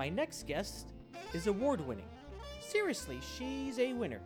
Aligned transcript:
My 0.00 0.08
next 0.08 0.46
guest 0.46 0.94
is 1.34 1.46
award 1.46 1.86
winning. 1.86 2.08
Seriously, 2.62 3.20
she's 3.36 3.78
a 3.78 3.92
winner. 3.92 4.22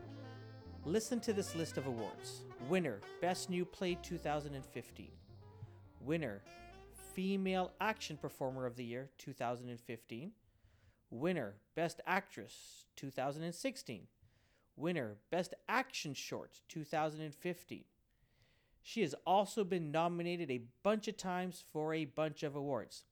Listen 0.84 1.18
to 1.18 1.32
this 1.32 1.56
list 1.56 1.78
of 1.78 1.88
awards 1.88 2.44
Winner, 2.68 3.00
Best 3.20 3.50
New 3.50 3.64
Play 3.64 3.98
2015. 4.00 5.08
Winner, 6.00 6.42
Female 7.12 7.72
Action 7.80 8.16
Performer 8.16 8.66
of 8.66 8.76
the 8.76 8.84
Year 8.84 9.10
2015. 9.18 10.30
Winner, 11.10 11.54
Best 11.74 12.00
Actress 12.06 12.84
2016. 12.94 14.02
Winner, 14.76 15.16
Best 15.32 15.54
Action 15.68 16.14
Short 16.14 16.60
2015. 16.68 17.82
She 18.80 19.00
has 19.00 19.16
also 19.26 19.64
been 19.64 19.90
nominated 19.90 20.52
a 20.52 20.66
bunch 20.84 21.08
of 21.08 21.16
times 21.16 21.64
for 21.72 21.92
a 21.92 22.04
bunch 22.04 22.44
of 22.44 22.54
awards. 22.54 23.02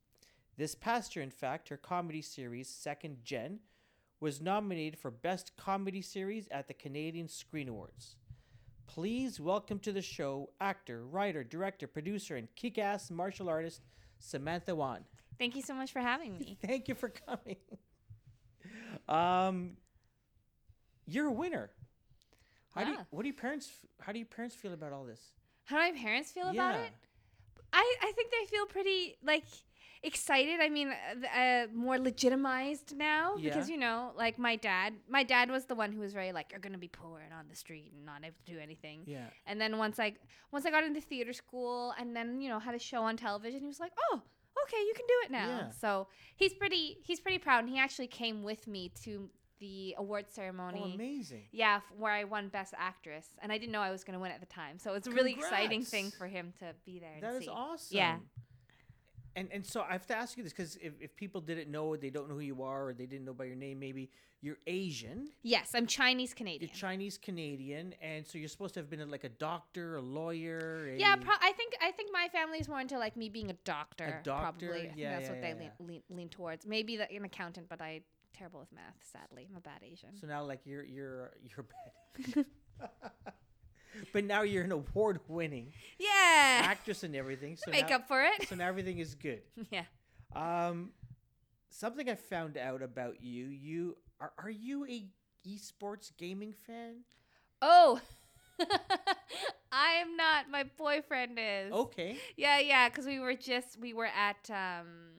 This 0.56 0.74
past 0.74 1.16
year, 1.16 1.22
in 1.22 1.30
fact, 1.30 1.68
her 1.68 1.76
comedy 1.76 2.22
series, 2.22 2.68
Second 2.68 3.18
Gen, 3.24 3.60
was 4.20 4.40
nominated 4.40 4.98
for 4.98 5.10
Best 5.10 5.52
Comedy 5.56 6.02
Series 6.02 6.46
at 6.50 6.68
the 6.68 6.74
Canadian 6.74 7.28
Screen 7.28 7.68
Awards. 7.68 8.16
Please 8.86 9.40
welcome 9.40 9.78
to 9.80 9.92
the 9.92 10.02
show 10.02 10.50
actor, 10.60 11.06
writer, 11.06 11.42
director, 11.42 11.86
producer, 11.86 12.36
and 12.36 12.48
kick 12.54 12.78
ass 12.78 13.10
martial 13.10 13.48
artist 13.48 13.80
Samantha 14.18 14.74
Wan. 14.74 15.04
Thank 15.38 15.56
you 15.56 15.62
so 15.62 15.74
much 15.74 15.92
for 15.92 16.00
having 16.00 16.38
me. 16.38 16.58
Thank 16.66 16.86
you 16.88 16.94
for 16.94 17.08
coming. 17.08 17.56
um, 19.08 19.76
you're 21.06 21.26
a 21.28 21.32
winner. 21.32 21.70
How 22.74 22.84
do 22.84 22.90
you, 22.92 22.98
what 23.10 23.22
do 23.22 23.28
your 23.28 23.36
parents 23.36 23.70
how 24.00 24.12
do 24.12 24.18
your 24.18 24.26
parents 24.26 24.54
feel 24.54 24.72
about 24.72 24.92
all 24.92 25.04
this? 25.04 25.20
How 25.64 25.76
do 25.76 25.92
my 25.92 25.98
parents 25.98 26.30
feel 26.30 26.44
about 26.48 26.74
Yeah. 26.74 26.82
it? 26.82 26.92
I, 27.72 27.96
I 28.02 28.12
think 28.12 28.30
they 28.30 28.46
feel 28.54 28.66
pretty 28.66 29.16
like 29.24 29.44
excited. 30.02 30.60
I 30.60 30.68
mean, 30.68 30.88
uh, 30.90 31.38
uh, 31.38 31.66
more 31.72 31.98
legitimized 31.98 32.96
now 32.96 33.36
because 33.36 33.68
you 33.68 33.76
know, 33.76 34.12
like 34.16 34.38
my 34.38 34.56
dad. 34.56 34.94
My 35.08 35.22
dad 35.22 35.50
was 35.50 35.66
the 35.66 35.74
one 35.74 35.92
who 35.92 36.00
was 36.00 36.12
very 36.12 36.32
like, 36.32 36.50
"You're 36.50 36.60
gonna 36.60 36.78
be 36.78 36.88
poor 36.88 37.20
and 37.20 37.32
on 37.32 37.46
the 37.48 37.56
street 37.56 37.92
and 37.94 38.04
not 38.04 38.24
able 38.24 38.36
to 38.44 38.52
do 38.52 38.58
anything." 38.58 39.02
Yeah. 39.06 39.26
And 39.46 39.60
then 39.60 39.78
once 39.78 39.98
I 39.98 40.14
once 40.50 40.66
I 40.66 40.70
got 40.70 40.84
into 40.84 41.00
theater 41.00 41.32
school 41.32 41.94
and 41.98 42.14
then 42.16 42.40
you 42.40 42.48
know 42.48 42.58
had 42.58 42.74
a 42.74 42.78
show 42.78 43.02
on 43.02 43.16
television, 43.16 43.60
he 43.60 43.66
was 43.66 43.80
like, 43.80 43.92
"Oh, 44.10 44.22
okay, 44.64 44.78
you 44.78 44.92
can 44.94 45.06
do 45.06 45.14
it 45.24 45.30
now." 45.30 45.46
Yeah. 45.46 45.70
So 45.70 46.08
he's 46.36 46.54
pretty 46.54 46.98
he's 47.04 47.20
pretty 47.20 47.38
proud, 47.38 47.60
and 47.64 47.68
he 47.68 47.78
actually 47.78 48.08
came 48.08 48.42
with 48.42 48.66
me 48.66 48.90
to 49.04 49.30
the 49.60 49.94
award 49.96 50.28
ceremony. 50.28 50.82
Oh, 50.84 50.94
amazing. 50.94 51.44
Yeah, 51.52 51.76
f- 51.76 51.92
where 51.96 52.10
I 52.10 52.24
won 52.24 52.48
Best 52.48 52.74
Actress, 52.76 53.28
and 53.40 53.52
I 53.52 53.58
didn't 53.58 53.70
know 53.70 53.80
I 53.80 53.92
was 53.92 54.02
going 54.02 54.14
to 54.14 54.20
win 54.20 54.32
at 54.32 54.40
the 54.40 54.46
time. 54.46 54.76
So 54.76 54.94
it's 54.94 55.06
a 55.06 55.12
really 55.12 55.34
exciting 55.34 55.84
thing 55.84 56.10
for 56.10 56.26
him 56.26 56.52
to 56.58 56.74
be 56.84 56.98
there. 56.98 57.12
And 57.14 57.22
That 57.22 57.34
is 57.36 57.44
see. 57.44 57.48
awesome. 57.48 57.96
Yeah. 57.96 58.16
And 59.34 59.48
and 59.52 59.64
so 59.64 59.82
I 59.82 59.92
have 59.92 60.06
to 60.08 60.16
ask 60.16 60.36
you 60.36 60.42
this 60.42 60.52
because 60.52 60.76
if, 60.76 60.92
if 61.00 61.16
people 61.16 61.40
didn't 61.40 61.70
know, 61.70 61.96
they 61.96 62.10
don't 62.10 62.28
know 62.28 62.34
who 62.34 62.40
you 62.40 62.62
are, 62.62 62.88
or 62.88 62.92
they 62.92 63.06
didn't 63.06 63.24
know 63.24 63.32
by 63.32 63.44
your 63.44 63.56
name, 63.56 63.78
maybe 63.80 64.10
you're 64.42 64.58
Asian, 64.66 65.28
Yes, 65.42 65.70
I'm 65.74 65.86
Chinese 65.86 66.30
you're 66.30 66.36
Canadian. 66.36 66.72
Chinese 66.74 67.16
Canadian, 67.16 67.94
and 68.02 68.26
so 68.26 68.38
you're 68.38 68.48
supposed 68.48 68.74
to 68.74 68.80
have 68.80 68.90
been 68.90 69.00
a, 69.00 69.06
like 69.06 69.24
a 69.24 69.28
doctor, 69.28 69.96
a 69.96 70.00
lawyer. 70.00 70.90
A, 70.92 70.98
yeah, 70.98 71.16
pro- 71.16 71.34
I 71.40 71.52
think 71.52 71.74
I 71.80 71.92
think 71.92 72.10
my 72.12 72.28
family 72.32 72.58
is 72.58 72.68
more 72.68 72.80
into 72.80 72.98
like 72.98 73.16
me 73.16 73.28
being 73.28 73.50
a 73.50 73.56
doctor. 73.64 74.20
A 74.20 74.24
doctor? 74.24 74.66
probably. 74.68 74.80
I 74.82 74.86
think 74.88 74.98
Yeah, 74.98 75.12
that's 75.12 75.24
yeah, 75.24 75.30
what 75.30 75.40
they 75.40 75.48
yeah, 75.48 75.70
lean, 75.78 75.88
lean, 75.88 76.02
lean 76.10 76.28
towards. 76.28 76.66
Maybe 76.66 76.96
the, 76.96 77.10
an 77.10 77.24
accountant, 77.24 77.68
but 77.68 77.80
I 77.80 78.02
terrible 78.36 78.60
with 78.60 78.72
math. 78.72 78.96
Sadly, 79.00 79.46
I'm 79.50 79.56
a 79.56 79.60
bad 79.60 79.80
Asian. 79.82 80.16
So 80.20 80.26
now, 80.26 80.42
like 80.44 80.60
you're 80.64 80.84
you're 80.84 81.32
you're 81.42 81.66
bad. 82.34 82.44
but 84.12 84.24
now 84.24 84.42
you're 84.42 84.64
an 84.64 84.72
award-winning 84.72 85.72
yeah, 85.98 86.62
actress 86.64 87.02
and 87.02 87.14
everything. 87.14 87.56
So 87.56 87.70
make 87.70 87.90
now, 87.90 87.96
up 87.96 88.08
for 88.08 88.22
it. 88.22 88.48
So 88.48 88.54
now 88.54 88.68
everything 88.68 88.98
is 88.98 89.14
good. 89.14 89.42
yeah. 89.70 89.84
Um, 90.34 90.90
something 91.70 92.08
I 92.08 92.14
found 92.14 92.56
out 92.56 92.82
about 92.82 93.22
you. 93.22 93.46
You 93.46 93.96
are 94.20 94.32
are 94.38 94.50
you 94.50 94.86
a 94.86 95.06
esports 95.46 96.10
gaming 96.16 96.52
fan? 96.52 97.04
Oh, 97.60 98.00
I 99.72 99.94
am 99.94 100.16
not. 100.16 100.50
My 100.50 100.64
boyfriend 100.76 101.38
is. 101.40 101.72
Okay. 101.72 102.16
Yeah, 102.36 102.58
yeah, 102.60 102.88
because 102.88 103.06
we 103.06 103.18
were 103.18 103.34
just 103.34 103.78
we 103.80 103.94
were 103.94 104.06
at 104.06 104.50
um 104.50 105.12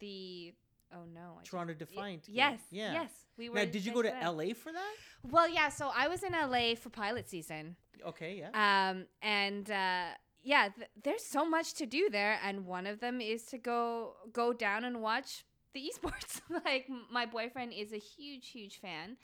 the 0.00 0.52
oh 0.94 1.04
no 1.14 1.34
I 1.36 1.40
just- 1.40 1.50
Toronto 1.50 1.74
Defiant. 1.74 2.26
game. 2.26 2.34
yes 2.36 2.60
Yeah. 2.70 2.92
yes 2.92 3.10
we 3.38 3.48
were 3.48 3.56
Now, 3.56 3.64
did 3.64 3.84
you 3.84 3.92
go 3.92 4.02
to 4.02 4.08
just 4.10 4.20
there. 4.20 4.30
LA 4.30 4.54
for 4.54 4.72
that? 4.72 4.92
well 5.22 5.48
yeah 5.48 5.68
so 5.68 5.90
I 5.94 6.08
was 6.08 6.22
in 6.22 6.32
LA 6.32 6.74
for 6.74 6.90
pilot 6.90 7.28
season 7.28 7.76
Okay. 8.06 8.38
Yeah. 8.38 8.50
um 8.90 9.06
and 9.22 9.70
uh 9.70 10.06
yeah 10.42 10.68
th- 10.76 10.88
there's 11.02 11.24
so 11.24 11.44
much 11.48 11.74
to 11.74 11.86
do 11.86 12.08
there 12.10 12.38
and 12.44 12.66
one 12.66 12.86
of 12.86 13.00
them 13.00 13.20
is 13.20 13.44
to 13.46 13.58
go 13.58 14.14
go 14.32 14.52
down 14.52 14.84
and 14.84 15.00
watch 15.00 15.44
the 15.72 15.80
esports 15.88 16.40
like 16.64 16.88
my 17.10 17.24
boyfriend 17.26 17.72
is 17.72 17.92
a 17.92 17.98
huge 17.98 18.48
huge 18.48 18.78
fan 18.80 19.16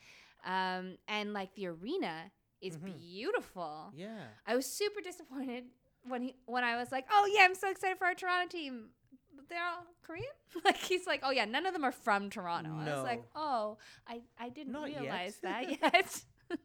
um 0.46 0.96
and 1.08 1.32
like 1.32 1.54
the 1.56 1.66
arena 1.66 2.30
is 2.60 2.76
beautiful 2.76 3.92
yeah. 3.96 4.24
I 4.46 4.56
was 4.56 4.66
super 4.66 5.00
disappointed 5.00 5.64
when 6.06 6.22
he 6.22 6.34
when 6.46 6.64
I 6.64 6.76
was 6.76 6.90
like, 6.90 7.06
"Oh 7.10 7.28
yeah, 7.32 7.42
I'm 7.44 7.54
so 7.54 7.68
excited 7.70 7.98
for 7.98 8.06
our 8.06 8.14
Toronto 8.14 8.48
team." 8.48 8.88
They're 9.48 9.62
all 9.64 9.84
Korean. 10.02 10.24
Like 10.64 10.76
he's 10.78 11.06
like, 11.06 11.20
"Oh 11.22 11.30
yeah, 11.30 11.44
none 11.44 11.66
of 11.66 11.72
them 11.72 11.84
are 11.84 11.92
from 11.92 12.30
Toronto." 12.30 12.70
I 12.78 12.84
was 12.94 13.04
like, 13.04 13.22
"Oh, 13.34 13.78
I 14.06 14.20
I 14.38 14.48
didn't 14.48 14.72
Not 14.72 14.90
yet." 14.90 15.00
realize 15.02 15.36
that 15.42 15.70
yet." 15.70 16.22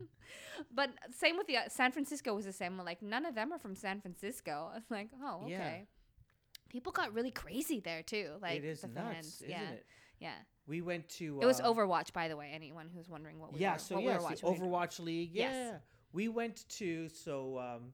but 0.74 0.90
same 1.12 1.38
with 1.38 1.48
the 1.48 1.58
uh, 1.58 1.62
San 1.70 1.92
Francisco 1.92 2.34
was 2.34 2.46
the 2.46 2.54
same. 2.54 2.78
Like 2.78 3.02
none 3.02 3.26
of 3.26 3.36
them 3.36 3.52
are 3.52 3.60
from 3.60 3.76
San 3.76 4.02
Francisco. 4.02 4.70
I 4.72 4.76
was 4.76 4.90
like, 4.90 5.10
"Oh, 5.22 5.42
okay." 5.44 5.52
Yeah. 5.52 6.70
People 6.70 6.92
got 6.92 7.14
really 7.14 7.32
crazy 7.32 7.80
there 7.82 8.02
too. 8.04 8.32
Like 8.42 8.58
it 8.58 8.66
is 8.66 8.82
the 8.82 8.88
nuts, 8.88 9.14
fans. 9.14 9.36
isn't 9.38 9.50
yeah. 9.50 9.70
it? 9.70 9.86
Yeah. 10.20 10.32
We 10.66 10.82
went 10.82 11.10
to. 11.20 11.40
It 11.42 11.46
was 11.46 11.60
uh, 11.60 11.66
Overwatch, 11.72 12.14
by 12.14 12.30
the 12.30 12.38
way. 12.38 12.52
Anyone 12.54 12.90
who's 12.96 13.10
wondering 13.10 13.40
what 13.40 13.54
we 13.54 13.60
Yeah. 13.60 13.74
were, 13.74 13.80
So 13.80 14.00
yes, 14.00 14.06
we 14.08 14.14
were 14.14 14.24
watching. 14.24 14.50
we- 14.50 14.58
Overwatch 14.68 15.00
League. 15.00 15.32
Yeah. 15.34 15.52
Yes. 15.52 15.82
We 16.14 16.30
went 16.30 16.68
to 16.80 17.10
so 17.10 17.60
um, 17.60 17.94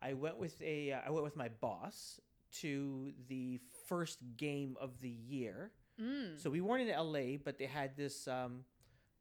I 0.00 0.14
went 0.14 0.38
with 0.38 0.60
a 0.62 0.92
uh, 0.92 1.00
I 1.06 1.10
went 1.10 1.24
with 1.24 1.36
my 1.36 1.50
boss 1.60 2.20
to 2.60 3.12
the 3.28 3.60
first 3.88 4.18
game 4.36 4.76
of 4.80 5.00
the 5.00 5.08
year. 5.08 5.72
Mm. 6.00 6.40
So 6.40 6.50
we 6.50 6.60
weren't 6.60 6.88
in 6.88 6.96
LA, 6.96 7.38
but 7.42 7.58
they 7.58 7.66
had 7.66 7.96
this 7.96 8.26
um, 8.28 8.64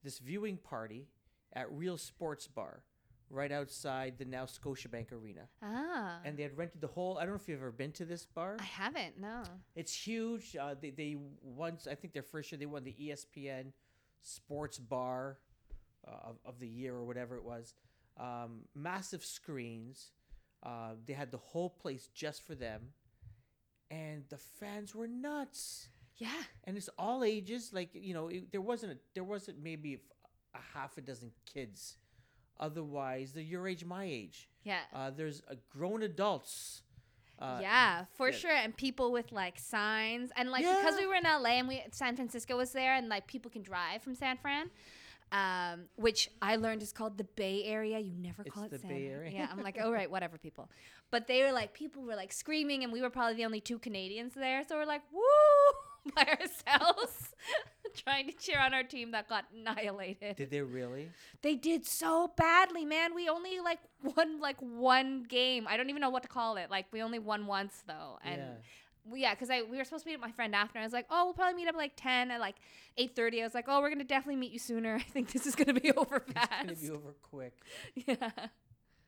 this 0.03 0.19
viewing 0.19 0.57
party 0.57 1.07
at 1.53 1.71
Real 1.71 1.97
Sports 1.97 2.47
Bar 2.47 2.83
right 3.29 3.51
outside 3.51 4.15
the 4.17 4.25
now 4.25 4.45
Scotiabank 4.45 5.11
Arena. 5.11 5.41
Ah. 5.61 6.19
And 6.23 6.37
they 6.37 6.43
had 6.43 6.57
rented 6.57 6.81
the 6.81 6.87
whole. 6.87 7.17
I 7.17 7.21
don't 7.21 7.31
know 7.31 7.39
if 7.41 7.47
you've 7.47 7.59
ever 7.59 7.71
been 7.71 7.91
to 7.93 8.05
this 8.05 8.25
bar. 8.25 8.57
I 8.59 8.63
haven't. 8.63 9.19
No. 9.19 9.43
It's 9.75 9.93
huge. 9.93 10.55
Uh, 10.55 10.75
they 10.79 10.91
they 10.91 11.17
once 11.41 11.87
I 11.87 11.95
think 11.95 12.13
their 12.13 12.23
first 12.23 12.51
year 12.51 12.59
they 12.59 12.65
won 12.65 12.83
the 12.83 12.95
ESPN 12.99 13.71
Sports 14.21 14.77
Bar 14.77 15.39
uh, 16.07 16.29
of, 16.29 16.37
of 16.45 16.59
the 16.59 16.67
year 16.67 16.95
or 16.95 17.05
whatever 17.05 17.35
it 17.35 17.43
was. 17.43 17.73
Um, 18.19 18.61
massive 18.75 19.25
screens. 19.25 20.11
Uh, 20.61 20.91
they 21.05 21.13
had 21.13 21.31
the 21.31 21.37
whole 21.37 21.69
place 21.69 22.07
just 22.13 22.45
for 22.45 22.55
them, 22.55 22.81
and 23.93 24.23
the 24.29 24.37
fans 24.37 24.95
were 24.95 25.07
nuts. 25.07 25.89
Yeah. 26.17 26.43
And 26.63 26.77
it's 26.77 26.89
all 26.97 27.23
ages. 27.23 27.71
Like 27.73 27.89
you 27.93 28.13
know, 28.13 28.27
it, 28.27 28.51
there 28.51 28.61
wasn't 28.61 28.93
a, 28.93 28.97
there 29.13 29.23
wasn't 29.23 29.61
maybe 29.61 29.99
a 30.53 30.77
half 30.77 30.97
a 30.97 31.01
dozen 31.01 31.31
kids. 31.51 31.97
Otherwise, 32.59 33.33
they're 33.33 33.43
your 33.43 33.67
age, 33.67 33.83
my 33.83 34.05
age. 34.05 34.49
Yeah. 34.63 34.79
Uh, 34.93 35.11
there's 35.11 35.41
a 35.47 35.55
grown 35.69 36.03
adults. 36.03 36.81
Uh, 37.39 37.59
yeah, 37.61 38.05
for 38.15 38.29
yeah. 38.29 38.35
sure. 38.35 38.51
And 38.51 38.75
people 38.75 39.11
with 39.11 39.31
like 39.31 39.59
signs 39.59 40.31
and 40.35 40.51
like 40.51 40.63
because 40.63 40.97
we 40.97 41.07
were 41.07 41.15
in 41.15 41.23
LA 41.23 41.57
and 41.59 41.67
we 41.67 41.83
San 41.91 42.15
Francisco 42.15 42.57
was 42.57 42.71
there 42.71 42.95
and 42.95 43.09
like 43.09 43.27
people 43.27 43.51
can 43.51 43.63
drive 43.63 44.01
from 44.01 44.15
San 44.15 44.37
Fran. 44.37 44.69
Um, 45.33 45.85
which 45.95 46.29
I 46.43 46.57
learned 46.57 46.83
is 46.83 46.93
called 46.93 47.17
the 47.17 47.23
Bay 47.23 47.63
Area. 47.65 47.97
You 47.97 48.13
never 48.15 48.43
call 48.43 48.65
It's 48.65 48.73
it 48.73 48.81
the 48.81 48.87
San 48.87 48.89
Bay 48.91 49.07
Area. 49.07 49.31
Yeah, 49.33 49.47
I'm 49.51 49.63
like, 49.63 49.77
oh 49.81 49.91
right, 49.91 50.09
whatever, 50.09 50.37
people. 50.37 50.69
But 51.09 51.25
they 51.27 51.41
were 51.41 51.51
like, 51.51 51.73
people 51.73 52.03
were 52.03 52.15
like 52.15 52.31
screaming, 52.31 52.83
and 52.83 52.93
we 52.93 53.01
were 53.01 53.09
probably 53.09 53.35
the 53.35 53.45
only 53.45 53.59
two 53.59 53.79
Canadians 53.79 54.33
there, 54.35 54.63
so 54.67 54.75
we're 54.77 54.85
like, 54.85 55.01
woo, 55.11 56.11
by 56.15 56.21
ourselves, 56.39 57.33
trying 57.95 58.27
to 58.27 58.33
cheer 58.33 58.59
on 58.59 58.75
our 58.75 58.83
team 58.83 59.09
that 59.11 59.27
got 59.27 59.45
annihilated. 59.55 60.35
Did 60.35 60.51
they 60.51 60.61
really? 60.61 61.09
They 61.41 61.55
did 61.55 61.85
so 61.87 62.31
badly, 62.37 62.85
man. 62.85 63.15
We 63.15 63.27
only 63.27 63.59
like 63.59 63.79
won 64.15 64.39
like 64.39 64.57
one 64.59 65.23
game. 65.23 65.65
I 65.67 65.77
don't 65.77 65.89
even 65.89 66.01
know 66.01 66.11
what 66.11 66.21
to 66.23 66.29
call 66.29 66.57
it. 66.57 66.69
Like 66.69 66.85
we 66.91 67.01
only 67.01 67.19
won 67.19 67.47
once 67.47 67.81
though, 67.87 68.19
and 68.23 68.37
Yeah. 68.37 68.53
We, 69.05 69.21
yeah, 69.21 69.33
because 69.33 69.49
I 69.49 69.61
we 69.63 69.77
were 69.77 69.83
supposed 69.83 70.03
to 70.05 70.09
meet 70.09 70.15
up 70.15 70.21
my 70.21 70.31
friend 70.31 70.55
after. 70.55 70.79
I 70.79 70.83
was 70.83 70.93
like, 70.93 71.05
oh, 71.09 71.25
we'll 71.25 71.33
probably 71.33 71.55
meet 71.55 71.67
up 71.67 71.75
at 71.75 71.77
like 71.77 71.93
ten 71.95 72.31
at 72.31 72.39
like 72.39 72.55
eight 72.97 73.15
thirty. 73.15 73.41
I 73.41 73.45
was 73.45 73.53
like, 73.53 73.65
oh, 73.67 73.81
we're 73.81 73.89
gonna 73.89 74.03
definitely 74.03 74.37
meet 74.37 74.51
you 74.51 74.59
sooner. 74.59 74.95
I 74.99 74.99
think 75.01 75.31
this 75.31 75.45
is 75.45 75.55
gonna 75.55 75.73
be 75.79 75.91
over 75.97 76.19
fast. 76.19 76.69
It's 76.69 76.81
gonna 76.87 76.99
be 76.99 77.03
over 77.03 77.13
quick. 77.21 77.53
yeah. 77.95 78.29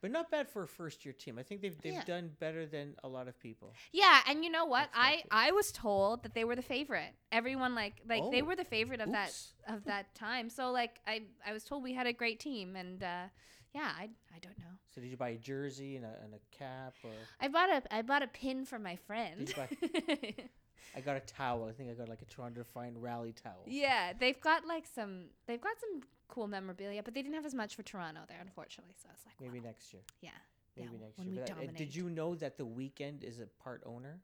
But 0.01 0.11
not 0.11 0.29
bad 0.29 0.47
for 0.49 0.61
a 0.63 0.67
first 0.67 1.03
year 1.03 1.13
team. 1.13 1.39
I 1.39 1.43
think 1.43 1.61
they've 1.61 1.75
they've 1.81 1.93
Yeah. 1.93 2.03
done 2.03 2.29
better 2.39 2.67
than 2.67 2.95
a 3.03 3.07
lot 3.07 3.27
of 3.27 3.39
people. 3.39 3.73
Yeah, 3.91 4.19
and 4.27 4.43
you 4.43 4.51
know 4.51 4.65
what? 4.65 4.89
I 4.93 5.23
I 5.31 5.51
was 5.51 5.71
told 5.71 6.21
that 6.23 6.35
they 6.35 6.43
were 6.43 6.55
the 6.55 6.61
favorite. 6.61 7.13
Everyone 7.31 7.73
like 7.73 8.01
like 8.07 8.23
they 8.31 8.41
Oh, 8.41 8.45
were 8.45 8.55
the 8.55 8.65
favorite 8.65 9.01
of 9.01 9.07
oops. 9.09 9.53
that 9.67 9.73
of 9.73 9.85
that 9.85 10.13
time. 10.13 10.49
So 10.49 10.69
like 10.71 10.99
I 11.07 11.23
I 11.45 11.53
was 11.53 11.63
told 11.63 11.81
we 11.81 11.93
had 11.93 12.05
a 12.05 12.13
great 12.13 12.39
team, 12.39 12.75
and 12.75 13.01
uh, 13.01 13.23
yeah, 13.75 13.91
I 13.97 14.03
I 14.35 14.39
don't 14.41 14.57
know. 14.57 14.73
So 14.93 15.01
did 15.01 15.09
you 15.11 15.17
buy 15.17 15.29
a 15.29 15.37
jersey 15.37 15.97
and 15.97 16.05
a, 16.05 16.13
and 16.23 16.33
a 16.33 16.57
cap 16.57 16.93
or 17.03 17.11
I 17.39 17.47
bought 17.49 17.69
a 17.69 17.83
I 17.93 18.01
bought 18.01 18.23
a 18.23 18.27
pin 18.27 18.65
for 18.65 18.79
my 18.79 18.95
friend. 18.95 19.45
Did 19.45 19.55
you 19.57 20.33
I 20.95 21.01
got 21.01 21.17
a 21.17 21.19
towel. 21.21 21.67
I 21.67 21.73
think 21.73 21.89
I 21.89 21.93
got 21.93 22.07
like 22.07 22.21
a 22.21 22.25
Toronto 22.25 22.61
Defiant 22.61 22.95
rally 22.97 23.33
towel. 23.33 23.63
Yeah, 23.67 24.13
they've 24.17 24.39
got 24.39 24.65
like 24.65 24.85
some. 24.95 25.25
They've 25.45 25.59
got 25.59 25.73
some 25.79 26.01
cool 26.29 26.47
memorabilia, 26.47 27.03
but 27.03 27.13
they 27.13 27.21
didn't 27.21 27.35
have 27.35 27.45
as 27.45 27.53
much 27.53 27.75
for 27.75 27.83
Toronto 27.83 28.21
there, 28.29 28.39
unfortunately. 28.41 28.93
So 29.01 29.09
I 29.09 29.13
was 29.13 29.21
like, 29.25 29.35
Maybe 29.41 29.59
well, 29.59 29.67
next 29.67 29.91
year. 29.93 30.03
yeah, 30.21 30.29
Maybe 30.77 30.89
yeah, 30.93 31.05
next 31.05 31.17
when 31.17 31.27
year. 31.33 31.43
we 31.45 31.65
But, 31.65 31.69
uh, 31.75 31.77
did 31.77 31.93
you 31.95 32.09
know 32.09 32.35
that 32.35 32.57
the 32.57 32.65
Weeknd 32.65 33.23
is 33.23 33.39
a 33.41 33.47
part 33.61 33.83
owner 33.85 34.19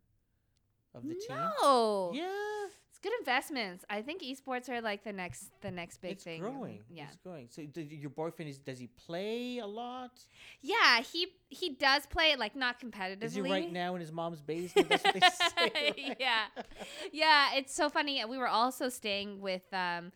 of 0.95 1.03
the 1.03 1.15
team? 1.15 1.35
no, 1.61 2.11
Yeah. 2.13 2.67
Good 3.01 3.13
investments. 3.19 3.83
I 3.89 4.01
think 4.01 4.21
esports 4.21 4.69
are 4.69 4.81
like 4.81 5.03
the 5.03 5.13
next, 5.13 5.49
the 5.61 5.71
next 5.71 6.01
big 6.01 6.11
it's 6.13 6.23
thing. 6.23 6.41
It's 6.41 6.49
growing. 6.51 6.79
Yeah, 6.89 7.05
It's 7.07 7.15
growing. 7.17 7.47
So 7.49 7.63
d- 7.65 7.81
your 7.89 8.09
boyfriend 8.09 8.49
is 8.49 8.57
does 8.57 8.79
he 8.79 8.87
play 8.87 9.57
a 9.59 9.65
lot? 9.67 10.11
yeah. 10.61 11.01
He 11.01 11.27
he 11.49 11.69
does 11.71 12.05
play 12.05 12.35
like 12.35 12.55
not 12.55 12.79
competitively. 12.79 13.23
Is 13.23 13.33
he 13.35 13.41
right 13.41 13.71
now 13.71 13.95
in 13.95 14.01
his 14.01 14.11
mom's 14.11 14.41
basement? 14.41 14.89
That's 14.89 15.03
what 15.03 15.13
they 15.13 15.19
say. 15.29 15.71
right? 15.97 16.15
yeah, 16.19 16.45
yeah. 17.11 17.55
It's 17.55 17.73
so 17.73 17.89
funny. 17.89 18.23
We 18.25 18.37
were 18.37 18.47
also 18.47 18.89
staying 18.89 19.41
with. 19.41 19.63
um 19.73 20.11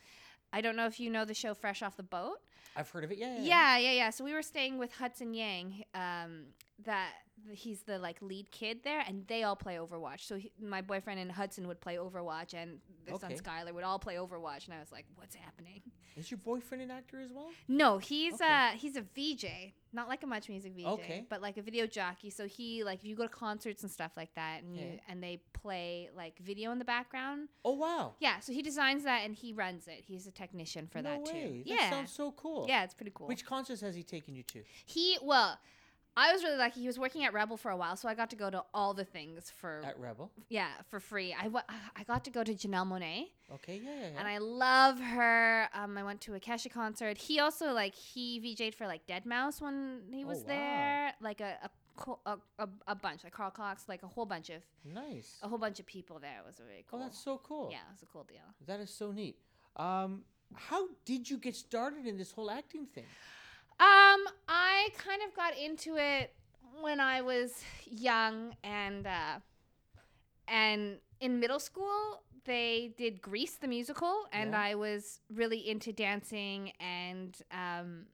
I 0.54 0.62
don't 0.62 0.78
know 0.78 0.86
if 0.86 1.00
you 1.02 1.10
know 1.10 1.26
the 1.26 1.34
show 1.34 1.54
Fresh 1.54 1.82
Off 1.82 1.98
the 1.98 2.04
Boat. 2.04 2.38
I've 2.78 2.90
heard 2.90 3.04
of 3.04 3.12
it. 3.12 3.18
Yeah. 3.18 3.40
Yeah, 3.42 3.78
yeah, 3.78 3.92
yeah. 3.92 4.10
So 4.10 4.24
we 4.24 4.34
were 4.34 4.42
staying 4.42 4.78
with 4.78 4.94
Hudson 4.94 5.34
Yang. 5.34 5.84
Um, 5.94 6.46
that 6.86 7.12
he's 7.52 7.82
the 7.84 8.00
like 8.00 8.22
lead 8.22 8.52
kid 8.52 8.80
there, 8.84 9.04
and 9.08 9.28
they 9.28 9.44
all 9.44 9.56
play 9.56 9.76
Overwatch. 9.76 10.22
So 10.22 10.38
he, 10.38 10.52
my 10.62 10.82
boyfriend 10.82 11.20
and 11.20 11.32
Hudson 11.32 11.68
would 11.68 11.82
play 11.82 11.96
Overwatch, 11.96 12.54
and 12.54 12.80
their 13.06 13.18
son 13.20 13.32
Okay. 13.34 13.42
Skylar 13.42 13.74
would 13.74 13.84
all 13.84 14.00
play 14.00 14.16
Overwatch. 14.16 14.66
And 14.66 14.74
I 14.74 14.80
was 14.80 14.92
like, 14.92 15.06
"What's 15.16 15.36
happening?" 15.36 15.82
Is 16.16 16.32
your 16.32 16.38
boyfriend 16.38 16.82
an 16.82 16.92
actor 16.92 17.20
as 17.20 17.32
well? 17.34 17.50
No, 17.68 17.98
he's 17.98 18.36
Okay. 18.36 18.46
uh 18.46 18.70
he's 18.72 18.96
a 18.96 19.02
VJ, 19.02 19.74
not 19.92 20.08
like 20.08 20.24
a 20.24 20.26
MuchMusic 20.26 20.74
VJ, 20.74 20.86
Okay. 20.86 21.26
but 21.30 21.42
like 21.42 21.58
a 21.58 21.62
video 21.62 21.86
jockey. 21.86 22.30
So 22.30 22.46
he 22.48 22.84
like 22.86 23.00
if 23.00 23.06
you 23.06 23.16
go 23.16 23.24
to 23.24 23.30
concerts 23.30 23.84
and 23.84 23.92
stuff 23.92 24.14
like 24.16 24.34
that, 24.36 24.64
and 24.64 24.76
you 24.76 25.00
and 25.10 25.22
they 25.22 25.42
play 25.54 26.10
like 26.16 26.40
video 26.40 26.72
in 26.72 26.80
the 26.80 26.86
background. 26.86 27.50
Oh 27.66 27.74
wow. 27.74 28.14
Yeah, 28.20 28.40
so 28.40 28.54
he 28.54 28.62
designs 28.62 29.04
that 29.04 29.26
and 29.26 29.36
he 29.36 29.52
runs 29.52 29.88
it. 29.88 30.04
He's 30.08 30.26
a 30.26 30.32
technician 30.32 30.88
for 30.88 31.02
no 31.02 31.10
that 31.10 31.22
way. 31.22 31.32
too. 31.32 31.64
That 31.70 31.82
yeah, 31.82 31.90
sounds 31.90 32.12
so 32.12 32.32
cool. 32.32 32.66
yeah, 32.68 32.84
it's 32.86 32.94
pretty 32.94 33.12
cool. 33.14 33.28
Which 33.28 33.46
concerts 33.46 33.82
has 33.82 33.94
he 33.96 34.04
taken 34.04 34.36
you 34.36 34.44
to? 34.44 34.64
He 34.86 35.18
well, 35.22 35.60
I 36.18 36.32
was 36.32 36.44
really 36.44 36.58
lucky. 36.58 36.80
He 36.82 36.88
was 36.88 36.98
working 36.98 37.26
at 37.26 37.34
Rebel 37.34 37.58
for 37.58 37.72
a 37.72 37.78
while, 37.78 37.96
so 37.98 38.08
I 38.08 38.14
got 38.16 38.30
to 38.30 38.36
go 38.38 38.50
to 38.50 38.64
all 38.74 38.94
the 38.94 39.04
things 39.04 39.52
for 39.60 39.82
At 39.86 40.00
Rebel. 40.00 40.32
yeah 40.50 40.70
for 40.90 41.00
free. 41.00 41.34
I 41.38 41.50
I 41.96 42.04
got 42.04 42.24
to 42.26 42.32
go 42.32 42.44
to 42.44 42.54
Janelle 42.54 42.88
Monáe, 42.88 43.28
Okay. 43.56 43.82
Yeah. 43.84 43.90
yeah, 43.92 44.00
yeah. 44.14 44.20
and 44.20 44.28
I 44.28 44.38
love 44.38 45.00
her. 45.00 45.68
Um, 45.74 45.98
I 45.98 46.04
went 46.04 46.22
to 46.22 46.36
a 46.36 46.40
Kesha 46.40 46.72
concert. 46.72 47.18
He 47.18 47.40
also 47.40 47.74
like 47.74 47.96
he 47.96 48.40
VJ'd 48.40 48.76
for 48.76 48.88
like 48.88 49.06
Deadmau5 49.08 49.62
when 49.62 50.02
he 50.12 50.24
Oh, 50.24 50.28
was 50.28 50.40
wow. 50.40 50.46
there, 50.48 51.14
like 51.22 51.42
a 51.42 51.58
a, 51.64 51.70
co- 51.98 52.20
a 52.26 52.38
a 52.60 52.68
a 52.88 52.96
bunch 52.96 53.24
like 53.26 53.34
Carl 53.34 53.52
Cox, 53.52 53.84
like 53.90 54.04
a 54.04 54.08
whole 54.08 54.26
bunch 54.26 54.50
of 54.50 54.62
nice. 54.86 55.38
a 55.44 55.48
whole 55.50 55.58
bunch 55.60 55.80
of 55.82 55.86
people 55.86 56.20
there. 56.20 56.40
It 56.40 56.46
was 56.46 56.60
really 56.66 56.86
cool. 56.90 57.00
Oh, 57.00 57.04
that's 57.04 57.20
so 57.20 57.42
cool. 57.44 57.68
yeah, 57.72 57.80
it 57.90 57.94
was 57.94 58.04
a 58.04 58.06
cool 58.06 58.24
deal. 58.24 58.48
That 58.68 58.80
is 58.80 58.90
so 58.90 59.12
neat. 59.12 59.36
Um, 59.76 60.24
how 60.54 60.88
did 61.04 61.30
you 61.30 61.38
get 61.38 61.56
started 61.56 62.06
in 62.06 62.16
this 62.18 62.32
whole 62.32 62.50
acting 62.50 62.86
thing? 62.86 63.04
Um, 63.78 64.22
I 64.86 64.90
kind 64.98 65.22
of 65.28 65.36
got 65.36 65.58
into 65.58 65.98
it 65.98 66.32
when 66.80 67.00
I 67.00 67.22
was 67.22 67.64
young 67.86 68.56
and 68.64 69.08
uh 69.08 69.40
and 70.48 70.98
in 71.20 71.40
middle 71.40 71.60
school 71.60 72.22
they 72.44 72.94
did 72.96 73.20
Grease 73.22 73.56
the 73.56 73.68
musical 73.68 74.28
and 74.32 74.52
Yeah. 74.52 74.62
I 74.62 74.76
was 74.76 75.22
really 75.34 75.68
into 75.68 75.92
dancing 75.92 76.72
and 76.80 77.36
um 77.52 78.06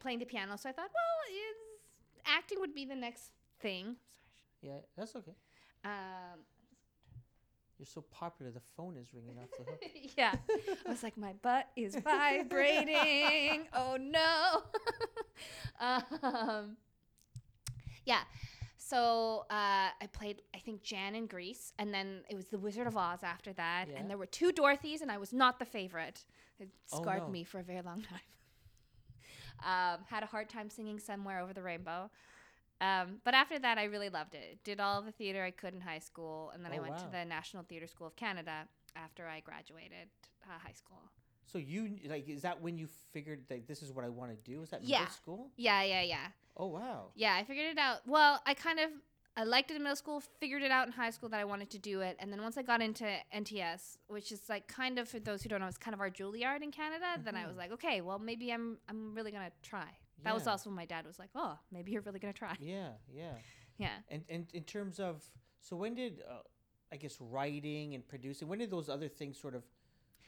playing 0.00 0.18
the 0.18 0.24
piano 0.24 0.56
so 0.56 0.68
I 0.68 0.72
thought, 0.72 0.90
well, 0.92 2.36
acting 2.38 2.58
would 2.60 2.74
be 2.74 2.84
the 2.84 2.96
next 2.96 3.30
thing. 3.60 3.96
Yeah, 4.62 4.80
that's 4.96 5.14
okay. 5.14 5.36
Um 5.84 6.40
You're 7.80 7.86
so 7.86 8.02
popular. 8.10 8.52
The 8.52 8.60
phone 8.76 8.98
is 8.98 9.14
ringing 9.14 9.38
off 9.38 9.48
the 9.56 9.64
hook. 9.64 9.82
yeah. 10.18 10.34
I 10.86 10.90
was 10.90 11.02
like, 11.02 11.16
my 11.16 11.32
butt 11.40 11.66
is 11.76 11.96
vibrating. 11.96 13.62
oh 13.72 13.96
no. 13.98 14.64
um, 15.80 16.76
yeah. 18.04 18.20
So 18.76 19.46
uh, 19.48 19.88
I 19.98 20.06
played, 20.12 20.42
I 20.54 20.58
think, 20.58 20.82
Jan 20.82 21.14
in 21.14 21.26
Grease, 21.26 21.72
and 21.78 21.94
then 21.94 22.20
it 22.28 22.34
was 22.36 22.48
The 22.48 22.58
Wizard 22.58 22.86
of 22.86 22.98
Oz 22.98 23.20
after 23.22 23.54
that. 23.54 23.86
Yeah. 23.90 23.98
And 23.98 24.10
there 24.10 24.18
were 24.18 24.26
two 24.26 24.52
Dorothys, 24.52 25.00
and 25.00 25.10
I 25.10 25.16
was 25.16 25.32
not 25.32 25.58
the 25.58 25.64
favorite. 25.64 26.26
It 26.58 26.68
Oh, 26.92 27.00
scarred 27.00 27.22
no. 27.22 27.28
me 27.28 27.44
for 27.44 27.60
a 27.60 27.62
very 27.62 27.80
long 27.80 28.02
time. 28.02 28.20
um, 29.64 30.04
had 30.10 30.22
a 30.22 30.26
hard 30.26 30.50
time 30.50 30.68
singing 30.68 30.98
Somewhere 30.98 31.40
Over 31.40 31.54
the 31.54 31.62
Rainbow. 31.62 32.10
Um, 32.80 33.20
but 33.24 33.34
after 33.34 33.58
that, 33.58 33.76
I 33.78 33.84
really 33.84 34.08
loved 34.08 34.34
it. 34.34 34.58
Did 34.64 34.80
all 34.80 35.02
the 35.02 35.12
theater 35.12 35.44
I 35.44 35.50
could 35.50 35.74
in 35.74 35.80
high 35.80 35.98
school, 35.98 36.50
and 36.54 36.64
then 36.64 36.72
I 36.72 36.78
Oh, 36.78 36.82
went 36.82 36.98
to 36.98 37.08
the 37.12 37.24
National 37.24 37.62
Theatre 37.62 37.86
School 37.86 38.06
of 38.06 38.16
Canada 38.16 38.66
after 38.96 39.26
I 39.28 39.40
graduated 39.40 40.08
uh, 40.44 40.58
high 40.58 40.72
school. 40.72 41.02
So 41.44 41.58
you 41.58 41.98
like 42.06 42.28
is 42.28 42.42
that 42.42 42.60
when 42.62 42.78
you 42.78 42.86
figured 43.12 43.44
like 43.50 43.66
this 43.66 43.82
is 43.82 43.92
what 43.92 44.04
I 44.04 44.08
want 44.08 44.30
to 44.30 44.50
do? 44.50 44.62
Is 44.62 44.70
that 44.70 44.82
Yeah. 44.82 45.00
middle 45.00 45.12
school? 45.14 45.50
Yeah, 45.56 45.82
yeah, 45.82 46.02
yeah. 46.02 46.28
Oh 46.56 46.66
wow. 46.68 47.10
Yeah, 47.14 47.34
I 47.34 47.44
figured 47.44 47.66
it 47.72 47.78
out. 47.78 48.06
Well, 48.06 48.40
I 48.46 48.54
kind 48.54 48.78
of 48.78 48.90
I 49.36 49.44
liked 49.44 49.70
it 49.70 49.76
in 49.76 49.82
middle 49.82 49.96
school, 49.96 50.20
figured 50.38 50.62
it 50.62 50.70
out 50.70 50.86
in 50.86 50.92
high 50.92 51.10
school 51.10 51.28
that 51.30 51.40
I 51.40 51.44
wanted 51.44 51.70
to 51.70 51.78
do 51.78 52.00
it, 52.00 52.16
and 52.18 52.32
then 52.32 52.40
once 52.42 52.56
I 52.56 52.62
got 52.62 52.80
into 52.80 53.04
NTS, 53.34 53.98
which 54.08 54.32
is 54.32 54.48
like 54.48 54.68
kind 54.68 54.98
of 54.98 55.08
for 55.08 55.18
those 55.20 55.42
who 55.42 55.48
don't 55.48 55.60
know, 55.60 55.66
it's 55.66 55.76
kind 55.78 55.94
of 55.94 56.00
our 56.00 56.10
Juilliard 56.10 56.62
in 56.62 56.70
Canada. 56.72 57.06
Then 57.22 57.36
I 57.36 57.46
was 57.46 57.54
Mhm. 57.56 57.58
like, 57.58 57.72
okay, 57.72 58.00
well 58.00 58.18
maybe 58.18 58.52
I'm 58.52 58.78
I'm 58.88 59.14
really 59.14 59.32
gonna 59.32 59.52
try. 59.62 59.88
That 60.24 60.34
was 60.34 60.46
also 60.46 60.70
when 60.70 60.76
my 60.76 60.84
dad 60.84 61.06
was 61.06 61.18
like, 61.18 61.30
oh, 61.34 61.58
maybe 61.72 61.92
you're 61.92 62.02
really 62.02 62.18
gonna 62.18 62.32
try. 62.32 62.56
Yeah, 62.60 62.90
yeah. 63.12 63.32
Yeah. 63.78 63.96
And 64.10 64.22
and 64.28 64.46
in 64.52 64.64
terms 64.64 65.00
of 65.00 65.22
so 65.62 65.74
when 65.74 65.94
did 65.94 66.20
uh, 66.30 66.40
I 66.92 66.96
guess 66.96 67.16
writing 67.18 67.94
and 67.94 68.06
producing 68.06 68.46
when 68.46 68.58
did 68.58 68.70
those 68.70 68.90
other 68.90 69.08
things 69.08 69.40
sort 69.40 69.54
of 69.54 69.64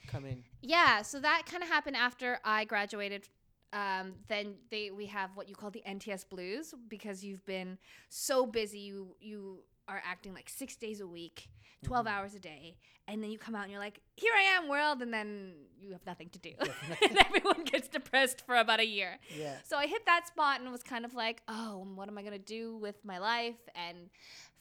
come 0.06 0.24
in? 0.24 0.42
Yeah, 0.62 1.02
so 1.02 1.20
that 1.20 1.42
kind 1.44 1.62
of 1.62 1.68
happened 1.68 1.96
after 1.96 2.38
I 2.44 2.64
graduated. 2.64 3.28
Um, 3.74 4.14
then 4.28 4.54
they 4.70 4.90
we 4.90 5.06
have 5.06 5.30
what 5.34 5.50
you 5.50 5.54
call 5.54 5.70
the 5.70 5.82
NTS 5.86 6.28
blues 6.28 6.74
because 6.88 7.22
you've 7.22 7.44
been 7.44 7.78
so 8.08 8.46
busy. 8.46 8.78
You 8.78 9.16
you 9.20 9.58
are 9.88 10.02
acting 10.04 10.34
like 10.34 10.48
six 10.48 10.76
days 10.76 11.00
a 11.00 11.06
week, 11.06 11.48
12 11.84 12.06
Mhm. 12.06 12.10
hours 12.10 12.34
a 12.34 12.38
day, 12.38 12.76
and 13.08 13.22
then 13.22 13.30
you 13.30 13.38
come 13.38 13.54
out 13.54 13.62
and 13.64 13.70
you're 13.72 13.80
like, 13.80 14.00
"Here 14.16 14.32
I 14.34 14.42
am, 14.42 14.68
world," 14.68 15.02
and 15.02 15.12
then 15.12 15.66
you 15.80 15.92
have 15.92 16.04
nothing 16.06 16.28
to 16.30 16.38
do, 16.38 16.52
and 17.08 17.18
everyone 17.26 17.64
gets 17.64 17.88
depressed 17.88 18.40
for 18.46 18.54
about 18.56 18.80
a 18.80 18.86
year. 18.86 19.18
Yeah. 19.36 19.56
So 19.64 19.76
I 19.76 19.86
hit 19.86 20.06
that 20.06 20.26
spot 20.28 20.60
and 20.60 20.70
was 20.70 20.82
kind 20.82 21.04
of 21.04 21.14
like, 21.14 21.42
oh, 21.48 21.86
what 21.94 22.08
am 22.08 22.16
I 22.18 22.22
going 22.22 22.32
to 22.34 22.38
do 22.38 22.76
with 22.76 23.04
my 23.04 23.18
life? 23.18 23.56
And 23.74 24.10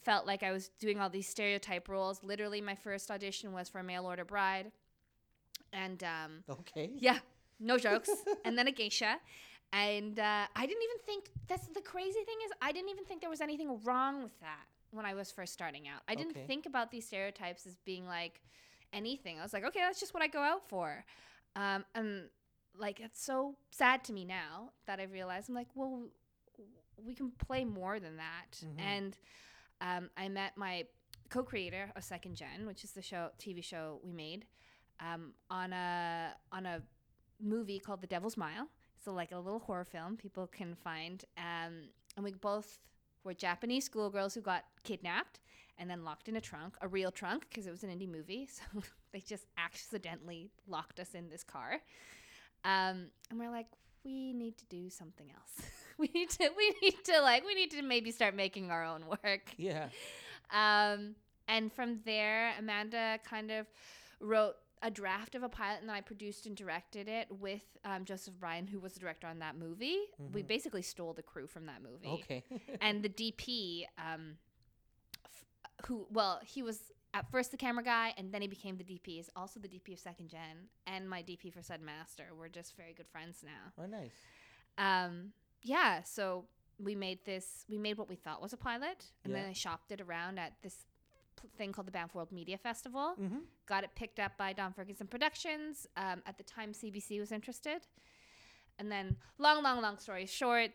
felt 0.02 0.26
like 0.26 0.42
I 0.42 0.50
was 0.52 0.68
doing 0.80 0.98
all 1.00 1.08
these 1.10 1.28
stereotype 1.28 1.88
roles. 1.88 2.22
Literally, 2.24 2.60
my 2.60 2.74
first 2.74 3.10
audition 3.10 3.52
was 3.52 3.68
for 3.68 3.78
a 3.78 3.84
mail 3.84 4.04
order 4.06 4.24
bride. 4.24 4.72
And 5.72 6.02
um, 6.04 6.44
Okay. 6.48 6.90
yeah, 6.96 7.18
no 7.60 7.78
jokes. 7.78 8.10
and 8.44 8.58
then 8.58 8.66
a 8.68 8.72
geisha. 8.72 9.18
And 9.72 10.18
uh, 10.18 10.46
I 10.54 10.66
didn't 10.66 10.82
even 10.82 10.98
think 11.06 11.30
that's 11.48 11.66
the 11.68 11.80
crazy 11.80 12.20
thing 12.24 12.36
is 12.44 12.52
I 12.60 12.72
didn't 12.72 12.90
even 12.90 13.04
think 13.04 13.20
there 13.20 13.30
was 13.30 13.40
anything 13.40 13.80
wrong 13.84 14.22
with 14.22 14.38
that 14.40 14.66
when 14.92 15.04
I 15.06 15.14
was 15.14 15.32
first 15.32 15.52
starting 15.52 15.88
out. 15.88 16.02
I 16.06 16.14
didn't 16.14 16.36
Okay. 16.36 16.46
think 16.46 16.66
about 16.66 16.90
these 16.90 17.06
stereotypes 17.06 17.66
as 17.66 17.76
being 17.84 18.06
like 18.06 18.40
anything. 18.92 19.38
I 19.38 19.42
was 19.42 19.52
like, 19.52 19.64
okay, 19.64 19.80
that's 19.80 19.98
just 20.00 20.14
what 20.14 20.22
I 20.22 20.26
go 20.28 20.40
out 20.40 20.68
for. 20.68 21.04
Um, 21.56 21.84
and 21.94 22.28
like 22.78 23.00
it's 23.00 23.22
so 23.22 23.56
sad 23.70 24.04
to 24.04 24.12
me 24.12 24.24
now 24.24 24.70
that 24.86 25.00
I 25.00 25.04
realize 25.04 25.48
I'm 25.48 25.54
like, 25.54 25.68
well, 25.74 26.04
we 27.04 27.14
can 27.14 27.30
play 27.32 27.64
more 27.64 27.98
than 27.98 28.16
that. 28.18 28.62
Mhm. 28.64 28.80
And 28.80 29.18
um, 29.80 30.10
I 30.16 30.28
met 30.28 30.56
my 30.56 30.86
co-creator 31.30 31.90
of 31.96 32.04
Second 32.04 32.36
Gen, 32.36 32.66
which 32.66 32.84
is 32.84 32.92
the 32.92 33.02
show 33.02 33.30
TV 33.38 33.64
show 33.64 33.98
we 34.04 34.12
made, 34.12 34.46
um, 35.00 35.32
on 35.50 35.72
a 35.72 36.34
on 36.52 36.66
a 36.66 36.82
movie 37.40 37.78
called 37.80 38.00
The 38.02 38.06
Devil's 38.06 38.36
Mile. 38.36 38.68
So 39.04 39.12
like 39.12 39.32
a 39.32 39.38
little 39.38 39.58
horror 39.58 39.84
film 39.84 40.16
people 40.16 40.46
can 40.46 40.74
find. 40.76 41.24
Um, 41.36 41.88
and 42.16 42.22
we 42.24 42.32
both 42.32 42.78
were 43.24 43.34
Japanese 43.34 43.84
schoolgirls 43.84 44.34
who 44.34 44.40
got 44.40 44.64
kidnapped 44.84 45.40
and 45.78 45.88
then 45.88 46.04
locked 46.04 46.28
in 46.28 46.36
a 46.36 46.40
trunk, 46.40 46.76
a 46.80 46.88
real 46.88 47.10
trunk, 47.10 47.46
because 47.48 47.66
it 47.66 47.70
was 47.70 47.82
an 47.82 47.90
indie 47.90 48.10
movie. 48.10 48.48
So 48.72 48.82
they 49.12 49.20
just 49.20 49.46
accidentally 49.58 50.50
locked 50.66 50.98
us 50.98 51.14
in 51.14 51.28
this 51.28 51.44
car. 51.44 51.80
Um, 52.64 53.08
and 53.30 53.38
we're 53.38 53.50
like, 53.50 53.66
we 54.04 54.32
need 54.32 54.56
to 54.58 54.64
do 54.66 54.88
something 54.88 55.26
else. 55.30 55.68
we 55.98 56.08
need 56.14 56.30
to, 56.30 56.50
we 56.56 56.74
need 56.80 57.04
to 57.04 57.20
like, 57.20 57.44
we 57.44 57.54
need 57.54 57.70
to 57.72 57.82
maybe 57.82 58.10
start 58.10 58.34
making 58.34 58.70
our 58.70 58.84
own 58.84 59.04
work. 59.06 59.52
Yeah. 59.56 59.88
Um, 60.50 61.14
and 61.48 61.72
from 61.72 62.00
there, 62.04 62.52
Amanda 62.58 63.18
kind 63.28 63.50
of 63.50 63.66
wrote 64.20 64.56
a 64.82 64.90
draft 64.90 65.34
of 65.34 65.42
a 65.44 65.48
pilot, 65.48 65.80
and 65.80 65.88
then 65.88 65.94
I 65.96 66.00
produced 66.00 66.46
and 66.46 66.56
directed 66.56 67.08
it 67.08 67.28
with 67.30 67.62
um, 67.84 68.04
Joseph 68.04 68.34
Bryan, 68.40 68.66
who 68.66 68.80
was 68.80 68.94
the 68.94 69.00
director 69.00 69.26
on 69.28 69.38
that 69.38 69.56
movie. 69.56 69.98
We 70.32 70.42
Mhm. 70.42 70.46
basically 70.48 70.82
stole 70.82 71.12
the 71.12 71.22
crew 71.22 71.46
from 71.46 71.66
that 71.66 71.82
movie. 71.82 72.08
Okay. 72.08 72.42
And 72.80 73.02
the 73.02 73.08
DP, 73.08 73.86
um, 73.96 74.36
f- 75.24 75.44
who, 75.86 76.06
well, 76.10 76.40
he 76.44 76.62
was 76.62 76.92
at 77.14 77.30
first 77.30 77.50
the 77.52 77.56
camera 77.56 77.84
guy, 77.84 78.12
and 78.16 78.32
then 78.32 78.42
he 78.42 78.48
became 78.48 78.76
the 78.76 78.84
DP. 78.84 79.20
Is 79.20 79.30
also 79.36 79.60
the 79.60 79.68
DP 79.68 79.92
of 79.92 79.98
Second 80.00 80.28
Gen, 80.30 80.68
and 80.86 81.08
my 81.08 81.22
DP 81.22 81.52
for 81.52 81.62
Sudden 81.62 81.86
Master. 81.86 82.24
We're 82.36 82.48
just 82.48 82.76
very 82.76 82.92
good 82.94 83.06
friends 83.08 83.42
now 83.44 83.72
oh 83.78 83.86
nice. 83.86 84.12
um, 84.78 85.32
yeah, 85.62 86.02
so 86.02 86.46
we 86.78 86.94
made 86.96 87.24
this. 87.24 87.64
We 87.68 87.78
made 87.78 87.98
what 87.98 88.08
we 88.08 88.16
thought 88.16 88.40
was 88.42 88.52
a 88.52 88.56
pilot, 88.56 89.04
and 89.24 89.32
then 89.34 89.44
I 89.48 89.52
shopped 89.52 89.92
it 89.92 90.00
around 90.00 90.38
at 90.38 90.54
this 90.62 90.86
thing 91.56 91.72
called 91.72 91.86
the 91.86 91.92
Banff 91.92 92.14
World 92.14 92.32
Media 92.32 92.58
Festival. 92.58 93.14
Mm-hmm. 93.20 93.38
Got 93.66 93.84
it 93.84 93.90
picked 93.94 94.18
up 94.18 94.36
by 94.36 94.52
Don 94.52 94.72
Ferguson 94.72 95.06
Productions. 95.06 95.86
Um, 95.96 96.22
at 96.26 96.36
the 96.38 96.44
time, 96.44 96.72
CBC 96.72 97.18
was 97.20 97.32
interested. 97.32 97.86
And 98.78 98.90
then, 98.90 99.16
long, 99.38 99.62
long, 99.62 99.82
long 99.82 99.98
story 99.98 100.26
short, 100.26 100.70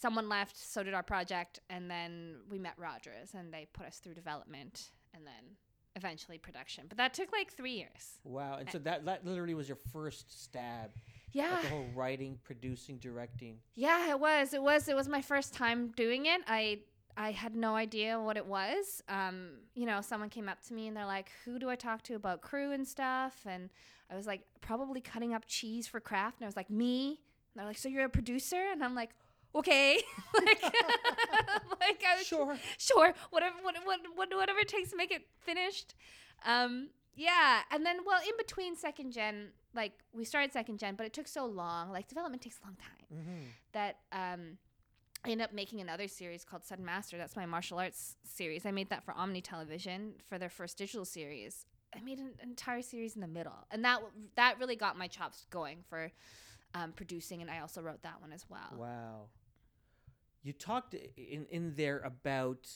someone 0.00 0.28
left, 0.28 0.56
so 0.56 0.82
did 0.82 0.94
our 0.94 1.02
project. 1.02 1.60
And 1.68 1.90
then 1.90 2.36
we 2.50 2.58
met 2.58 2.74
Rogers 2.78 3.30
and 3.34 3.52
they 3.52 3.66
put 3.72 3.86
us 3.86 3.98
through 3.98 4.14
development 4.14 4.90
and 5.14 5.26
then 5.26 5.56
eventually 5.96 6.38
production. 6.38 6.84
But 6.88 6.98
that 6.98 7.14
took 7.14 7.32
like 7.32 7.52
three 7.52 7.72
years. 7.72 8.20
Wow. 8.24 8.56
And 8.60 8.70
so 8.70 8.78
that 8.78 9.04
that 9.06 9.24
literally 9.26 9.54
was 9.54 9.68
your 9.68 9.78
first 9.92 10.42
stab 10.44 10.90
Yeah. 11.32 11.54
at 11.56 11.62
the 11.62 11.68
whole 11.68 11.86
writing, 11.94 12.38
producing, 12.44 12.98
directing. 12.98 13.58
Yeah, 13.74 14.10
it 14.10 14.20
was. 14.20 14.54
It 14.54 14.62
was. 14.62 14.88
It 14.88 14.94
was 14.94 15.08
my 15.08 15.22
first 15.22 15.52
time 15.52 15.88
doing 15.96 16.26
it. 16.26 16.40
I 16.46 16.80
I 17.20 17.32
had 17.32 17.56
no 17.56 17.74
idea 17.74 18.18
what 18.20 18.36
it 18.36 18.46
was. 18.46 19.02
Um, 19.08 19.54
you 19.74 19.86
know, 19.86 20.00
someone 20.00 20.30
came 20.30 20.48
up 20.48 20.60
to 20.68 20.72
me 20.72 20.86
and 20.86 20.96
they're 20.96 21.04
like, 21.04 21.30
"Who 21.44 21.58
do 21.58 21.68
I 21.68 21.74
talk 21.76 22.02
to 22.04 22.14
about 22.14 22.40
crew 22.42 22.70
and 22.72 22.86
stuff?" 22.86 23.34
And 23.44 23.70
I 24.10 24.14
was 24.14 24.26
like, 24.26 24.42
"Probably 24.60 25.00
cutting 25.00 25.34
up 25.34 25.42
cheese 25.46 25.86
for 25.88 25.98
craft." 26.00 26.38
And 26.38 26.46
I 26.46 26.48
was 26.48 26.56
like, 26.56 26.70
"Me?" 26.70 27.08
And 27.08 27.56
they're 27.56 27.66
like, 27.66 27.76
"So 27.78 27.88
you're 27.88 28.04
a 28.04 28.08
producer?" 28.08 28.62
And 28.72 28.84
I'm 28.84 28.94
like, 28.94 29.10
"Okay." 29.54 30.00
like, 30.46 30.62
like 31.80 32.04
I 32.08 32.16
was 32.18 32.26
Sure. 32.26 32.56
sure, 32.78 33.12
whatever, 33.30 33.56
what, 33.62 33.74
what, 33.84 33.98
what, 34.14 34.28
whatever 34.36 34.60
it 34.60 34.68
takes 34.68 34.90
to 34.90 34.96
make 34.96 35.10
it 35.10 35.26
finished. 35.40 35.94
Um, 36.46 36.90
yeah, 37.16 37.62
and 37.72 37.84
then 37.84 37.98
well, 38.06 38.20
in 38.22 38.36
between 38.38 38.76
second 38.76 39.10
gen, 39.12 39.48
like 39.74 39.92
we 40.12 40.24
started 40.24 40.52
second 40.52 40.78
gen, 40.78 40.94
but 40.94 41.04
it 41.04 41.12
took 41.12 41.26
so 41.26 41.46
long. 41.46 41.90
Like 41.90 42.06
development 42.06 42.42
takes 42.42 42.60
a 42.62 42.66
long 42.66 42.76
time 42.76 42.94
Mm-hmm. 43.12 43.42
that 43.72 43.96
um, 44.12 44.58
I 45.24 45.30
ended 45.30 45.46
up 45.46 45.52
making 45.52 45.80
another 45.80 46.08
series 46.08 46.44
called 46.44 46.64
Sudden 46.64 46.84
Master. 46.84 47.18
That's 47.18 47.36
my 47.36 47.46
martial 47.46 47.78
arts 47.78 48.16
series. 48.24 48.64
I 48.64 48.70
made 48.70 48.90
that 48.90 49.04
for 49.04 49.12
Omni 49.14 49.40
Television 49.40 50.14
for 50.28 50.38
their 50.38 50.48
first 50.48 50.78
digital 50.78 51.04
series. 51.04 51.66
I 51.94 52.00
made 52.00 52.18
an 52.18 52.32
entire 52.42 52.82
series 52.82 53.14
in 53.14 53.20
the 53.20 53.28
middle, 53.28 53.66
and 53.70 53.84
that 53.84 54.00
that 54.36 54.58
really 54.58 54.76
got 54.76 54.96
my 54.96 55.08
chops 55.08 55.46
going 55.50 55.78
for 55.88 56.12
um, 56.74 56.92
producing. 56.92 57.40
And 57.42 57.50
I 57.50 57.60
also 57.60 57.80
wrote 57.80 58.02
that 58.02 58.20
one 58.20 58.32
as 58.32 58.44
well. 58.48 58.74
Wow. 58.76 59.26
You 60.42 60.52
talked 60.52 60.94
in 60.94 61.46
in 61.50 61.74
there 61.74 62.00
about 62.00 62.68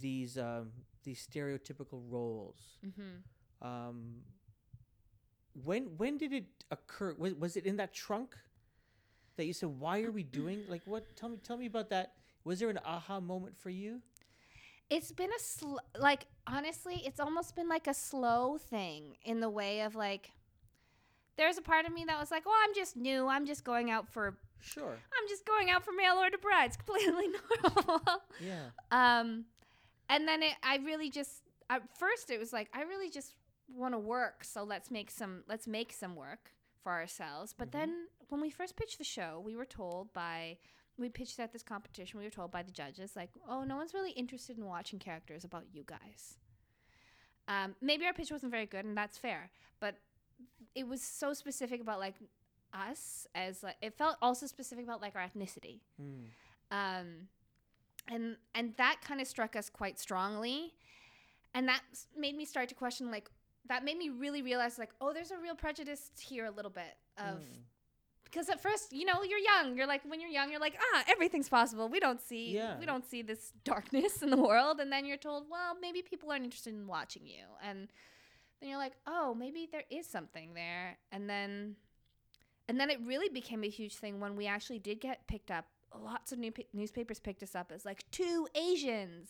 these 0.00 0.36
um, 0.36 0.72
these 1.04 1.26
stereotypical 1.26 2.02
roles. 2.08 2.78
Mm-hmm. 2.84 3.66
Um, 3.66 4.16
when 5.62 5.96
when 5.96 6.18
did 6.18 6.32
it 6.32 6.46
occur? 6.70 7.14
Was 7.18 7.34
was 7.34 7.56
it 7.56 7.66
in 7.66 7.76
that 7.76 7.94
trunk 7.94 8.36
that 9.36 9.46
you 9.46 9.52
said? 9.52 9.68
Why 9.78 10.02
are 10.02 10.10
we 10.10 10.22
doing 10.22 10.64
like 10.68 10.82
what? 10.84 11.16
Tell 11.16 11.28
me 11.28 11.38
tell 11.42 11.56
me 11.56 11.66
about 11.66 11.90
that. 11.90 12.12
Was 12.44 12.60
there 12.60 12.70
an 12.70 12.78
aha 12.84 13.20
moment 13.20 13.56
for 13.58 13.70
you? 13.70 14.00
It's 14.90 15.12
been 15.12 15.30
a 15.30 15.40
sl- 15.40 15.78
like 15.98 16.26
honestly, 16.46 17.02
it's 17.04 17.20
almost 17.20 17.56
been 17.56 17.68
like 17.68 17.86
a 17.86 17.94
slow 17.94 18.58
thing 18.58 19.16
in 19.24 19.40
the 19.40 19.50
way 19.50 19.80
of 19.80 19.94
like. 19.94 20.30
There's 21.36 21.58
a 21.58 21.62
part 21.62 21.84
of 21.84 21.92
me 21.92 22.04
that 22.06 22.20
was 22.20 22.30
like, 22.30 22.46
"Well, 22.46 22.54
I'm 22.62 22.74
just 22.74 22.96
new. 22.96 23.26
I'm 23.26 23.46
just 23.46 23.64
going 23.64 23.90
out 23.90 24.08
for. 24.08 24.36
Sure. 24.60 24.92
I'm 24.92 25.28
just 25.28 25.44
going 25.44 25.68
out 25.68 25.84
for 25.84 25.92
mail 25.92 26.14
order 26.16 26.38
brides. 26.38 26.76
Completely 26.84 27.26
normal." 27.62 28.00
Yeah. 28.40 28.70
Um, 28.90 29.46
and 30.08 30.28
then 30.28 30.42
it, 30.42 30.52
I 30.62 30.76
really 30.76 31.10
just 31.10 31.42
at 31.70 31.82
first 31.98 32.30
it 32.30 32.38
was 32.38 32.52
like 32.52 32.68
I 32.72 32.82
really 32.82 33.10
just 33.10 33.34
want 33.74 33.94
to 33.94 33.98
work, 33.98 34.44
so 34.44 34.62
let's 34.62 34.90
make 34.90 35.10
some 35.10 35.42
let's 35.48 35.66
make 35.66 35.92
some 35.92 36.14
work 36.14 36.50
for 36.84 36.92
ourselves. 36.92 37.52
But 37.52 37.68
Mhm. 37.68 37.72
then 37.72 38.08
when 38.28 38.40
we 38.40 38.50
first 38.50 38.76
pitched 38.76 38.98
the 38.98 39.04
show, 39.04 39.40
we 39.40 39.56
were 39.56 39.64
told 39.66 40.12
by 40.12 40.58
we 40.96 41.08
pitched 41.08 41.40
at 41.40 41.52
this 41.52 41.64
competition. 41.64 42.20
We 42.20 42.24
were 42.24 42.30
told 42.30 42.52
by 42.52 42.62
the 42.62 42.70
judges 42.70 43.16
like, 43.16 43.30
oh, 43.48 43.64
no 43.64 43.74
one's 43.74 43.92
really 43.92 44.12
interested 44.12 44.56
in 44.56 44.64
watching 44.64 45.00
characters 45.00 45.42
about 45.42 45.64
you 45.74 45.82
guys. 45.82 46.38
Um, 47.48 47.74
maybe 47.80 48.06
our 48.06 48.12
pitch 48.12 48.30
wasn't 48.30 48.52
very 48.52 48.66
good, 48.66 48.84
and 48.84 48.96
that's 48.96 49.18
fair. 49.18 49.50
But 49.80 49.96
it 50.74 50.86
was 50.86 51.02
so 51.02 51.32
specific 51.34 51.80
about 51.80 51.98
like 51.98 52.14
us 52.72 53.26
as 53.34 53.62
like 53.62 53.76
it 53.80 53.94
felt 53.96 54.16
also 54.22 54.46
specific 54.46 54.84
about 54.84 55.00
like 55.00 55.14
our 55.14 55.22
ethnicity 55.22 55.80
Mm. 56.00 56.26
um, 56.72 57.28
and 58.08 58.36
and 58.54 58.74
that 58.76 59.00
kind 59.00 59.20
of 59.20 59.28
struck 59.28 59.54
us 59.56 59.70
quite 59.70 59.98
strongly, 59.98 60.74
and 61.54 61.68
that 61.68 61.82
made 62.16 62.36
me 62.36 62.44
start 62.44 62.68
to 62.70 62.74
question 62.74 63.10
like 63.10 63.30
that 63.68 63.84
made 63.84 63.96
me 63.96 64.10
really 64.10 64.42
realize 64.42 64.78
like 64.78 64.90
oh 65.00 65.12
there's 65.12 65.30
a 65.30 65.38
real 65.38 65.54
prejudice 65.54 66.10
here 66.20 66.46
a 66.46 66.50
little 66.50 66.70
bit 66.70 66.96
of 67.18 67.38
Mm. 67.38 67.62
because 68.24 68.48
at 68.48 68.60
first 68.60 68.92
you 68.92 69.04
know 69.06 69.22
you're 69.22 69.38
young. 69.38 69.76
You're 69.76 69.86
like 69.86 70.02
when 70.04 70.20
you're 70.20 70.30
young 70.30 70.50
you're 70.50 70.60
like 70.60 70.76
ah 70.94 71.04
everything's 71.08 71.48
possible. 71.48 71.88
We 71.88 72.00
don't 72.00 72.20
see 72.20 72.52
Yeah. 72.54 72.78
we 72.78 72.86
don't 72.86 73.04
see 73.08 73.22
this 73.22 73.52
darkness 73.64 74.22
in 74.22 74.30
the 74.30 74.36
world. 74.40 74.80
And 74.80 74.90
then 74.92 75.04
you're 75.06 75.16
told 75.16 75.46
well 75.50 75.74
maybe 75.80 76.02
people 76.02 76.30
aren't 76.30 76.44
interested 76.44 76.74
in 76.74 76.86
watching 76.86 77.26
you. 77.26 77.44
And 77.62 77.88
then 78.60 78.68
you're 78.70 78.78
like 78.78 78.94
oh 79.06 79.34
maybe 79.34 79.68
there 79.70 79.84
is 79.90 80.06
something 80.06 80.54
there. 80.54 80.98
And 81.12 81.28
then 81.30 81.76
and 82.68 82.80
then 82.80 82.90
it 82.90 82.98
really 83.04 83.28
became 83.28 83.62
a 83.64 83.68
huge 83.68 83.96
thing 83.96 84.20
when 84.20 84.36
we 84.36 84.46
actually 84.46 84.78
did 84.78 85.00
get 85.00 85.26
picked 85.26 85.50
up. 85.50 85.66
Lots 85.98 86.32
of 86.32 86.38
new 86.38 86.52
newspapers 86.72 87.20
picked 87.20 87.42
us 87.42 87.54
up 87.54 87.70
as 87.72 87.84
like 87.84 88.04
two 88.10 88.46
asians. 88.54 89.28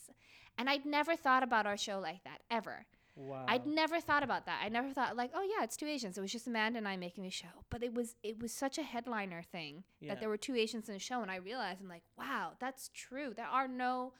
And 0.56 0.70
i'd 0.70 0.86
never 0.86 1.14
thought 1.16 1.42
about 1.42 1.66
our 1.66 1.76
show 1.76 1.98
like 1.98 2.22
that 2.24 2.40
ever 2.50 2.86
Wow. 3.16 3.44
I'd 3.49 3.66
never 3.66 4.00
thought 4.00 4.23
about 4.25 4.47
that. 4.47 4.61
I 4.64 4.68
never 4.68 4.92
thought 4.92 5.16
like, 5.16 5.30
oh 5.35 5.42
yeah, 5.42 5.62
it's 5.64 5.76
two 5.76 5.87
Asians. 5.87 6.18
It 6.18 6.21
was 6.21 6.33
just 6.33 6.47
Amanda 6.49 6.78
and 6.78 6.88
I 6.88 6.97
making 6.97 7.26
a 7.26 7.30
show. 7.30 7.47
But 7.71 7.83
it 7.83 7.94
was 7.94 8.16
it 8.23 8.40
was 8.40 8.52
such 8.52 8.76
a 8.78 8.83
headliner 8.83 9.42
thing 9.42 9.85
Yeah. 10.00 10.11
that 10.14 10.21
there 10.21 10.28
were 10.28 10.37
two 10.37 10.56
Asians 10.56 10.88
in 10.88 10.97
a 10.97 10.99
show, 10.99 11.23
and 11.23 11.30
I 11.30 11.37
realized 11.37 11.80
I'm 11.80 11.88
like, 11.88 12.02
wow, 12.18 12.52
that's 12.59 12.90
true. 12.92 13.33
There 13.37 13.47
are 13.47 13.68
no 13.68 14.12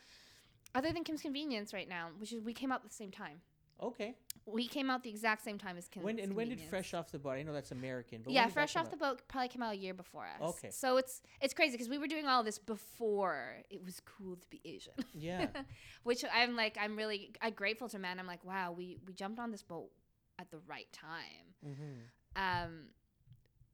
other 0.77 0.93
than 0.93 1.05
Kim's 1.05 1.23
Convenience 1.23 1.73
right 1.75 1.89
now, 1.89 2.09
which 2.19 2.33
is 2.33 2.41
we 2.43 2.53
came 2.53 2.71
out 2.73 2.83
at 2.85 2.89
the 2.89 2.95
same 2.95 3.11
time. 3.11 3.41
Okay. 3.83 4.14
We 4.47 4.69
came 4.69 4.90
out 4.90 5.02
the 5.02 5.11
exact 5.11 5.43
same 5.43 5.57
time 5.57 5.78
as 5.78 5.88
Kim's 5.88 6.04
When 6.04 6.19
and 6.19 6.35
when 6.35 6.50
did 6.50 6.61
Fresh 6.61 6.93
Off 6.93 7.11
the 7.11 7.19
Boat? 7.19 7.31
I 7.31 7.43
know 7.43 7.52
that's 7.52 7.73
American, 7.73 8.21
but 8.23 8.33
yeah, 8.33 8.47
Fresh 8.49 8.76
Off 8.76 8.90
the? 8.90 8.97
Boat 8.97 9.23
probably 9.26 9.49
came 9.49 9.62
out 9.62 9.73
a 9.73 9.76
year 9.76 9.95
before 9.95 10.25
us. 10.25 10.57
Okay. 10.57 10.71
So 10.71 10.99
it's 10.99 11.23
it's 11.40 11.54
crazy 11.54 11.73
because 11.73 11.88
we 11.88 11.97
were 11.97 12.07
doing 12.07 12.26
all 12.26 12.45
this 12.45 12.59
before 12.59 13.57
it 13.71 13.83
was 13.85 14.00
cool 14.00 14.37
to 14.37 14.47
be 14.49 14.61
Asian. 14.64 14.93
Yeah. 15.14 15.47
Which 16.02 16.25
I'm 16.33 16.57
like, 16.57 16.76
I'm 16.78 16.97
really 16.97 17.33
I'm 17.40 17.54
grateful 17.54 17.88
to 17.88 17.99
man. 17.99 18.21
I'm 18.21 18.26
like, 18.26 18.45
wow, 18.45 18.73
we 18.73 18.99
we 19.07 19.14
jumped 19.14 19.38
on 19.38 19.50
this 19.50 19.62
boat 19.62 19.90
at 20.38 20.50
the 20.50 20.59
right 20.66 20.93
time. 20.93 21.54
mm-hmm. 21.66 22.37
um 22.37 22.87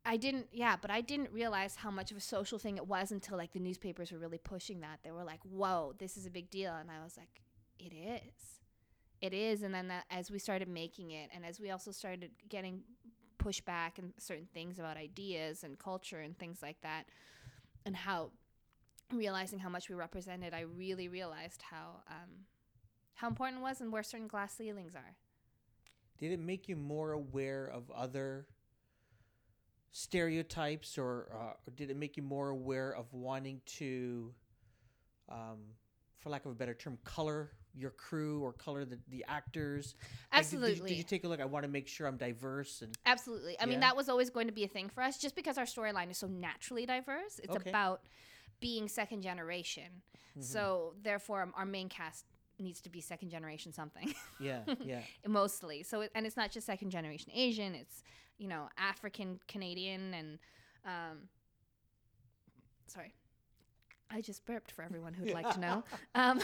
I 0.05 0.17
didn't 0.17 0.47
yeah, 0.53 0.77
but 0.81 0.91
I 0.91 1.01
didn't 1.01 1.31
realize 1.33 1.77
how 1.77 1.91
much 1.91 2.11
of 2.11 2.17
a 2.17 2.21
social 2.21 2.59
thing 2.59 2.77
it 2.77 2.87
was 2.87 3.13
until 3.13 3.37
like 3.37 3.53
the 3.53 3.61
newspapers 3.61 4.13
were 4.13 4.19
really 4.19 4.39
pushing 4.39 4.81
that. 4.81 5.01
They 5.05 5.11
were 5.11 5.25
like, 5.25 5.41
"Whoa, 5.43 5.95
this 5.99 6.17
is 6.17 6.27
a 6.27 6.31
big 6.31 6.51
deal." 6.51 6.75
And 6.75 6.91
I 6.91 7.03
was 7.05 7.17
like, 7.19 7.43
"It 7.79 7.93
is." 7.95 8.60
It 9.21 9.35
is 9.35 9.63
and 9.63 9.75
then 9.75 9.89
that 9.89 10.05
as 10.11 10.31
we 10.31 10.39
started 10.39 10.69
making 10.69 11.11
it 11.11 11.31
and 11.35 11.45
as 11.45 11.61
we 11.61 11.71
also 11.71 11.91
started 11.91 12.31
getting 12.49 12.83
pushback 13.39 13.99
and 13.99 14.13
certain 14.19 14.49
things 14.53 14.79
about 14.79 14.97
ideas 14.97 15.65
and 15.65 15.79
culture 15.79 16.21
and 16.21 16.39
things 16.39 16.63
like 16.63 16.81
that 16.83 17.05
and 17.85 17.97
how 17.97 18.31
realizing 19.13 19.59
how 19.59 19.69
much 19.69 19.89
we 19.89 19.95
represented, 19.95 20.55
I 20.55 20.61
really 20.61 21.09
realized 21.09 21.63
how 21.63 22.03
um 22.09 22.47
how 23.15 23.29
important 23.29 23.61
it 23.61 23.63
was 23.63 23.81
and 23.83 23.93
where 23.93 24.03
certain 24.03 24.29
glass 24.29 24.55
ceilings 24.55 24.95
are. 24.95 25.17
Did 26.19 26.33
it 26.33 26.41
make 26.41 26.69
you 26.69 26.77
more 26.77 27.13
aware 27.13 27.67
of 27.67 27.91
other 27.91 28.47
stereotypes, 29.93 30.97
or, 30.97 31.29
uh, 31.33 31.53
or 31.67 31.73
did 31.75 31.91
it 31.91 31.97
make 31.97 32.17
you 32.17 32.23
more 32.23 32.49
aware 32.49 32.95
of 32.95 33.13
wanting 33.13 33.61
to, 33.67 34.33
um, 35.29 35.59
for 36.19 36.31
lack 36.31 36.45
of 36.45 36.53
a 36.53 36.55
better 36.55 36.75
term, 36.75 36.99
color 37.05 37.53
your 37.75 37.91
crew 37.91 38.43
or 38.43 38.53
color 38.53 38.85
the, 38.85 38.99
the 39.09 39.25
actors? 39.29 39.95
Like, 40.01 40.11
did- 40.31 40.39
Absolutely. 40.39 40.71
did, 40.75 40.79
you, 40.83 40.89
did 40.89 40.97
you 40.99 41.05
take 41.05 41.25
a 41.25 41.29
look? 41.29 41.41
I 41.41 41.45
want 41.45 41.65
to 41.65 41.69
make 41.71 41.89
sure 41.89 42.07
I'm 42.07 42.17
diverse 42.17 42.83
and 42.83 42.97
Absolutely. 43.07 43.57
I 43.61 43.67
mean, 43.67 43.81
that 43.81 43.97
was 43.97 44.09
always 44.09 44.31
going 44.31 44.47
to 44.47 44.53
be 44.53 44.65
a 44.65 44.69
thing 44.69 44.89
for 44.89 45.03
us 45.03 45.19
just 45.19 45.35
because 45.37 45.59
our 45.59 45.65
storyline 45.65 46.11
is 46.11 46.19
so 46.19 46.27
naturally 46.27 46.87
diverse. 46.87 47.39
It's 47.43 47.55
Okay. 47.57 47.71
about 47.71 48.03
being 48.61 48.89
second 48.89 49.23
generation. 49.23 50.03
Mhm. 50.39 50.45
So, 50.45 50.95
therefore, 51.03 51.51
our 51.57 51.65
main 51.65 51.89
cast 51.89 52.25
needs 52.59 52.81
to 52.83 52.91
be 52.91 53.01
second 53.01 53.31
generation 53.31 53.73
something 53.73 54.13
yeah, 54.41 54.61
yeah. 54.85 55.01
mostly. 55.27 55.83
So, 55.83 56.03
it, 56.03 56.11
and 56.15 56.27
it's 56.27 56.37
not 56.37 56.51
just 56.51 56.67
second 56.67 56.91
generation 56.91 57.33
Asian, 57.35 57.75
it's, 57.75 58.03
you 58.37 58.49
know, 58.49 58.69
African 58.77 59.41
Canadian 59.49 60.13
and, 60.13 60.39
um, 60.85 61.19
sorry. 62.87 63.15
I 64.11 64.21
just 64.21 64.45
burped 64.45 64.73
for 64.73 64.83
everyone 64.83 65.15
who'd 65.15 65.31
like 65.33 65.51
to 65.55 65.61
know. 65.61 65.85
Um, 66.15 66.41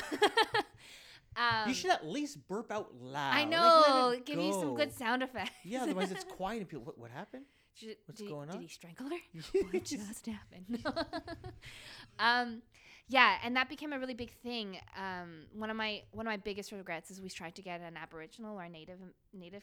um, 1.37 1.69
you 1.69 1.75
should 1.75 1.91
at 1.91 2.07
least 2.07 2.47
burp 2.49 2.71
out 2.73 2.95
loud. 3.01 3.35
I 3.35 3.45
know. 3.45 4.11
it 4.11 4.25
give 4.25 4.39
you 4.39 4.53
some 4.53 4.75
good 4.75 4.93
sound 4.93 5.23
effects. 5.23 5.51
Yeah, 5.65 5.83
otherwise 5.83 6.11
it's 6.11 6.25
quiet 6.37 6.61
and 6.61 6.69
people. 6.69 6.85
What, 6.85 6.99
what 6.99 7.11
happened? 7.11 7.45
Should- 7.75 7.97
What's 8.07 8.21
did, 8.21 8.31
going 8.31 8.49
Did 8.49 8.57
on? 8.57 8.63
he 8.63 8.69
strangle 8.69 9.09
her? 9.11 9.61
what 9.71 9.85
just 9.85 10.27
happened? 10.27 10.83
um, 12.19 12.63
yeah, 13.09 13.37
and 13.45 13.55
that 13.57 13.69
became 13.69 13.93
a 13.93 13.99
really 13.99 14.15
big 14.15 14.33
thing. 14.43 14.79
Um, 14.97 15.43
one 15.55 15.71
of 15.71 15.77
my 15.77 16.03
one 16.13 16.27
of 16.27 16.31
my 16.31 16.37
biggest 16.39 16.73
regrets 16.73 17.11
is 17.11 17.21
we 17.21 17.29
tried 17.29 17.55
to 17.57 17.63
get 17.63 17.81
an 17.81 17.97
Aboriginal 17.97 18.59
or 18.59 18.69
native 18.69 18.99
native 19.33 19.63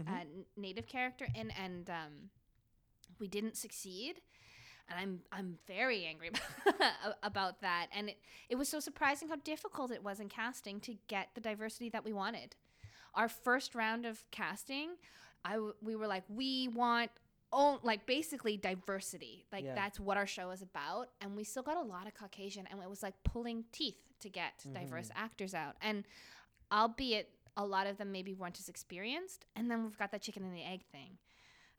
uh, 0.00 0.02
Mhm. 0.02 0.20
n- 0.20 0.44
native 0.56 0.86
character 0.86 1.26
in, 1.34 1.50
and 1.50 1.90
um, 1.90 2.30
we 3.18 3.26
didn't 3.26 3.56
succeed. 3.56 4.20
And 4.88 4.98
I'm 4.98 5.20
I'm 5.32 5.58
very 5.66 6.04
angry 6.06 6.30
about 7.22 7.60
that. 7.60 7.88
And 7.94 8.10
it, 8.10 8.18
it 8.48 8.56
was 8.56 8.68
so 8.68 8.80
surprising 8.80 9.28
how 9.28 9.36
difficult 9.36 9.90
it 9.90 10.02
was 10.02 10.20
in 10.20 10.28
casting 10.28 10.80
to 10.80 10.96
get 11.08 11.28
the 11.34 11.40
diversity 11.40 11.88
that 11.90 12.04
we 12.04 12.12
wanted. 12.12 12.56
Our 13.14 13.28
first 13.28 13.74
round 13.74 14.06
of 14.06 14.22
casting, 14.30 14.90
I 15.44 15.54
w- 15.54 15.74
we 15.82 15.96
were 15.96 16.06
like, 16.06 16.24
we 16.28 16.68
want 16.68 17.10
oh 17.52 17.78
like 17.82 18.06
basically 18.06 18.56
diversity. 18.56 19.46
Like 19.52 19.64
Yeah. 19.64 19.74
that's 19.74 20.00
what 20.00 20.16
our 20.16 20.26
show 20.26 20.50
is 20.50 20.62
about. 20.62 21.10
And 21.20 21.36
we 21.36 21.44
still 21.44 21.62
got 21.62 21.76
a 21.76 21.82
lot 21.82 22.06
of 22.06 22.14
Caucasian, 22.14 22.66
and 22.70 22.80
it 22.80 22.88
was 22.88 23.02
like 23.02 23.14
pulling 23.24 23.64
teeth 23.72 23.96
to 24.20 24.28
get 24.28 24.58
mm-hmm. 24.60 24.74
diverse 24.74 25.10
actors 25.14 25.54
out. 25.54 25.76
And 25.80 26.04
albeit 26.72 27.30
a 27.56 27.64
lot 27.64 27.86
of 27.86 27.98
them 27.98 28.12
maybe 28.12 28.34
weren't 28.34 28.58
as 28.58 28.68
experienced, 28.68 29.46
and 29.56 29.70
then 29.70 29.82
we've 29.82 29.98
got 29.98 30.12
that 30.12 30.22
chicken 30.22 30.44
and 30.44 30.54
the 30.54 30.64
egg 30.64 30.84
thing 30.92 31.18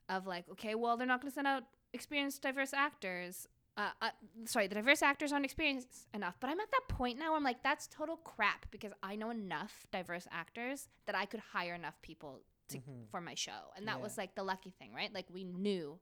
of 0.10 0.28
like, 0.28 0.46
okay, 0.52 0.76
well, 0.76 0.98
they're 0.98 1.08
not 1.08 1.22
going 1.22 1.32
to 1.32 1.36
send 1.36 1.48
out 1.48 1.64
experienced 1.94 2.42
diverse 2.42 2.74
actors. 2.74 3.48
Uh, 3.78 3.92
uh, 4.02 4.10
sorry, 4.46 4.68
the 4.68 4.76
diverse 4.76 5.02
actors 5.02 5.32
aren't 5.32 5.46
experienced 5.46 6.08
enough. 6.14 6.36
But 6.40 6.50
I'm 6.50 6.60
at 6.60 6.70
that 6.72 6.88
point 6.90 7.18
now 7.18 7.30
where 7.30 7.38
I'm 7.38 7.44
like, 7.44 7.64
that's 7.64 7.88
total 7.88 8.18
crap 8.18 8.66
because 8.72 8.92
I 9.02 9.16
know 9.16 9.30
enough 9.30 9.88
diverse 9.92 10.28
actors 10.32 10.90
that 11.06 11.16
I 11.16 11.26
could 11.26 11.40
hire 11.54 11.76
enough 11.76 12.02
people 12.02 12.42
to 12.70 12.80
for 13.10 13.20
my 13.20 13.34
show, 13.36 13.72
and 13.76 13.88
that 13.88 13.98
Yeah. 13.98 14.04
was 14.04 14.16
like 14.18 14.36
the 14.36 14.44
lucky 14.44 14.70
thing, 14.70 14.94
right? 14.94 15.12
Like 15.14 15.26
we 15.34 15.44
knew, 15.44 16.00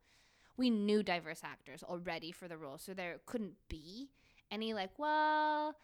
we 0.57 0.69
knew 0.69 1.01
diverse 1.01 1.41
actors 1.43 1.81
already 1.83 2.31
for 2.33 2.47
the 2.49 2.57
role, 2.57 2.77
so 2.77 2.93
there 2.93 3.19
couldn't 3.25 3.55
be 3.69 4.09
any 4.51 4.73
like, 4.73 4.97
well, 4.99 5.75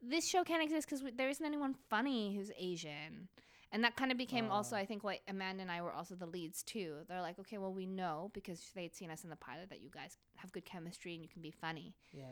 this 0.00 0.28
show 0.28 0.44
can't 0.44 0.62
exist 0.62 0.88
because 0.88 1.02
there 1.16 1.28
isn't 1.28 1.44
anyone 1.44 1.74
funny 1.88 2.36
who's 2.36 2.52
Asian. 2.56 3.28
And 3.72 3.84
that 3.84 3.94
kind 3.94 4.10
of 4.10 4.18
became 4.18 4.50
also, 4.50 4.74
I 4.74 4.84
think, 4.84 5.04
what 5.04 5.20
Amanda 5.28 5.62
and 5.62 5.70
I 5.70 5.80
were 5.80 5.92
also 5.92 6.16
the 6.16 6.26
leads 6.26 6.62
too. 6.62 6.96
They're 7.08 7.20
like, 7.20 7.38
okay, 7.38 7.58
well, 7.58 7.72
we 7.72 7.86
know 7.86 8.30
because 8.34 8.60
they'd 8.74 8.94
seen 8.94 9.10
us 9.10 9.22
in 9.22 9.30
the 9.30 9.36
pilot 9.36 9.70
that 9.70 9.80
you 9.80 9.90
guys 9.90 10.18
have 10.36 10.50
good 10.50 10.64
chemistry 10.64 11.14
and 11.14 11.22
you 11.22 11.28
can 11.28 11.40
be 11.40 11.52
funny. 11.52 11.94
Yeah. 12.12 12.24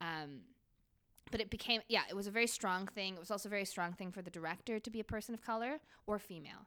Um, 0.00 0.40
but 1.30 1.40
it 1.40 1.50
became, 1.50 1.82
yeah, 1.88 2.02
it 2.08 2.16
was 2.16 2.26
a 2.26 2.30
very 2.30 2.46
strong 2.46 2.86
thing. 2.86 3.14
It 3.14 3.20
was 3.20 3.30
also 3.30 3.48
a 3.48 3.50
very 3.50 3.66
strong 3.66 3.92
thing 3.92 4.10
for 4.10 4.22
the 4.22 4.30
director 4.30 4.78
to 4.78 4.90
be 4.90 5.00
a 5.00 5.04
person 5.04 5.34
of 5.34 5.42
color 5.42 5.80
or 6.06 6.18
female. 6.18 6.66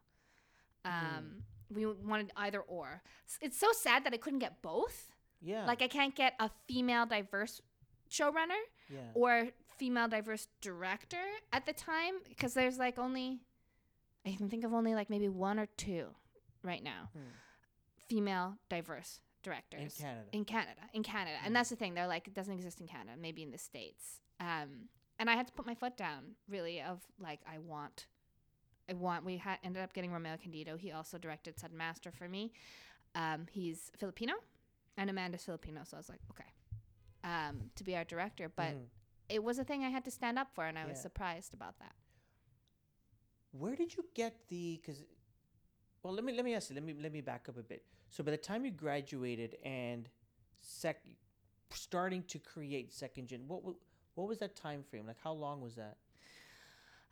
Um, 0.86 1.44
We 1.72 1.86
wanted 1.86 2.32
either 2.36 2.62
or. 2.62 3.02
It's 3.42 3.60
so 3.60 3.72
sad 3.72 4.04
that 4.04 4.14
I 4.14 4.18
couldn't 4.18 4.40
get 4.40 4.62
both. 4.62 5.08
Yeah. 5.42 5.66
Like, 5.66 5.82
I 5.82 5.88
can't 5.88 6.16
get 6.16 6.34
a 6.40 6.50
female 6.68 7.06
diverse 7.06 7.62
showrunner 8.10 8.62
yeah. 8.90 9.00
or 9.14 9.50
female 9.78 10.08
diverse 10.08 10.48
director 10.62 11.24
at 11.54 11.66
the 11.66 11.74
time 11.74 12.16
because 12.28 12.54
there's 12.54 12.78
like 12.78 13.00
only 13.00 13.40
I 14.26 14.32
can 14.36 14.50
think 14.50 14.64
of 14.64 14.74
only 14.74 14.96
like 14.96 15.10
maybe 15.10 15.30
one 15.30 15.60
or 15.60 15.68
two 15.78 16.08
right 16.64 16.84
now. 16.84 17.10
Hmm. 17.14 17.22
female 18.08 18.58
diverse 18.70 19.20
directors. 19.44 20.00
In 20.00 20.04
Canada. 20.06 20.26
in 20.34 20.46
Canada. 20.46 20.82
In 20.94 21.04
Canada. 21.04 21.38
Hmm. 21.40 21.46
and 21.48 21.56
that's 21.56 21.70
the 21.70 21.76
thing. 21.76 21.94
They're 21.94 22.08
like 22.08 22.28
it 22.28 22.34
doesn't 22.34 22.54
exist 22.54 22.82
in 22.82 22.88
Canada 22.88 23.12
maybe 23.20 23.44
in 23.44 23.52
the 23.52 23.58
states. 23.58 24.20
Um 24.40 24.90
and 25.20 25.30
I 25.30 25.36
had 25.36 25.48
to 25.48 25.54
put 25.54 25.66
my 25.66 25.76
foot 25.76 25.96
down 25.98 26.36
really 26.50 26.82
of 26.82 27.02
like 27.20 27.40
I 27.52 27.60
want 27.60 28.08
I 28.90 28.94
want 28.94 29.24
we 29.26 29.38
had 29.38 29.60
ended 29.64 29.84
up 29.84 29.94
getting 29.94 30.12
Romeo 30.12 30.36
Candido. 30.38 30.76
He 30.76 30.92
also 30.92 31.18
directed 31.18 31.60
Sudden 31.60 31.78
Master 31.78 32.12
for 32.12 32.28
me. 32.28 32.52
Um 33.16 33.46
he's 33.52 33.92
Filipino 33.98 34.34
and 34.98 35.10
Amanda's 35.10 35.44
Filipino. 35.46 35.82
So 35.86 35.96
I 35.98 36.00
was 36.00 36.10
like 36.10 36.22
okay 36.32 36.50
um 37.24 37.70
to 37.76 37.84
be 37.84 37.96
our 37.96 38.04
director. 38.04 38.52
But 38.54 38.74
Mhm. 38.76 38.86
it 39.30 39.44
was 39.44 39.60
a 39.60 39.64
thing 39.64 39.84
I 39.86 39.90
had 39.90 40.04
to 40.06 40.12
stand 40.12 40.40
up 40.40 40.50
for, 40.56 40.66
and 40.66 40.78
I 40.80 40.86
was 40.88 41.00
surprised 41.00 41.54
about 41.54 41.78
that. 41.80 41.94
Where 43.52 43.76
did 43.76 43.96
you 43.96 44.06
get 44.14 44.36
the? 44.48 44.80
Because, 44.82 45.04
well, 46.04 46.14
let 46.14 46.24
me 46.24 46.34
let 46.34 46.46
me 46.46 46.54
ask 46.54 46.70
you. 46.70 46.76
Let 46.76 46.84
me 46.84 46.96
let 47.00 47.12
me 47.12 47.22
back 47.22 47.48
up 47.50 47.58
a 47.58 47.64
bit. 47.64 47.84
So 48.10 48.24
by 48.24 48.32
the 48.32 48.38
time 48.38 48.66
you 48.66 48.72
graduated 48.72 49.58
and 49.64 50.10
sec, 50.62 51.04
starting 51.72 52.24
to 52.24 52.40
create 52.40 52.94
second 52.94 53.28
gen, 53.28 53.42
what 53.48 53.62
what 54.16 54.28
was 54.28 54.40
that 54.40 54.56
time 54.56 54.84
frame? 54.84 55.08
Like, 55.08 55.20
how 55.24 55.34
long 55.34 55.62
was 55.62 55.76
that? 55.76 55.98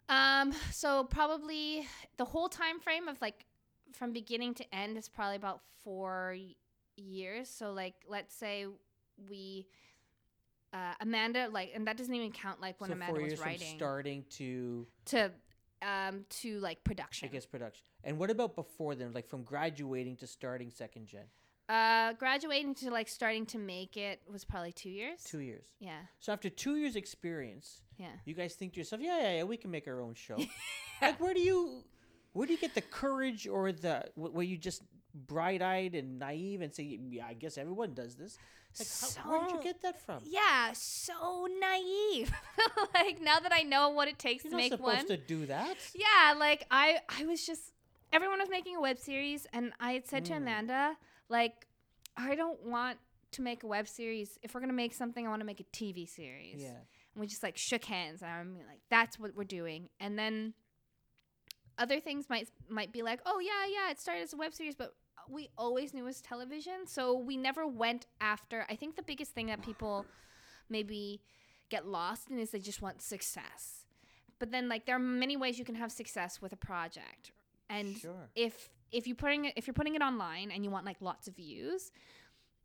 Um, 0.10 0.54
so 0.72 1.04
probably 1.04 1.88
the 2.18 2.26
whole 2.26 2.50
time 2.50 2.80
frame 2.80 3.08
of 3.08 3.20
like 3.22 3.46
from 3.94 4.14
beginning 4.14 4.54
to 4.56 4.76
end 4.76 4.98
is 4.98 5.10
probably 5.10 5.36
about 5.36 5.62
four 5.84 6.36
years. 6.96 7.50
So 7.50 7.72
like, 7.72 7.96
let's 8.08 8.36
say 8.36 8.68
we. 9.30 9.68
Uh, 10.74 10.94
Amanda, 11.00 11.48
like, 11.50 11.72
and 11.74 11.88
that 11.88 11.96
doesn't 11.96 12.14
even 12.14 12.30
count 12.30 12.60
like 12.60 12.80
when 12.82 12.90
so 12.90 12.94
Amanda 12.94 13.22
was 13.22 13.40
writing 13.40 13.78
starting 13.78 14.26
to 14.32 14.86
to, 15.06 15.32
um, 15.82 16.26
to 16.42 16.60
like 16.60 16.84
production. 16.84 17.28
I 17.28 17.32
guess 17.32 17.46
production. 17.46 17.84
And 18.04 18.18
what 18.20 18.30
about 18.30 18.56
before 18.56 18.96
then? 18.96 19.12
Like 19.14 19.28
from 19.28 19.44
graduating 19.44 20.18
to 20.18 20.28
starting 20.28 20.72
second 20.72 21.08
gen, 21.08 21.26
Uh, 21.70 22.14
graduating 22.14 22.74
to 22.76 22.90
like 22.92 23.08
starting 23.10 23.46
to 23.48 23.58
make 23.58 23.98
it 23.98 24.22
was 24.32 24.46
probably 24.46 24.72
two 24.72 24.90
years. 24.90 25.24
two 25.24 25.40
years. 25.40 25.66
Yeah, 25.80 26.00
So 26.20 26.32
after 26.32 26.50
two 26.50 26.78
years 26.78 26.96
experience, 26.96 27.82
yeah. 27.98 28.08
you 28.26 28.34
guys 28.34 28.56
think 28.56 28.74
to 28.74 28.80
yourself, 28.80 29.02
yeah, 29.02 29.20
yeah, 29.20 29.36
yeah, 29.38 29.44
we 29.44 29.58
can 29.58 29.72
make 29.72 29.88
our 29.88 30.02
own 30.02 30.14
show. 30.14 30.38
like, 31.02 31.20
where 31.20 31.34
do 31.34 31.42
you, 31.42 31.84
where 32.34 32.48
do 32.48 32.54
you 32.54 32.60
get 32.60 32.74
the 32.76 32.82
courage 32.82 33.48
or 33.48 33.72
the 33.72 34.06
wh- 34.16 34.34
where 34.34 34.46
you 34.46 34.58
just 34.58 34.82
bright 35.14 35.62
eyed 35.62 35.96
and 35.96 36.20
naive 36.20 36.62
and 36.62 36.74
say, 36.74 36.84
yeah, 37.10 37.26
I 37.28 37.34
guess 37.34 37.58
everyone 37.58 37.94
does 37.94 38.16
this. 38.16 38.38
Like, 38.80 39.16
how, 39.18 39.30
where 39.32 39.42
did 39.42 39.52
you 39.52 39.64
get 39.64 39.82
that 39.82 40.00
from? 40.06 40.22
Yeah, 40.26 40.72
so 40.74 41.48
naive. 41.60 42.32
like 42.94 43.22
now 43.22 43.40
that 43.40 43.52
I 43.54 43.64
know 43.64 43.90
what 43.90 44.08
it 44.08 44.20
takes 44.20 44.44
You're 44.44 44.52
to 44.52 44.58
not 44.58 44.64
make 44.64 44.72
supposed 44.72 45.08
to 45.08 45.18
do 45.18 45.46
that. 45.48 45.78
Yeah, 45.96 46.34
like 46.38 46.66
I 46.72 47.00
I 47.10 47.26
was 47.26 47.46
just 47.46 47.74
everyone 48.14 48.40
was 48.40 48.50
making 48.50 48.76
a 48.76 48.82
web 48.82 49.00
series 49.00 49.48
and 49.54 49.74
I 49.80 49.92
had 49.94 50.08
said 50.08 50.26
to 50.26 50.34
Mm. 50.34 50.38
Amanda, 50.38 50.98
like, 51.30 51.68
I 52.16 52.36
don't 52.36 52.64
want 52.64 52.98
to 53.32 53.42
make 53.42 53.64
a 53.64 53.68
web 53.68 53.88
series. 53.88 54.40
If 54.42 54.54
we're 54.54 54.62
gonna 54.62 54.74
make 54.74 54.94
something, 54.94 55.26
I 55.26 55.30
want 55.30 55.42
to 55.42 55.46
make 55.46 55.60
a 55.60 55.66
TV 55.66 56.08
series. 56.08 56.62
Yeah. 56.62 56.70
And 56.70 57.22
we 57.22 57.28
just 57.28 57.44
like 57.44 57.58
shook 57.58 57.86
hands 57.86 58.22
and 58.22 58.32
I'm 58.32 58.58
like, 58.68 58.82
that's 58.90 59.20
what 59.20 59.36
we're 59.36 59.44
doing. 59.44 59.90
And 60.00 60.18
then 60.18 60.54
other 61.78 62.00
things 62.00 62.30
might 62.30 62.48
might 62.70 62.92
be 62.92 63.02
like, 63.02 63.20
oh 63.26 63.40
yeah, 63.40 63.66
yeah, 63.72 63.92
it 63.92 64.00
started 64.00 64.22
as 64.24 64.34
a 64.34 64.38
web 64.38 64.54
series, 64.54 64.76
but 64.76 64.96
we 65.30 65.50
always 65.58 65.94
knew 65.94 66.02
it 66.04 66.06
was 66.06 66.22
television, 66.22 66.86
so 66.88 67.18
we 67.18 67.38
never 67.38 67.66
went 67.68 68.06
after. 68.22 68.66
I 68.70 68.76
think 68.76 68.96
the 68.96 69.04
biggest 69.04 69.32
thing 69.34 69.48
that 69.48 69.62
people 69.62 70.06
maybe 70.70 71.22
get 71.70 71.86
lost 71.88 72.30
in 72.30 72.40
is 72.40 72.52
they 72.52 72.60
just 72.60 72.82
want 72.82 73.02
success. 73.02 73.86
But 74.40 74.52
then 74.52 74.70
like 74.70 74.86
there 74.86 74.96
are 74.96 75.00
many 75.00 75.36
ways 75.38 75.58
you 75.60 75.66
can 75.66 75.76
have 75.76 75.92
success 75.92 76.42
with 76.42 76.54
a 76.54 76.58
project. 76.58 77.32
And 77.70 77.98
Sure. 77.98 78.30
if 78.36 78.70
if 78.92 79.08
you 79.08 79.16
putting 79.16 79.46
it 79.46 79.54
if 79.56 79.68
you're 79.68 79.74
putting 79.74 79.96
it 79.96 80.02
online 80.02 80.52
and 80.52 80.64
you 80.64 80.70
want 80.70 80.86
like 80.86 81.02
lots 81.02 81.28
of 81.28 81.36
views, 81.36 81.92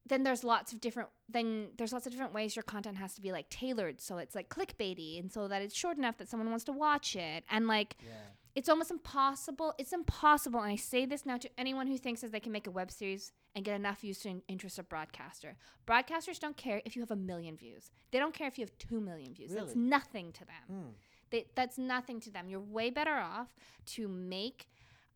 then 0.07 0.23
there's 0.23 0.45
lots 0.45 0.73
of 0.73 0.81
different 0.81 1.09
then 1.29 1.69
there's 1.79 1.93
lots 1.93 2.07
of 2.07 2.13
different 2.13 2.33
ways 2.35 2.55
your 2.55 2.63
content 2.63 2.97
has 2.97 3.15
to 3.15 3.21
be 3.23 3.33
like 3.33 3.49
tailored 3.49 4.01
so 4.01 4.19
it's 4.19 4.35
like 4.35 4.49
clickbaity 4.49 5.19
and 5.19 5.33
so 5.33 5.49
that 5.49 5.63
it's 5.63 5.75
short 5.77 5.97
enough 5.97 6.19
that 6.19 6.29
someone 6.29 6.51
wants 6.51 6.65
to 6.65 6.73
watch 6.73 7.17
it 7.17 7.45
and 7.51 7.67
like 7.67 7.97
Yeah. 8.05 8.11
It's 8.55 8.69
almost 8.69 8.91
impossible 8.91 9.75
it's 9.79 9.93
impossible 9.93 10.61
and 10.61 10.73
i 10.73 10.77
say 10.77 11.05
this 11.07 11.25
now 11.25 11.37
to 11.37 11.49
anyone 11.59 11.87
who 11.87 11.97
thinks 11.99 12.21
that 12.21 12.33
they 12.33 12.41
can 12.41 12.53
make 12.53 12.67
a 12.67 12.71
web 12.71 12.91
series 12.91 13.33
and 13.55 13.65
get 13.65 13.75
enough 13.75 14.01
views 14.01 14.19
to 14.19 14.29
in- 14.29 14.43
interest 14.49 14.79
a 14.79 14.83
broadcaster 14.83 15.57
broadcasters 15.87 16.39
don't 16.39 16.57
care 16.57 16.83
if 16.85 16.95
you 16.97 17.03
have 17.03 17.11
a 17.11 17.17
million 17.17 17.57
views 17.57 17.91
they 18.11 18.19
don't 18.19 18.35
care 18.35 18.49
if 18.49 18.59
you 18.59 18.63
have 18.65 18.77
two 18.79 19.01
million 19.01 19.33
views 19.35 19.53
that's 19.55 19.75
nothing 19.77 20.33
to 20.33 20.45
them 20.45 20.65
Hmm. 20.69 20.91
they, 21.31 21.47
that's 21.55 21.79
nothing 21.79 22.21
to 22.21 22.31
them. 22.31 22.49
You're 22.51 22.61
way 22.61 22.91
better 22.91 23.15
off 23.15 23.55
to 23.95 24.07
make 24.07 24.69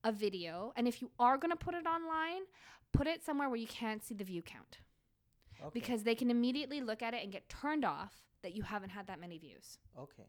a 0.02 0.10
video, 0.12 0.72
and 0.76 0.88
if 0.88 1.02
you 1.02 1.10
are 1.18 1.36
going 1.36 1.50
to 1.50 1.56
put 1.56 1.74
it 1.74 1.86
online, 1.86 2.42
put 2.92 3.06
it 3.06 3.22
somewhere 3.24 3.48
where 3.50 3.58
you 3.58 3.66
can't 3.66 4.02
see 4.02 4.14
the 4.14 4.24
view 4.24 4.40
count 4.40 4.78
Okay. 5.60 5.70
because 5.78 6.04
they 6.04 6.14
can 6.14 6.30
immediately 6.30 6.80
look 6.80 7.02
at 7.02 7.12
it 7.12 7.22
and 7.22 7.30
get 7.32 7.48
turned 7.50 7.84
off 7.84 8.14
that 8.42 8.54
you 8.56 8.62
haven't 8.62 8.90
had 8.90 9.06
that 9.08 9.20
many 9.20 9.36
views. 9.38 9.78
okay. 9.98 10.24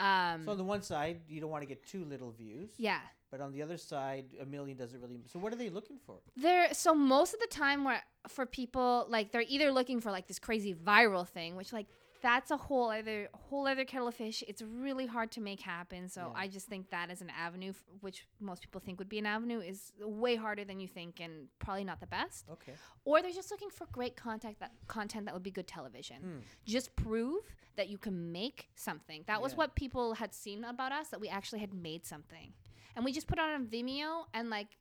Um, 0.00 0.44
So 0.44 0.52
on 0.52 0.58
the 0.58 0.64
one 0.64 0.82
side, 0.82 1.20
you 1.28 1.40
don't 1.40 1.50
want 1.50 1.62
to 1.62 1.68
get 1.68 1.86
too 1.86 2.04
little 2.04 2.30
views. 2.32 2.70
yeah. 2.78 3.00
But 3.30 3.40
on 3.40 3.52
the 3.52 3.62
other 3.62 3.76
side, 3.76 4.24
a 4.40 4.44
million 4.44 4.76
doesn't 4.76 5.00
really. 5.00 5.20
So 5.32 5.38
what 5.38 5.52
are 5.52 5.56
they 5.56 5.70
looking 5.70 5.98
for? 6.04 6.16
There 6.36 6.74
so 6.74 6.94
most 6.94 7.32
of 7.32 7.38
the 7.38 7.46
time 7.46 7.84
where 7.84 8.02
for 8.26 8.44
people 8.44 9.06
like 9.08 9.30
they're 9.30 9.44
either 9.46 9.70
looking 9.70 10.00
for 10.00 10.10
like 10.10 10.26
this 10.26 10.40
crazy 10.40 10.74
viral 10.74 11.24
thing, 11.28 11.54
which 11.54 11.72
like 11.72 11.86
that's 12.22 12.50
a 12.50 12.56
whole 12.56 12.90
other 12.90 13.28
whole 13.34 13.66
other 13.66 13.84
kettle 13.84 14.08
of 14.08 14.14
fish. 14.14 14.42
It's 14.46 14.62
really 14.62 15.06
hard 15.06 15.30
to 15.32 15.40
make 15.40 15.60
happen. 15.60 16.08
So 16.08 16.20
Yeah. 16.32 16.40
I 16.42 16.48
just 16.48 16.66
think 16.68 16.90
that 16.90 17.10
as 17.10 17.20
an 17.20 17.30
avenue, 17.30 17.70
f- 17.70 17.82
which 18.00 18.26
most 18.40 18.62
people 18.62 18.80
think 18.80 18.98
would 18.98 19.08
be 19.08 19.18
an 19.18 19.26
avenue, 19.26 19.60
is 19.60 19.92
way 20.00 20.36
harder 20.36 20.64
than 20.64 20.80
you 20.80 20.88
think 20.88 21.20
and 21.20 21.48
probably 21.58 21.84
not 21.84 22.00
the 22.00 22.06
best. 22.06 22.46
Okay. 22.50 22.74
Or 23.04 23.22
they're 23.22 23.30
just 23.32 23.50
looking 23.50 23.70
for 23.70 23.86
great 23.92 24.16
content 24.16 24.58
that 24.60 24.72
content 24.86 25.24
that 25.26 25.34
would 25.34 25.42
be 25.42 25.50
good 25.50 25.66
television. 25.66 26.16
Hmm. 26.22 26.38
Just 26.64 26.94
prove 26.96 27.44
that 27.76 27.88
you 27.88 27.98
can 27.98 28.32
make 28.32 28.68
something. 28.74 29.24
That 29.26 29.40
was 29.40 29.56
what 29.56 29.74
people 29.74 30.14
had 30.14 30.34
seen 30.34 30.64
about 30.64 30.92
us 30.92 31.08
that 31.08 31.20
we 31.20 31.28
actually 31.28 31.60
had 31.60 31.72
made 31.72 32.04
something, 32.04 32.52
and 32.96 33.04
we 33.04 33.12
just 33.12 33.26
put 33.26 33.38
it 33.38 33.42
on 33.44 33.66
Vimeo 33.66 34.24
and 34.34 34.50
like. 34.50 34.76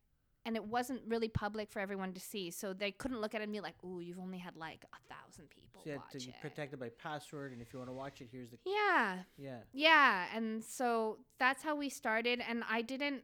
And 0.46 0.56
it 0.56 0.64
wasn't 0.64 1.02
really 1.08 1.28
public 1.28 1.70
for 1.70 1.80
everyone 1.80 2.14
to 2.14 2.20
see, 2.20 2.50
so 2.50 2.74
they 2.74 2.92
couldn't 2.92 3.20
look 3.22 3.36
at 3.36 3.42
it 3.42 3.44
and 3.44 3.54
be 3.54 3.60
like, 3.60 3.76
"Ooh, 3.84 4.00
you've 4.00 4.20
only 4.20 4.38
had 4.40 4.56
like 4.56 4.86
a 4.94 5.14
thousand 5.14 5.50
people 5.50 5.82
So 5.84 5.90
you 5.90 5.92
had 5.92 6.02
watch 6.02 6.12
to 6.14 6.18
be 6.20 6.30
it." 6.30 6.42
protected 6.42 6.80
by 6.80 6.90
password, 6.90 7.52
and 7.52 7.62
if 7.62 7.74
you 7.74 7.80
want 7.80 7.90
to 7.90 7.94
watch 7.94 8.22
it, 8.22 8.30
here's 8.32 8.50
the. 8.50 8.58
Yeah, 8.66 9.20
Yeah. 9.38 9.60
yeah, 9.74 10.28
and 10.34 10.64
so 10.64 11.20
that's 11.40 11.62
how 11.62 11.76
we 11.76 11.90
started. 11.90 12.42
And 12.48 12.64
I 12.70 12.82
didn't, 12.82 13.24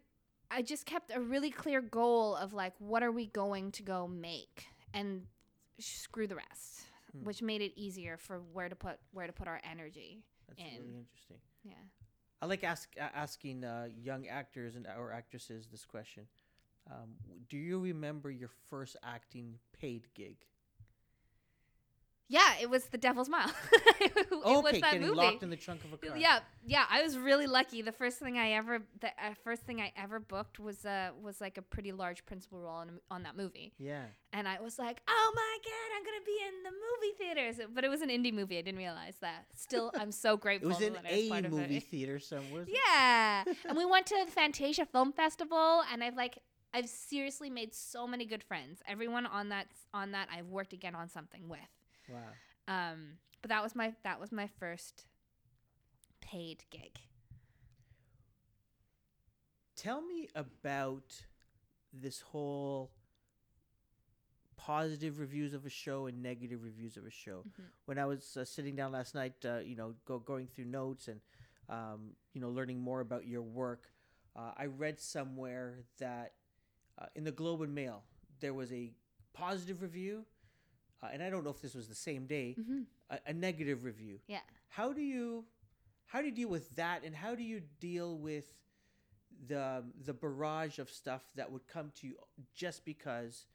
I 0.52 0.62
just 0.62 0.86
kept 0.86 1.12
a 1.16 1.22
really 1.22 1.50
clear 1.52 1.82
goal 1.82 2.36
of 2.36 2.54
like, 2.54 2.74
what 2.80 3.02
are 3.02 3.12
we 3.12 3.28
going 3.28 3.72
to 3.72 3.82
go 3.84 4.08
make? 4.08 4.68
And 4.94 5.26
screw 5.80 6.28
the 6.28 6.36
rest. 6.36 6.82
Hmm. 7.14 7.24
which 7.24 7.42
made 7.42 7.62
it 7.62 7.72
easier 7.78 8.18
for 8.18 8.42
where 8.52 8.68
to 8.68 8.76
put 8.76 9.00
where 9.14 9.26
to 9.26 9.32
put 9.32 9.48
our 9.48 9.62
energy. 9.64 10.26
That's 10.50 10.60
And- 10.62 10.80
really 10.84 10.98
interesting. 11.00 11.38
Yeah. 11.64 11.76
I 12.42 12.46
like 12.46 12.66
ask, 12.66 12.94
a- 12.98 13.16
asking 13.16 13.64
uh, 13.64 13.88
young 13.96 14.28
actors 14.28 14.76
and 14.76 14.86
or 14.86 15.14
actresses 15.14 15.68
this 15.72 15.86
question. 15.86 16.28
Um, 16.92 17.16
do 17.50 17.58
you 17.58 17.80
remember 17.80 18.30
your 18.30 18.50
first 18.70 18.96
acting 19.04 19.56
paid 19.80 20.08
gig? 20.14 20.38
Yeah, 22.28 22.54
it 22.60 22.72
was 22.72 22.86
The 22.86 22.98
Devil's 22.98 23.30
Mile. 23.30 23.52
it 24.02 24.28
Oh, 24.44 24.62
was 24.62 24.72
that 24.74 24.82
getting 24.82 25.02
movie. 25.02 25.14
locked 25.16 25.44
in 25.44 25.52
the 25.52 25.56
trunk 25.56 25.84
of 25.84 25.94
a 25.94 25.98
car. 25.98 26.18
Yeah, 26.18 26.40
yeah, 26.66 26.86
I 26.90 27.04
was 27.04 27.20
really 27.20 27.46
lucky. 27.46 27.84
The 27.84 27.92
first 27.92 28.18
thing 28.18 28.40
I 28.40 28.54
ever, 28.54 28.80
the 29.00 29.10
uh, 29.10 29.36
first 29.44 29.62
thing 29.62 29.80
I 29.80 29.92
ever 29.96 30.20
booked 30.20 30.60
was 30.60 30.84
uh 30.86 31.12
was 31.22 31.40
like 31.40 31.60
a 31.60 31.62
pretty 31.62 31.92
large 31.92 32.26
principal 32.26 32.60
role 32.60 32.74
on, 32.78 33.00
on 33.12 33.22
that 33.24 33.38
movie, 33.38 33.74
Yeah. 33.78 34.06
and 34.34 34.48
I 34.48 34.60
was 34.60 34.80
like, 34.80 35.02
oh 35.08 35.32
my 35.36 35.58
god, 35.64 35.96
I'm 35.96 36.04
gonna 36.04 36.26
be 36.26 36.40
in 36.48 36.64
the 36.64 36.72
movie 36.72 37.14
theaters. 37.20 37.68
But 37.76 37.84
it 37.84 37.90
was 37.90 38.02
an 38.02 38.10
indie 38.10 38.34
movie. 38.34 38.58
I 38.58 38.62
didn't 38.64 38.80
realize 38.80 39.18
that. 39.22 39.46
Still, 39.56 39.92
I'm 39.94 40.12
so 40.12 40.36
grateful. 40.46 40.72
It 40.72 40.74
was 40.74 40.82
in 40.82 40.94
that 40.94 41.06
I 41.06 41.30
was 41.30 41.46
a 41.46 41.50
movie 41.50 41.80
theater 41.80 42.18
somewhere. 42.18 42.66
Yeah, 42.88 43.44
and 43.68 43.78
we 43.78 43.86
went 43.86 44.08
to 44.08 44.16
the 44.26 44.32
Fantasia 44.32 44.88
Film 44.88 45.12
Festival, 45.14 45.84
and 45.94 46.04
I've 46.04 46.16
like. 46.18 46.40
I've 46.76 46.90
seriously 46.90 47.50
made 47.50 47.74
so 47.74 48.06
many 48.06 48.26
good 48.26 48.44
friends. 48.44 48.82
Everyone 48.86 49.26
on 49.26 49.48
that 49.50 49.68
on 49.94 50.12
that 50.12 50.28
I've 50.30 50.48
worked 50.48 50.74
again 50.74 50.94
on 50.94 51.08
something 51.08 51.48
with. 51.48 51.60
Wow. 52.10 52.18
Um, 52.68 53.14
but 53.42 53.48
that 53.50 53.64
was 53.64 53.76
my 53.76 53.94
that 54.04 54.20
was 54.20 54.34
my 54.34 54.48
first 54.60 55.06
paid 56.20 56.66
gig. 56.70 57.00
Tell 59.78 60.02
me 60.02 60.28
about 60.36 61.16
this 61.94 62.20
whole 62.20 62.92
positive 64.58 65.20
reviews 65.20 65.54
of 65.54 65.66
a 65.66 65.70
show 65.70 66.08
and 66.08 66.22
negative 66.22 66.62
reviews 66.62 66.98
of 66.98 67.06
a 67.06 67.10
show. 67.10 67.44
Mhm. 67.48 67.66
When 67.86 68.00
I 68.00 68.06
was 68.06 68.36
uh, 68.36 68.44
sitting 68.44 68.76
down 68.76 68.92
last 68.92 69.16
night, 69.16 69.36
uh, 69.46 69.60
you 69.60 69.78
know, 69.78 69.96
go, 70.06 70.20
going 70.20 70.48
through 70.48 70.66
notes 70.66 71.08
and 71.08 71.22
um, 71.70 72.16
you 72.34 72.42
know, 72.42 72.50
learning 72.50 72.82
more 72.82 73.00
about 73.00 73.26
your 73.26 73.44
work, 73.44 73.94
uh, 74.36 74.52
I 74.58 74.66
read 74.66 75.00
somewhere 75.00 75.80
that 76.00 76.34
uh, 77.00 77.06
in 77.16 77.24
the 77.24 77.32
Globe 77.32 77.62
and 77.62 77.74
Mail 77.74 78.04
there 78.40 78.54
was 78.54 78.72
a 78.74 78.92
positive 79.34 79.82
review, 79.82 80.26
uh, 81.02 81.08
and 81.14 81.24
I 81.24 81.30
don't 81.30 81.44
know 81.44 81.50
if 81.52 81.62
this 81.62 81.74
was 81.74 81.88
the 81.88 81.96
same 81.96 82.26
day, 82.26 82.56
Mm-hmm. 82.60 82.82
a, 83.10 83.20
a 83.28 83.34
negative 83.34 83.84
review. 83.86 84.20
Yeah. 84.28 84.40
How 84.70 84.92
do 84.94 85.02
you 85.02 85.46
how 86.08 86.20
do 86.22 86.28
you 86.28 86.34
deal 86.34 86.50
with 86.50 86.76
that 86.76 87.04
and 87.04 87.16
how 87.16 87.34
do 87.36 87.44
you 87.44 87.62
deal 87.80 88.18
with 88.18 88.46
the 89.48 89.84
the 90.06 90.14
barrage 90.14 90.80
of 90.80 90.90
stuff 90.90 91.24
that 91.36 91.52
would 91.52 91.68
come 91.68 91.92
to 92.02 92.08
you 92.08 92.16
just 92.54 92.86
because 92.86 93.46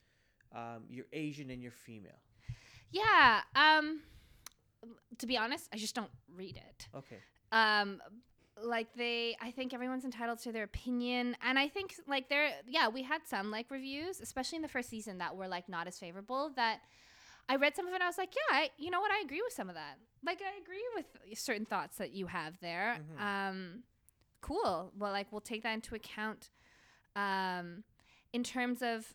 um, 0.55 0.85
you're 0.89 1.07
Asian 1.13 1.51
and 1.51 1.63
you're 1.63 1.73
female? 1.73 2.21
Yeah. 2.91 3.41
Um, 3.55 4.01
to 5.19 5.27
be 5.27 5.37
honest, 5.37 5.69
I 5.73 5.77
just 5.77 5.95
don't 5.95 6.11
read 6.35 6.57
it. 6.57 6.89
Okay. 6.97 7.19
Um, 7.53 8.01
like 8.63 8.95
they, 8.95 9.37
I 9.41 9.51
think 9.51 9.73
everyone's 9.75 10.05
entitled 10.05 10.39
to 10.41 10.53
their 10.53 10.65
opinion, 10.65 11.37
and 11.43 11.59
I 11.59 11.69
think 11.69 11.95
like 12.07 12.29
there, 12.29 12.51
yeah, 12.67 12.89
we 12.89 13.03
had 13.03 13.23
some 13.27 13.51
like 13.51 13.71
reviews, 13.71 14.21
especially 14.21 14.57
in 14.57 14.63
the 14.63 14.69
first 14.69 14.89
season, 14.89 15.19
that 15.19 15.37
were 15.37 15.49
like 15.49 15.69
not 15.69 15.87
as 15.87 15.99
favorable. 15.99 16.51
That 16.57 16.81
I 17.49 17.57
read 17.57 17.75
some 17.77 17.87
of 17.87 17.93
it, 17.93 17.97
and 17.97 18.03
I 18.05 18.07
was 18.07 18.19
like, 18.19 18.35
yeah, 18.35 18.57
I, 18.57 18.71
you 18.79 18.91
know 18.91 19.01
what, 19.01 19.11
I 19.13 19.21
agree 19.25 19.43
with 19.43 19.53
some 19.53 19.69
of 19.69 19.75
that. 19.75 19.99
Like 20.25 20.41
I 20.43 20.61
agree 20.61 20.85
with 20.95 21.39
certain 21.39 21.65
thoughts 21.67 21.99
that 21.99 22.13
you 22.13 22.27
have 22.27 22.55
there. 22.61 23.01
Mhm. 23.19 23.21
Um, 23.23 23.83
cool. 24.41 24.93
Well, 24.99 25.13
like 25.13 25.33
we'll 25.33 25.41
take 25.41 25.63
that 25.63 25.75
into 25.75 25.95
account. 25.95 26.51
Um, 27.17 27.85
in 28.33 28.45
terms 28.45 28.83
of 28.83 29.13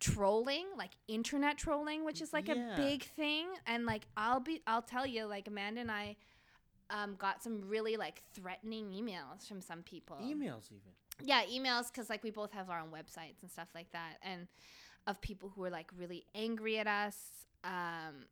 trolling 0.00 0.66
like 0.76 0.92
internet 1.08 1.58
trolling 1.58 2.04
which 2.04 2.22
is 2.22 2.32
like 2.32 2.46
Yeah. 2.48 2.72
a 2.72 2.76
big 2.76 3.02
thing 3.02 3.48
and 3.66 3.84
like 3.84 4.06
i'll 4.16 4.38
be 4.38 4.62
i'll 4.64 4.80
tell 4.82 5.04
you 5.04 5.24
like 5.24 5.48
amanda 5.48 5.80
and 5.80 5.90
i 5.90 6.14
um, 6.90 7.16
got 7.18 7.42
some 7.42 7.60
really 7.68 7.96
like 7.96 8.22
threatening 8.34 8.86
emails 8.90 9.46
from 9.46 9.60
some 9.60 9.82
people 9.82 10.16
Emails 10.22 10.66
even. 10.72 10.92
yeah 11.22 11.42
emails 11.44 11.88
because 11.92 12.08
like 12.08 12.22
we 12.22 12.30
both 12.30 12.52
have 12.52 12.70
our 12.70 12.80
own 12.80 12.88
websites 12.90 13.42
and 13.42 13.50
stuff 13.50 13.68
like 13.74 13.90
that 13.92 14.14
and 14.22 14.46
of 15.06 15.20
people 15.20 15.50
who 15.54 15.60
were 15.62 15.70
like 15.70 15.90
really 15.98 16.24
angry 16.34 16.78
at 16.78 16.86
us 16.86 17.16
um, 17.64 18.24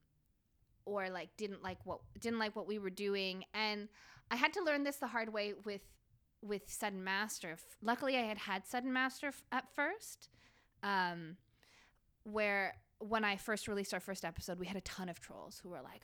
or 0.84 1.08
like 1.10 1.28
didn't 1.36 1.62
like 1.62 1.78
what 1.84 2.00
didn't 2.20 2.38
like 2.38 2.54
what 2.56 2.66
we 2.66 2.78
were 2.78 2.90
doing 2.90 3.44
and 3.54 3.88
i 4.30 4.36
had 4.36 4.52
to 4.52 4.62
learn 4.62 4.84
this 4.84 4.96
the 4.96 5.06
hard 5.06 5.32
way 5.32 5.52
with 5.64 5.82
with 6.42 6.62
sudden 6.70 7.02
master 7.02 7.52
F- 7.52 7.76
luckily 7.82 8.16
i 8.16 8.20
had 8.22 8.38
had 8.38 8.64
sudden 8.66 8.92
master 8.92 9.28
f- 9.28 9.42
at 9.52 9.64
first 9.74 10.28
um, 10.82 11.36
where 12.24 12.74
when 12.98 13.24
i 13.24 13.36
first 13.36 13.68
released 13.68 13.92
our 13.94 14.00
first 14.00 14.24
episode 14.24 14.58
we 14.58 14.66
had 14.66 14.76
a 14.76 14.80
ton 14.82 15.08
of 15.08 15.20
trolls 15.20 15.58
who 15.62 15.68
were 15.70 15.80
like 15.82 16.02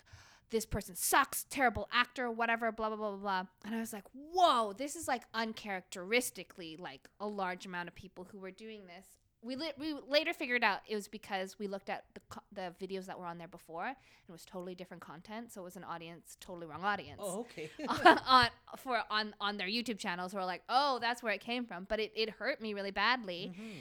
this 0.53 0.65
person 0.67 0.95
sucks, 0.95 1.45
terrible 1.51 1.89
actor, 1.93 2.31
whatever, 2.31 2.71
blah 2.71 2.89
blah 2.89 2.97
blah 2.97 3.11
blah 3.11 3.19
blah. 3.19 3.45
And 3.65 3.75
I 3.75 3.81
was 3.81 3.93
like, 3.93 4.05
whoa, 4.13 4.73
this 4.73 4.95
is 4.95 5.09
like 5.09 5.23
uncharacteristically 5.35 6.77
like 6.79 7.09
a 7.21 7.27
large 7.27 7.67
amount 7.67 7.89
of 7.89 7.95
people 7.95 8.27
who 8.31 8.39
were 8.39 8.51
doing 8.51 8.83
this. 8.87 9.07
We 9.45 9.57
li- 9.57 9.73
we 9.77 9.95
later 10.07 10.33
figured 10.33 10.63
out 10.63 10.81
it 10.87 10.95
was 10.95 11.09
because 11.09 11.59
we 11.59 11.67
looked 11.67 11.91
at 11.91 12.05
the 12.15 12.21
co- 12.29 12.43
the 12.53 12.73
videos 12.81 13.07
that 13.07 13.19
were 13.19 13.27
on 13.27 13.39
there 13.39 13.49
before 13.49 13.87
and 13.87 13.97
it 14.29 14.31
was 14.33 14.45
totally 14.45 14.77
different 14.77 15.03
content, 15.03 15.53
so 15.53 15.63
it 15.63 15.65
was 15.65 15.75
an 15.77 15.83
audience, 15.83 16.37
totally 16.39 16.67
wrong 16.69 16.85
audience. 16.85 17.19
Oh, 17.21 17.41
okay. 17.41 17.69
on 18.29 18.47
for 18.77 19.03
on 19.11 19.35
on 19.41 19.57
their 19.57 19.67
YouTube 19.67 19.99
channels, 19.99 20.33
we're 20.33 20.45
like, 20.45 20.63
oh, 20.69 20.99
that's 21.01 21.23
where 21.25 21.33
it 21.33 21.41
came 21.41 21.65
from. 21.67 21.87
But 21.89 21.99
it, 21.99 22.13
it 22.15 22.31
hurt 22.31 22.61
me 22.61 22.73
really 22.73 22.93
badly. 22.93 23.53
Mhm. 23.59 23.73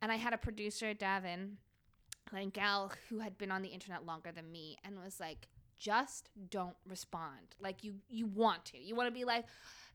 And 0.00 0.10
I 0.10 0.16
had 0.16 0.32
a 0.32 0.38
producer, 0.38 0.94
Davin, 0.94 1.56
like 2.32 2.54
gal 2.54 2.90
who 3.10 3.18
had 3.18 3.36
been 3.36 3.50
on 3.50 3.60
the 3.60 3.68
internet 3.68 4.06
longer 4.06 4.32
than 4.32 4.50
me, 4.50 4.78
and 4.84 4.98
was 5.04 5.20
like, 5.20 5.48
just 5.80 6.28
don't 6.50 6.76
respond. 6.88 7.56
Like 7.60 7.82
you 7.82 7.94
you 8.08 8.26
want 8.26 8.64
to. 8.66 8.78
You 8.78 8.94
want 8.94 9.08
to 9.08 9.12
be 9.12 9.24
like 9.24 9.46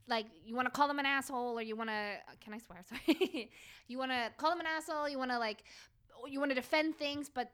like 0.08 0.26
you 0.45 0.56
want 0.56 0.65
to 0.65 0.71
call 0.71 0.88
them 0.89 1.00
an 1.00 1.06
asshole 1.06 1.58
or 1.58 1.62
you 1.62 1.76
want 1.78 1.89
to 1.89 2.17
can 2.41 2.54
I 2.54 2.58
swear? 2.58 2.80
Sorry. 2.89 3.50
you 3.88 3.98
want 3.98 4.12
to 4.12 4.32
call 4.38 4.50
them 4.50 4.60
an 4.60 4.65
asshole, 4.67 5.08
you 5.08 5.17
want 5.17 5.32
to 5.32 5.39
like 5.39 5.63
you 6.28 6.39
want 6.39 6.52
to 6.52 6.56
defend 6.56 6.98
things, 6.98 7.30
but 7.30 7.52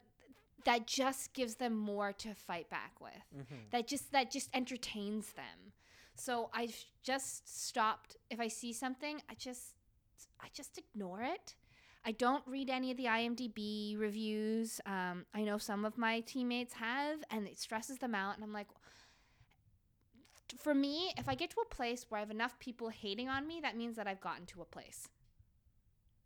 that 0.64 0.86
just 0.86 1.32
gives 1.34 1.56
them 1.56 1.76
more 1.76 2.12
to 2.12 2.34
fight 2.34 2.68
back 2.70 2.92
with. 3.00 3.26
Mhm. 3.36 3.70
That 3.70 3.86
just 3.86 4.10
that 4.12 4.30
just 4.30 4.48
entertains 4.54 5.32
them. 5.32 5.72
So 6.14 6.50
I 6.52 6.68
just 7.02 7.48
stopped 7.68 8.16
if 8.30 8.40
I 8.40 8.48
see 8.48 8.72
something, 8.72 9.20
I 9.30 9.34
just 9.34 9.74
I 10.40 10.48
just 10.54 10.78
ignore 10.78 11.22
it. 11.22 11.54
I 12.04 12.12
don't 12.12 12.42
read 12.46 12.68
any 12.68 12.90
of 12.90 12.96
the 12.96 13.04
IMDb 13.04 13.98
reviews. 13.98 14.80
Um, 14.86 15.24
I 15.34 15.42
know 15.42 15.58
some 15.58 15.84
of 15.84 15.96
my 15.96 16.20
teammates 16.20 16.74
have, 16.74 17.18
and 17.30 17.46
it 17.46 17.58
stresses 17.58 17.98
them 17.98 18.14
out. 18.14 18.34
And 18.34 18.42
I'm 18.42 18.52
like, 18.52 18.66
for 20.58 20.74
me, 20.74 21.12
if 21.16 21.28
I 21.28 21.34
get 21.34 21.50
to 21.50 21.60
a 21.60 21.74
place 21.74 22.06
where 22.08 22.18
I 22.18 22.22
have 22.22 22.30
enough 22.30 22.58
people 22.58 22.88
hating 22.88 23.28
on 23.28 23.46
me, 23.46 23.60
that 23.62 23.76
means 23.76 23.96
that 23.96 24.06
I've 24.08 24.20
gotten 24.20 24.46
to 24.46 24.62
a 24.62 24.64
place. 24.64 25.08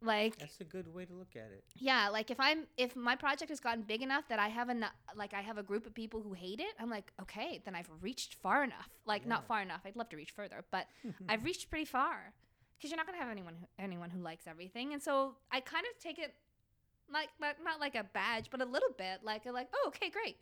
Like, 0.02 0.38
That's 0.38 0.60
a 0.60 0.64
good 0.64 0.92
way 0.92 1.04
to 1.04 1.12
look 1.14 1.36
at 1.36 1.50
it. 1.52 1.64
yeah, 1.74 2.08
like 2.10 2.30
if 2.30 2.38
I'm 2.38 2.66
if 2.76 2.94
my 2.94 3.16
project 3.16 3.48
has 3.48 3.60
gotten 3.60 3.82
big 3.82 4.02
enough 4.02 4.28
that 4.28 4.38
I 4.38 4.48
have 4.48 4.68
enough, 4.68 4.92
like 5.16 5.32
I 5.32 5.40
have 5.40 5.56
a 5.56 5.62
group 5.62 5.86
of 5.86 5.94
people 5.94 6.20
who 6.20 6.34
hate 6.34 6.60
it, 6.60 6.74
I'm 6.78 6.90
like, 6.90 7.12
okay, 7.22 7.62
then 7.64 7.74
I've 7.74 7.88
reached 8.02 8.34
far 8.34 8.62
enough. 8.62 8.90
Like 9.06 9.22
Yeah. 9.22 9.30
not 9.30 9.46
far 9.46 9.62
enough. 9.62 9.80
I'd 9.86 9.96
love 9.96 10.10
to 10.10 10.16
reach 10.16 10.32
further, 10.32 10.64
but 10.70 10.86
I've 11.28 11.44
reached 11.44 11.70
pretty 11.70 11.86
far 11.86 12.34
because 12.76 12.90
you're 12.90 12.96
not 12.96 13.06
gonna 13.06 13.18
have 13.18 13.30
anyone 13.30 13.54
who, 13.60 13.66
anyone 13.78 14.10
who 14.10 14.20
likes 14.20 14.46
everything, 14.46 14.92
and 14.92 15.02
so 15.02 15.34
I 15.50 15.60
kind 15.60 15.84
of 15.94 16.02
take 16.02 16.18
it 16.18 16.34
like, 17.12 17.28
like 17.40 17.56
not 17.62 17.80
like 17.80 17.94
a 17.94 18.04
badge, 18.04 18.46
but 18.50 18.60
a 18.60 18.64
little 18.64 18.90
bit 18.96 19.20
like 19.24 19.46
like 19.46 19.68
oh 19.74 19.84
okay 19.88 20.10
great, 20.10 20.36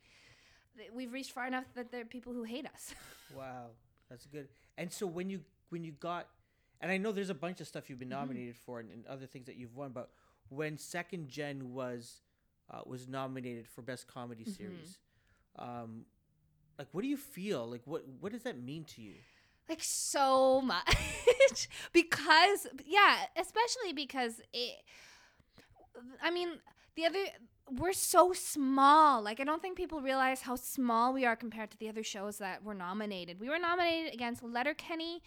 we've 0.94 1.12
reached 1.12 1.33
far 1.33 1.47
enough 1.47 1.64
that 1.75 1.90
there 1.90 2.01
are 2.03 2.05
people 2.07 2.33
who 2.33 2.42
hate 2.44 2.66
us. 2.66 2.94
Wow, 3.31 3.70
that's 4.09 4.27
good. 4.27 4.49
And 4.79 4.92
so 4.92 5.07
when 5.07 5.29
you 5.31 5.40
when 5.70 5.83
you 5.83 5.92
got, 5.92 6.29
and 6.81 6.92
I 6.92 6.99
know 6.99 7.11
there's 7.11 7.31
a 7.31 7.35
bunch 7.35 7.61
of 7.61 7.66
stuff 7.66 7.88
you've 7.90 7.99
been 7.99 8.09
Mhm. 8.09 8.12
nominated 8.20 8.57
for 8.57 8.81
and, 8.81 8.90
and 8.90 9.07
other 9.07 9.27
things 9.27 9.47
that 9.47 9.57
you've 9.57 9.75
won, 9.75 9.90
but 9.92 10.11
when 10.51 10.77
Second 10.79 11.29
Gen 11.29 11.73
was 11.73 12.20
uh, 12.70 12.81
was 12.87 13.09
nominated 13.09 13.66
for 13.66 13.83
Best 13.83 14.07
Comedy 14.07 14.44
Mhm. 14.44 14.57
Series, 14.57 14.99
um, 15.59 16.05
like 16.79 16.88
what 16.92 17.03
do 17.03 17.09
you 17.09 17.16
feel? 17.16 17.66
Like 17.66 17.83
what 17.87 18.05
what 18.20 18.31
does 18.33 18.42
that 18.42 18.59
mean 18.62 18.85
to 18.85 19.01
you? 19.03 19.14
Like 19.68 19.83
so 19.83 20.61
much. 20.61 20.96
Because 21.92 22.66
yeah 22.85 23.16
especially 23.37 23.92
because 23.92 24.40
it 24.53 24.77
i 26.22 26.31
mean 26.31 26.48
the 26.96 27.07
other 27.07 27.18
we're 27.79 27.94
so 27.94 28.33
small. 28.35 29.22
Like 29.22 29.40
i 29.40 29.44
don't 29.44 29.62
think 29.62 29.77
people 29.77 30.00
realize 30.03 30.42
how 30.42 30.55
small 30.57 31.12
we 31.14 31.24
are 31.24 31.35
compared 31.37 31.70
to 31.70 31.79
the 31.79 31.88
other 31.88 32.03
shows 32.03 32.37
that 32.38 32.62
were 32.62 32.74
nominated. 32.74 33.40
We 33.40 33.48
were 33.48 33.59
nominated 33.59 34.12
against 34.14 34.42
letterkenny 34.42 35.22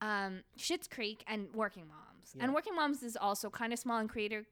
um 0.00 0.42
Schitt's 0.58 0.86
creek 0.86 1.24
and 1.26 1.48
working 1.54 1.86
moms. 1.88 2.34
Yeah. 2.36 2.44
and 2.44 2.54
working 2.54 2.74
moms 2.76 3.02
is 3.02 3.16
also 3.16 3.50
kind 3.50 3.72
of 3.72 3.78
small 3.78 3.98
and 3.98 4.08
creator 4.08 4.44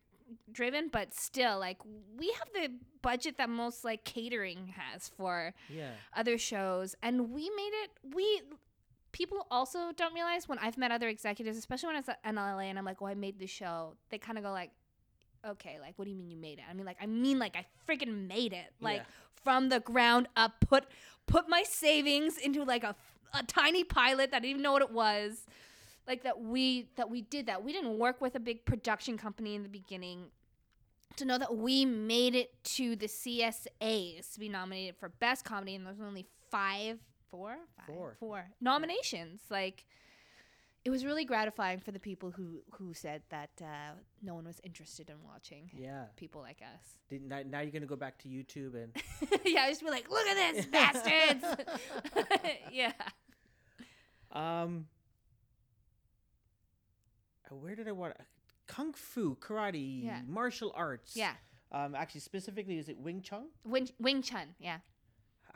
driven 0.52 0.88
but 0.88 1.14
still 1.14 1.58
like 1.58 1.78
we 2.18 2.26
have 2.38 2.48
the 2.54 2.70
budget 3.02 3.36
that 3.38 3.48
most 3.48 3.84
like 3.84 4.04
catering 4.04 4.74
has 4.76 5.08
for 5.08 5.54
Yeah. 5.70 5.92
other 6.16 6.36
shows. 6.38 6.96
And 7.02 7.30
we 7.30 7.48
made 7.60 7.72
it 7.84 7.90
we 8.14 8.42
people 9.12 9.46
also 9.50 9.92
don't 9.96 10.14
realize 10.14 10.48
when 10.48 10.58
i've 10.58 10.76
met 10.76 10.90
other 10.90 11.08
executives 11.08 11.56
especially 11.56 11.88
when 11.88 11.96
it's 11.96 12.08
in 12.24 12.34
la 12.36 12.58
and 12.58 12.78
i'm 12.78 12.84
like 12.84 13.00
oh 13.00 13.06
i 13.06 13.14
made 13.14 13.38
this 13.38 13.50
show 13.50 13.94
they 14.10 14.18
kind 14.18 14.38
of 14.38 14.44
go 14.44 14.50
like 14.50 14.70
okay, 15.46 15.78
like 15.80 15.94
what 15.96 16.04
do 16.04 16.10
you 16.10 16.16
mean 16.16 16.30
you 16.30 16.36
made 16.36 16.58
it? 16.58 16.64
I 16.68 16.74
mean 16.74 16.84
like 16.84 16.96
I 17.00 17.06
mean 17.06 17.38
like 17.38 17.56
I 17.56 17.64
freaking 17.88 18.26
made 18.26 18.52
it. 18.52 18.72
Like 18.80 18.98
Yeah. 18.98 19.04
from 19.44 19.68
the 19.68 19.80
ground 19.80 20.28
up, 20.36 20.52
put 20.68 20.86
put 21.26 21.48
my 21.48 21.62
savings 21.62 22.36
into 22.38 22.64
like 22.64 22.82
a, 22.82 22.96
a 23.32 23.42
tiny 23.44 23.84
pilot 23.84 24.30
that 24.32 24.38
I 24.38 24.40
didn't 24.40 24.50
even 24.50 24.62
know 24.62 24.72
what 24.72 24.82
it 24.82 24.90
was. 24.90 25.46
Like 26.06 26.24
that 26.24 26.40
we 26.40 26.88
that 26.96 27.08
we 27.08 27.22
did 27.22 27.46
that. 27.46 27.62
We 27.64 27.72
didn't 27.72 27.98
work 27.98 28.20
with 28.20 28.34
a 28.34 28.40
big 28.40 28.64
production 28.64 29.16
company 29.16 29.54
in 29.54 29.62
the 29.62 29.68
beginning. 29.68 30.24
To 31.16 31.24
know 31.24 31.38
that 31.38 31.56
we 31.56 31.84
made 31.84 32.34
it 32.34 32.62
to 32.76 32.94
the 32.96 33.06
CSAs 33.06 34.32
to 34.34 34.40
be 34.40 34.48
nominated 34.48 34.96
for 34.96 35.08
best 35.08 35.44
comedy, 35.44 35.74
and 35.74 35.84
there's 35.86 36.00
only 36.00 36.26
five, 36.50 36.98
four, 37.30 37.56
five, 37.76 37.86
Four. 37.86 38.16
four 38.18 38.46
nominations. 38.60 39.40
Like 39.50 39.84
it 40.84 40.90
was 40.90 41.04
really 41.04 41.24
gratifying 41.24 41.80
for 41.80 41.90
the 41.92 41.98
people 41.98 42.30
who 42.30 42.62
who 42.72 42.94
said 42.94 43.22
that 43.30 43.50
uh, 43.60 43.94
no 44.22 44.34
one 44.34 44.44
was 44.46 44.60
interested 44.64 45.10
in 45.10 45.16
watching 45.24 45.70
Yeah. 45.76 46.04
people 46.16 46.40
like 46.40 46.60
us. 46.62 46.98
Did, 47.08 47.28
now, 47.28 47.42
now 47.46 47.60
you're 47.60 47.72
gonna 47.72 47.86
go 47.86 47.96
back 47.96 48.18
to 48.18 48.28
YouTube 48.28 48.74
and 48.74 48.92
yeah, 49.44 49.62
I 49.62 49.70
just 49.70 49.82
be 49.82 49.90
like, 49.90 50.08
look 50.10 50.26
at 50.26 50.54
this, 50.54 50.66
bastards. 50.76 51.44
yeah. 52.72 52.92
um. 54.32 54.86
uh, 57.50 57.54
Where 57.56 57.74
did 57.74 57.88
I 57.88 57.92
want 57.92 58.14
kung 58.66 58.92
fu, 58.92 59.36
karate, 59.36 60.04
Yeah. 60.04 60.20
martial 60.26 60.72
arts? 60.74 61.16
Yeah. 61.16 61.32
Um. 61.72 61.94
Actually, 61.94 62.20
specifically, 62.22 62.78
is 62.78 62.88
it 62.88 62.98
Wing 62.98 63.20
Chun? 63.22 63.46
Wing, 63.64 63.88
Wing 63.98 64.22
Chun. 64.22 64.54
Yeah. 64.58 64.78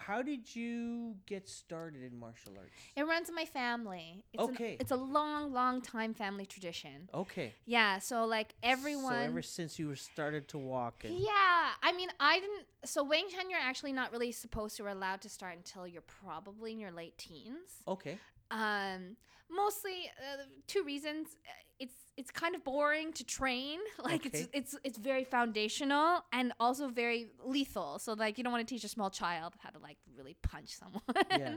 How 0.07 0.21
did 0.23 0.55
you 0.57 1.17
get 1.27 1.49
started 1.49 2.03
in 2.03 2.19
martial 2.19 2.55
arts? 2.59 2.73
It 2.97 3.05
runs 3.05 3.29
in 3.29 3.35
my 3.35 3.45
family. 3.45 4.25
It's 4.33 4.43
an- 4.43 4.55
Okay. 4.55 4.77
it's 4.81 4.91
a 4.91 4.97
long, 4.97 5.53
long 5.53 5.81
time 5.81 6.13
family 6.15 6.45
tradition. 6.47 7.09
Okay. 7.15 7.55
Yeah. 7.67 7.99
So 8.01 8.25
like 8.25 8.55
everyone. 8.63 9.13
So 9.15 9.19
ever 9.21 9.43
since 9.43 9.79
you 9.79 9.87
were 9.89 9.97
started 9.97 10.49
to 10.49 10.59
walk, 10.59 11.05
Yeah, 11.05 11.71
I 11.83 11.93
mean, 11.97 12.09
I 12.19 12.41
didn't. 12.41 12.67
So 12.85 13.05
Wing 13.05 13.27
Chun, 13.31 13.49
you're 13.51 13.61
actually 13.61 13.93
not 13.93 14.13
really 14.13 14.33
supposed 14.33 14.77
to 14.79 14.85
or 14.85 14.89
allowed 14.89 15.21
to 15.23 15.29
start 15.29 15.57
until 15.57 15.87
you're 15.87 16.03
probably 16.03 16.73
in 16.73 16.81
your 16.81 16.93
late 16.93 17.17
teens. 17.19 17.83
okay, 17.87 18.19
Um, 18.51 19.17
mostly 19.51 20.11
uh, 20.19 20.43
two 20.67 20.83
reasons. 20.83 21.37
Uh, 21.47 21.53
It's 21.79 22.02
it's 22.17 22.31
kind 22.31 22.55
of 22.55 22.65
boring 22.65 23.13
to 23.15 23.25
train. 23.25 23.79
Like 24.03 24.27
it's 24.27 24.49
it's 24.53 24.75
it's 24.85 24.99
very 24.99 25.25
foundational 25.25 26.25
and 26.33 26.53
also 26.59 26.89
very 26.89 27.29
lethal. 27.45 27.99
So 27.99 28.15
like 28.15 28.37
you 28.37 28.45
don't 28.45 28.53
want 28.53 28.67
to 28.67 28.75
teach 28.75 28.85
a 28.85 28.89
small 28.89 29.11
child 29.11 29.55
how 29.61 29.71
to 29.71 29.79
like 29.79 29.97
really 30.17 30.37
punch 30.43 30.77
someone. 30.77 31.03
Yeah. 31.31 31.55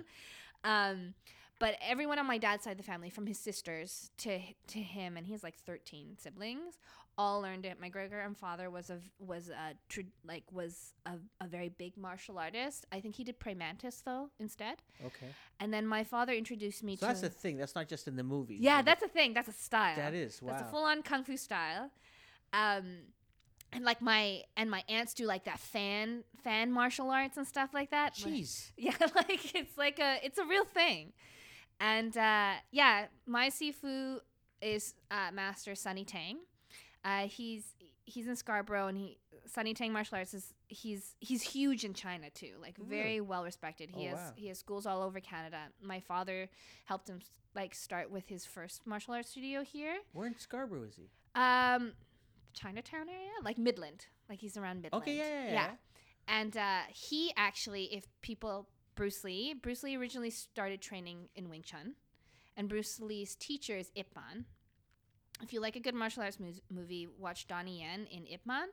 um, 0.63 1.15
but 1.59 1.75
everyone 1.81 2.19
on 2.19 2.27
my 2.27 2.37
dad's 2.37 2.63
side 2.63 2.71
of 2.71 2.77
the 2.77 2.83
family, 2.83 3.09
from 3.09 3.25
his 3.25 3.39
sisters 3.39 4.11
to 4.19 4.39
to 4.67 4.79
him, 4.79 5.17
and 5.17 5.25
he 5.25 5.31
has 5.31 5.43
like 5.43 5.55
thirteen 5.55 6.17
siblings, 6.17 6.77
all 7.17 7.41
learned 7.41 7.65
it. 7.65 7.79
My 7.79 7.89
great 7.89 8.09
grandfather 8.09 8.69
was 8.69 8.89
a 8.89 8.99
was 9.19 9.49
a 9.49 9.73
tr- 9.89 10.01
like 10.25 10.43
was 10.51 10.93
a, 11.05 11.13
a 11.39 11.47
very 11.47 11.69
big 11.69 11.95
martial 11.97 12.37
artist. 12.37 12.85
I 12.91 12.99
think 12.99 13.15
he 13.15 13.23
did 13.23 13.39
praying 13.39 13.57
mantis 13.59 14.01
though 14.05 14.29
instead. 14.39 14.77
okay. 15.05 15.27
And 15.59 15.73
then 15.73 15.87
my 15.87 16.03
father 16.03 16.33
introduced 16.33 16.83
me 16.83 16.95
So 16.95 17.01
to. 17.01 17.05
that's 17.07 17.21
the 17.21 17.29
thing. 17.29 17.57
That's 17.57 17.75
not 17.75 17.87
just 17.87 18.07
in 18.07 18.15
the 18.15 18.23
movies. 18.23 18.59
yeah, 18.61 18.81
that's 18.81 19.03
a 19.03 19.07
thing. 19.07 19.33
That's 19.33 19.47
a 19.47 19.53
style. 19.53 19.95
that 19.95 20.13
is 20.13 20.41
wow. 20.41 20.51
That's 20.51 20.63
a 20.63 20.71
full 20.71 20.83
on 20.83 21.01
kung 21.03 21.23
fu 21.23 21.37
style. 21.37 21.89
Um, 22.53 22.85
and 23.73 23.83
like 23.83 24.01
my 24.01 24.41
and 24.55 24.69
my 24.69 24.83
aunts 24.87 25.13
do 25.13 25.25
like 25.25 25.45
that 25.45 25.59
fan 25.59 26.23
fan 26.43 26.71
martial 26.71 27.09
arts 27.09 27.37
and 27.37 27.47
stuff 27.47 27.71
like 27.73 27.91
that. 27.91 28.13
Like- 28.23 28.33
Jeez. 28.33 28.71
yeah, 28.77 28.93
like 29.15 29.55
it's 29.55 29.77
like 29.77 29.99
a 29.99 30.19
it's 30.23 30.37
a 30.37 30.45
real 30.45 30.65
thing. 30.65 31.13
And 31.79 32.15
uh, 32.17 32.53
yeah, 32.71 33.07
my 33.25 33.49
Sifu 33.49 34.19
is 34.61 34.93
uh, 35.11 35.31
Master 35.33 35.75
Sunny 35.75 36.05
Tang. 36.05 36.37
Uh, 37.05 37.27
he's 37.27 37.63
he's 38.03 38.27
in 38.27 38.35
Scarborough, 38.35 38.87
and 38.87 38.97
he 38.97 39.17
Sunny 39.45 39.73
Tang 39.75 39.93
martial 39.93 40.17
arts 40.17 40.33
is 40.33 40.53
he's 40.67 41.15
he's 41.19 41.41
huge 41.43 41.85
in 41.85 41.93
China 41.93 42.29
too, 42.31 42.53
like 42.61 42.75
Really? 42.79 42.89
very 42.89 43.21
well 43.21 43.43
respected. 43.43 43.91
He 43.95 44.07
Oh, 44.07 44.09
has 44.09 44.17
wow. 44.17 44.33
he 44.35 44.47
has 44.47 44.57
schools 44.59 44.85
all 44.87 45.01
over 45.03 45.19
Canada. 45.19 45.59
My 45.81 45.99
father 45.99 46.49
helped 46.85 47.07
him 47.07 47.19
like 47.53 47.75
start 47.75 48.09
with 48.11 48.27
his 48.27 48.45
first 48.45 48.85
martial 48.87 49.13
arts 49.13 49.29
studio 49.29 49.61
here. 49.61 49.97
Where 50.13 50.27
in 50.27 50.37
Scarborough 50.37 50.83
is 50.83 50.95
he? 50.95 51.09
Um, 51.35 51.93
Chinatown 52.53 53.07
area, 53.07 53.29
like 53.43 53.57
Midland, 53.57 54.07
like 54.29 54.39
he's 54.41 54.57
around 54.57 54.81
Midland. 54.81 55.03
Okay, 55.03 55.17
yeah, 55.17 55.43
yeah, 55.45 55.51
yeah. 55.53 55.69
And 56.27 56.57
uh, 56.57 56.79
he 56.89 57.31
actually, 57.37 57.93
if 57.93 58.05
people, 58.21 58.67
Bruce 58.95 59.23
Lee, 59.23 59.53
Bruce 59.53 59.83
Lee 59.83 59.95
originally 59.95 60.31
started 60.31 60.81
training 60.81 61.29
in 61.35 61.49
Wing 61.49 61.61
Chun, 61.61 61.93
and 62.57 62.67
Bruce 62.67 62.99
Lee's 62.99 63.35
teacher 63.35 63.77
is 63.77 63.91
Ip 63.95 64.07
Man. 64.15 64.45
If 65.43 65.53
you 65.53 65.59
like 65.59 65.75
a 65.75 65.79
good 65.79 65.95
martial 65.95 66.23
arts 66.23 66.39
mus- 66.39 66.61
movie, 66.69 67.07
watch 67.19 67.47
Donnie 67.47 67.81
Yen 67.81 68.07
in 68.09 68.25
Ip 68.27 68.45
Man. 68.45 68.67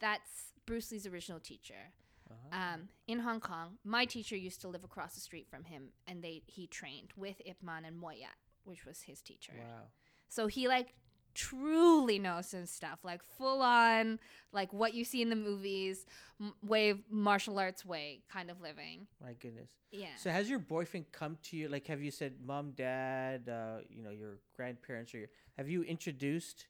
That's 0.00 0.52
Bruce 0.66 0.92
Lee's 0.92 1.06
original 1.06 1.40
teacher. 1.40 1.92
Uh-huh. 2.30 2.58
Um, 2.74 2.88
in 3.06 3.18
Hong 3.20 3.40
Kong, 3.40 3.78
my 3.84 4.04
teacher 4.04 4.36
used 4.36 4.60
to 4.62 4.68
live 4.68 4.84
across 4.84 5.14
the 5.14 5.20
street 5.20 5.48
from 5.50 5.64
him, 5.64 5.88
and 6.06 6.22
they 6.22 6.42
he 6.46 6.66
trained 6.66 7.10
with 7.16 7.42
Ip 7.44 7.62
Man 7.62 7.84
and 7.84 7.98
Moy 7.98 8.16
Yat, 8.20 8.36
which 8.64 8.86
was 8.86 9.02
his 9.02 9.20
teacher. 9.20 9.52
wow. 9.58 9.82
So 10.28 10.46
he 10.46 10.66
like 10.66 10.94
truly 11.34 12.18
knows 12.18 12.50
his 12.50 12.70
stuff, 12.70 13.00
like 13.04 13.22
full 13.38 13.62
on, 13.62 14.18
like 14.52 14.72
what 14.72 14.94
you 14.94 15.04
see 15.04 15.22
in 15.22 15.30
the 15.30 15.36
movies, 15.36 16.06
m- 16.40 16.54
way 16.62 16.90
of 16.90 16.98
martial 17.10 17.58
arts 17.58 17.84
way 17.84 18.20
kind 18.32 18.50
of 18.50 18.60
living. 18.60 19.06
My 19.22 19.32
goodness. 19.34 19.70
Yeah. 19.90 20.06
So 20.18 20.30
has 20.30 20.48
your 20.48 20.58
boyfriend 20.58 21.06
come 21.12 21.36
to 21.44 21.56
you? 21.56 21.68
Like, 21.68 21.86
have 21.88 22.02
you 22.02 22.10
said, 22.10 22.34
"Mom, 22.44 22.72
Dad," 22.72 23.48
uh, 23.48 23.78
you 23.90 24.02
know, 24.02 24.10
your 24.10 24.38
grandparents, 24.56 25.14
or 25.14 25.18
your, 25.18 25.28
have 25.58 25.68
you 25.68 25.82
introduced? 25.82 26.66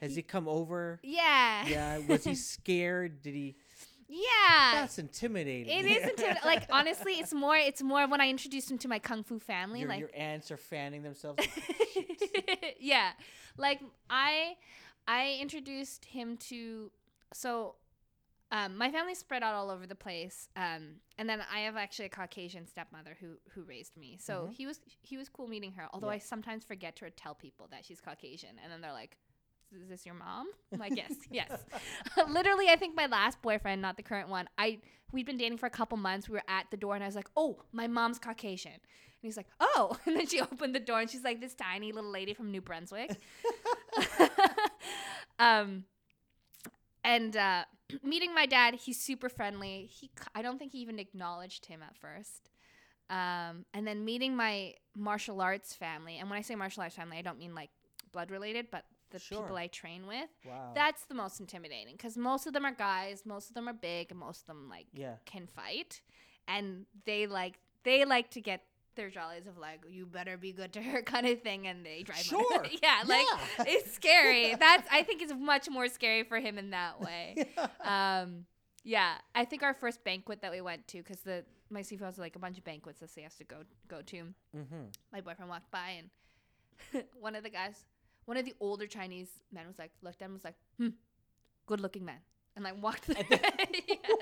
Has 0.00 0.16
he 0.16 0.22
come 0.22 0.48
over? 0.48 0.98
yeah. 1.02 1.66
Yeah. 1.66 1.98
Was 2.08 2.24
he 2.24 2.34
scared? 2.54 3.20
Did 3.22 3.34
he? 3.34 3.56
Yeah. 4.10 4.72
That's 4.80 4.98
intimidating. 4.98 5.72
It 5.78 5.86
is 5.86 6.02
intimidating. 6.10 6.42
like 6.44 6.66
honestly, 6.70 7.12
it's 7.14 7.32
more. 7.32 7.56
It's 7.56 7.80
more 7.82 8.06
when 8.08 8.20
I 8.20 8.28
introduced 8.28 8.70
him 8.70 8.78
to 8.78 8.88
my 8.88 8.98
kung 8.98 9.22
fu 9.22 9.38
family. 9.38 9.80
Your, 9.80 9.88
like 9.88 10.00
your 10.00 10.10
aunts 10.14 10.50
are 10.50 10.56
fanning 10.56 11.02
themselves. 11.02 11.46
yeah 12.80 13.10
like 13.56 13.80
i 14.08 14.54
i 15.06 15.36
introduced 15.40 16.04
him 16.04 16.36
to 16.36 16.90
so 17.32 17.74
um, 18.52 18.76
my 18.76 18.90
family 18.90 19.14
spread 19.14 19.44
out 19.44 19.54
all 19.54 19.70
over 19.70 19.86
the 19.86 19.94
place 19.94 20.48
um, 20.56 20.96
and 21.18 21.28
then 21.28 21.40
i 21.52 21.60
have 21.60 21.76
actually 21.76 22.06
a 22.06 22.10
caucasian 22.10 22.66
stepmother 22.66 23.16
who 23.20 23.34
who 23.54 23.62
raised 23.64 23.96
me 23.96 24.16
so 24.20 24.48
Mhm. 24.48 24.52
he 24.54 24.66
was 24.66 24.80
he 25.02 25.16
was 25.16 25.28
cool 25.28 25.46
meeting 25.46 25.72
her 25.72 25.88
although 25.92 26.08
Yeah. 26.08 26.14
i 26.14 26.18
sometimes 26.18 26.64
forget 26.64 26.96
to 26.96 27.10
tell 27.10 27.34
people 27.34 27.68
that 27.70 27.84
she's 27.84 28.00
caucasian 28.00 28.56
and 28.62 28.72
then 28.72 28.80
they're 28.80 28.92
like 28.92 29.16
is 29.82 29.88
this 29.88 30.04
your 30.04 30.14
mom 30.14 30.46
i'm 30.72 30.78
like 30.78 30.96
yes 30.96 31.12
yes 31.30 31.50
literally 32.28 32.68
i 32.68 32.76
think 32.76 32.96
my 32.96 33.06
last 33.06 33.40
boyfriend 33.42 33.80
not 33.80 33.96
the 33.96 34.02
current 34.02 34.28
one 34.28 34.48
i 34.58 34.78
we'd 35.12 35.26
been 35.26 35.36
dating 35.36 35.58
for 35.58 35.66
a 35.66 35.70
couple 35.70 35.96
months 35.96 36.28
we 36.28 36.34
were 36.34 36.42
at 36.48 36.66
the 36.70 36.76
door 36.76 36.94
and 36.94 37.04
i 37.04 37.06
was 37.06 37.16
like 37.16 37.28
oh 37.36 37.62
my 37.72 37.86
mom's 37.86 38.18
caucasian 38.18 38.80
and 39.22 39.28
he's 39.28 39.36
like, 39.36 39.48
oh. 39.60 39.98
And 40.06 40.16
then 40.16 40.26
she 40.26 40.40
opened 40.40 40.74
the 40.74 40.80
door 40.80 41.00
and 41.00 41.10
she's 41.10 41.24
like 41.24 41.40
this 41.40 41.54
tiny 41.54 41.92
little 41.92 42.10
lady 42.10 42.32
from 42.32 42.50
New 42.50 42.62
Brunswick. 42.62 43.16
um, 45.38 45.84
and 47.04 47.36
uh, 47.36 47.64
meeting 48.02 48.34
my 48.34 48.46
dad, 48.46 48.74
he's 48.74 48.98
super 48.98 49.28
friendly. 49.28 49.90
He, 49.90 50.10
I 50.34 50.42
don't 50.42 50.58
think 50.58 50.72
he 50.72 50.78
even 50.78 50.98
acknowledged 50.98 51.66
him 51.66 51.82
at 51.82 51.96
first. 51.96 52.50
Um, 53.10 53.66
and 53.74 53.86
then 53.86 54.04
meeting 54.04 54.36
my 54.36 54.74
martial 54.96 55.40
arts 55.40 55.74
family, 55.74 56.18
and 56.18 56.30
when 56.30 56.38
I 56.38 56.42
say 56.42 56.54
martial 56.54 56.84
arts 56.84 56.94
family, 56.94 57.18
I 57.18 57.22
don't 57.22 57.40
mean 57.40 57.56
like 57.56 57.70
blood 58.12 58.30
related, 58.30 58.68
but 58.70 58.84
the 59.10 59.18
Sure. 59.18 59.42
people 59.42 59.56
I 59.56 59.66
train 59.68 60.06
with. 60.06 60.30
wow. 60.46 60.72
That's 60.74 61.04
the 61.04 61.14
most 61.14 61.40
intimidating 61.40 61.96
because 61.96 62.16
most 62.16 62.46
of 62.46 62.52
them 62.52 62.64
are 62.64 62.72
guys, 62.72 63.24
most 63.24 63.48
of 63.48 63.54
them 63.54 63.68
are 63.68 63.72
big, 63.74 64.10
and 64.10 64.18
most 64.18 64.42
of 64.42 64.46
them 64.46 64.68
like 64.68 64.86
yeah. 64.92 65.14
can 65.26 65.46
fight 65.46 66.00
and 66.48 66.86
they 67.06 67.26
like 67.26 67.58
they 67.84 68.04
like 68.04 68.30
to 68.30 68.40
get 68.40 68.62
their 68.96 69.08
jollies 69.08 69.46
of 69.46 69.56
like 69.56 69.80
you 69.88 70.04
better 70.04 70.36
be 70.36 70.52
good 70.52 70.72
to 70.72 70.82
her 70.82 71.00
kind 71.14 71.26
of 71.26 71.40
thing 71.42 71.66
and 71.66 71.86
they 71.86 72.02
drive 72.02 72.18
Sure. 72.18 72.66
yeah 72.82 73.02
like 73.06 73.24
Yeah. 73.58 73.64
it's 73.68 73.92
scary 73.94 74.54
that's 74.58 74.86
i 74.90 75.02
think 75.02 75.22
it's 75.22 75.32
much 75.32 75.70
more 75.70 75.88
scary 75.88 76.24
for 76.24 76.38
him 76.38 76.58
in 76.58 76.70
that 76.70 77.00
way 77.00 77.46
um 77.84 78.44
yeah 78.84 79.14
i 79.34 79.44
think 79.44 79.62
our 79.62 79.74
first 79.74 80.02
banquet 80.04 80.42
that 80.42 80.50
we 80.50 80.60
went 80.60 80.86
to 80.88 80.98
because 80.98 81.20
the 81.20 81.44
my 81.70 81.80
Sifu 81.82 82.00
has 82.00 82.18
like 82.18 82.34
a 82.34 82.40
bunch 82.40 82.58
of 82.58 82.64
banquets 82.64 82.98
that 83.00 83.10
he 83.14 83.22
has 83.22 83.36
to 83.36 83.44
go 83.44 83.58
go 83.88 84.02
to 84.02 84.16
mm-hmm. 84.56 84.84
my 85.12 85.20
boyfriend 85.20 85.48
walked 85.48 85.70
by 85.70 86.00
and 86.00 87.04
one 87.20 87.36
of 87.36 87.44
the 87.44 87.50
guys 87.50 87.84
one 88.30 88.36
of 88.36 88.44
the 88.44 88.54
older 88.60 88.86
chinese 88.86 89.30
men 89.52 89.66
was 89.66 89.78
like 89.78 89.90
looked 90.02 90.22
at 90.22 90.26
him 90.26 90.30
and 90.32 90.34
was 90.40 90.44
like 90.44 90.54
hmm 90.78 90.88
good 91.66 91.80
looking 91.80 92.04
man 92.04 92.20
and 92.54 92.64
like 92.64 92.80
walked 92.82 93.08
yeah, 93.08 93.16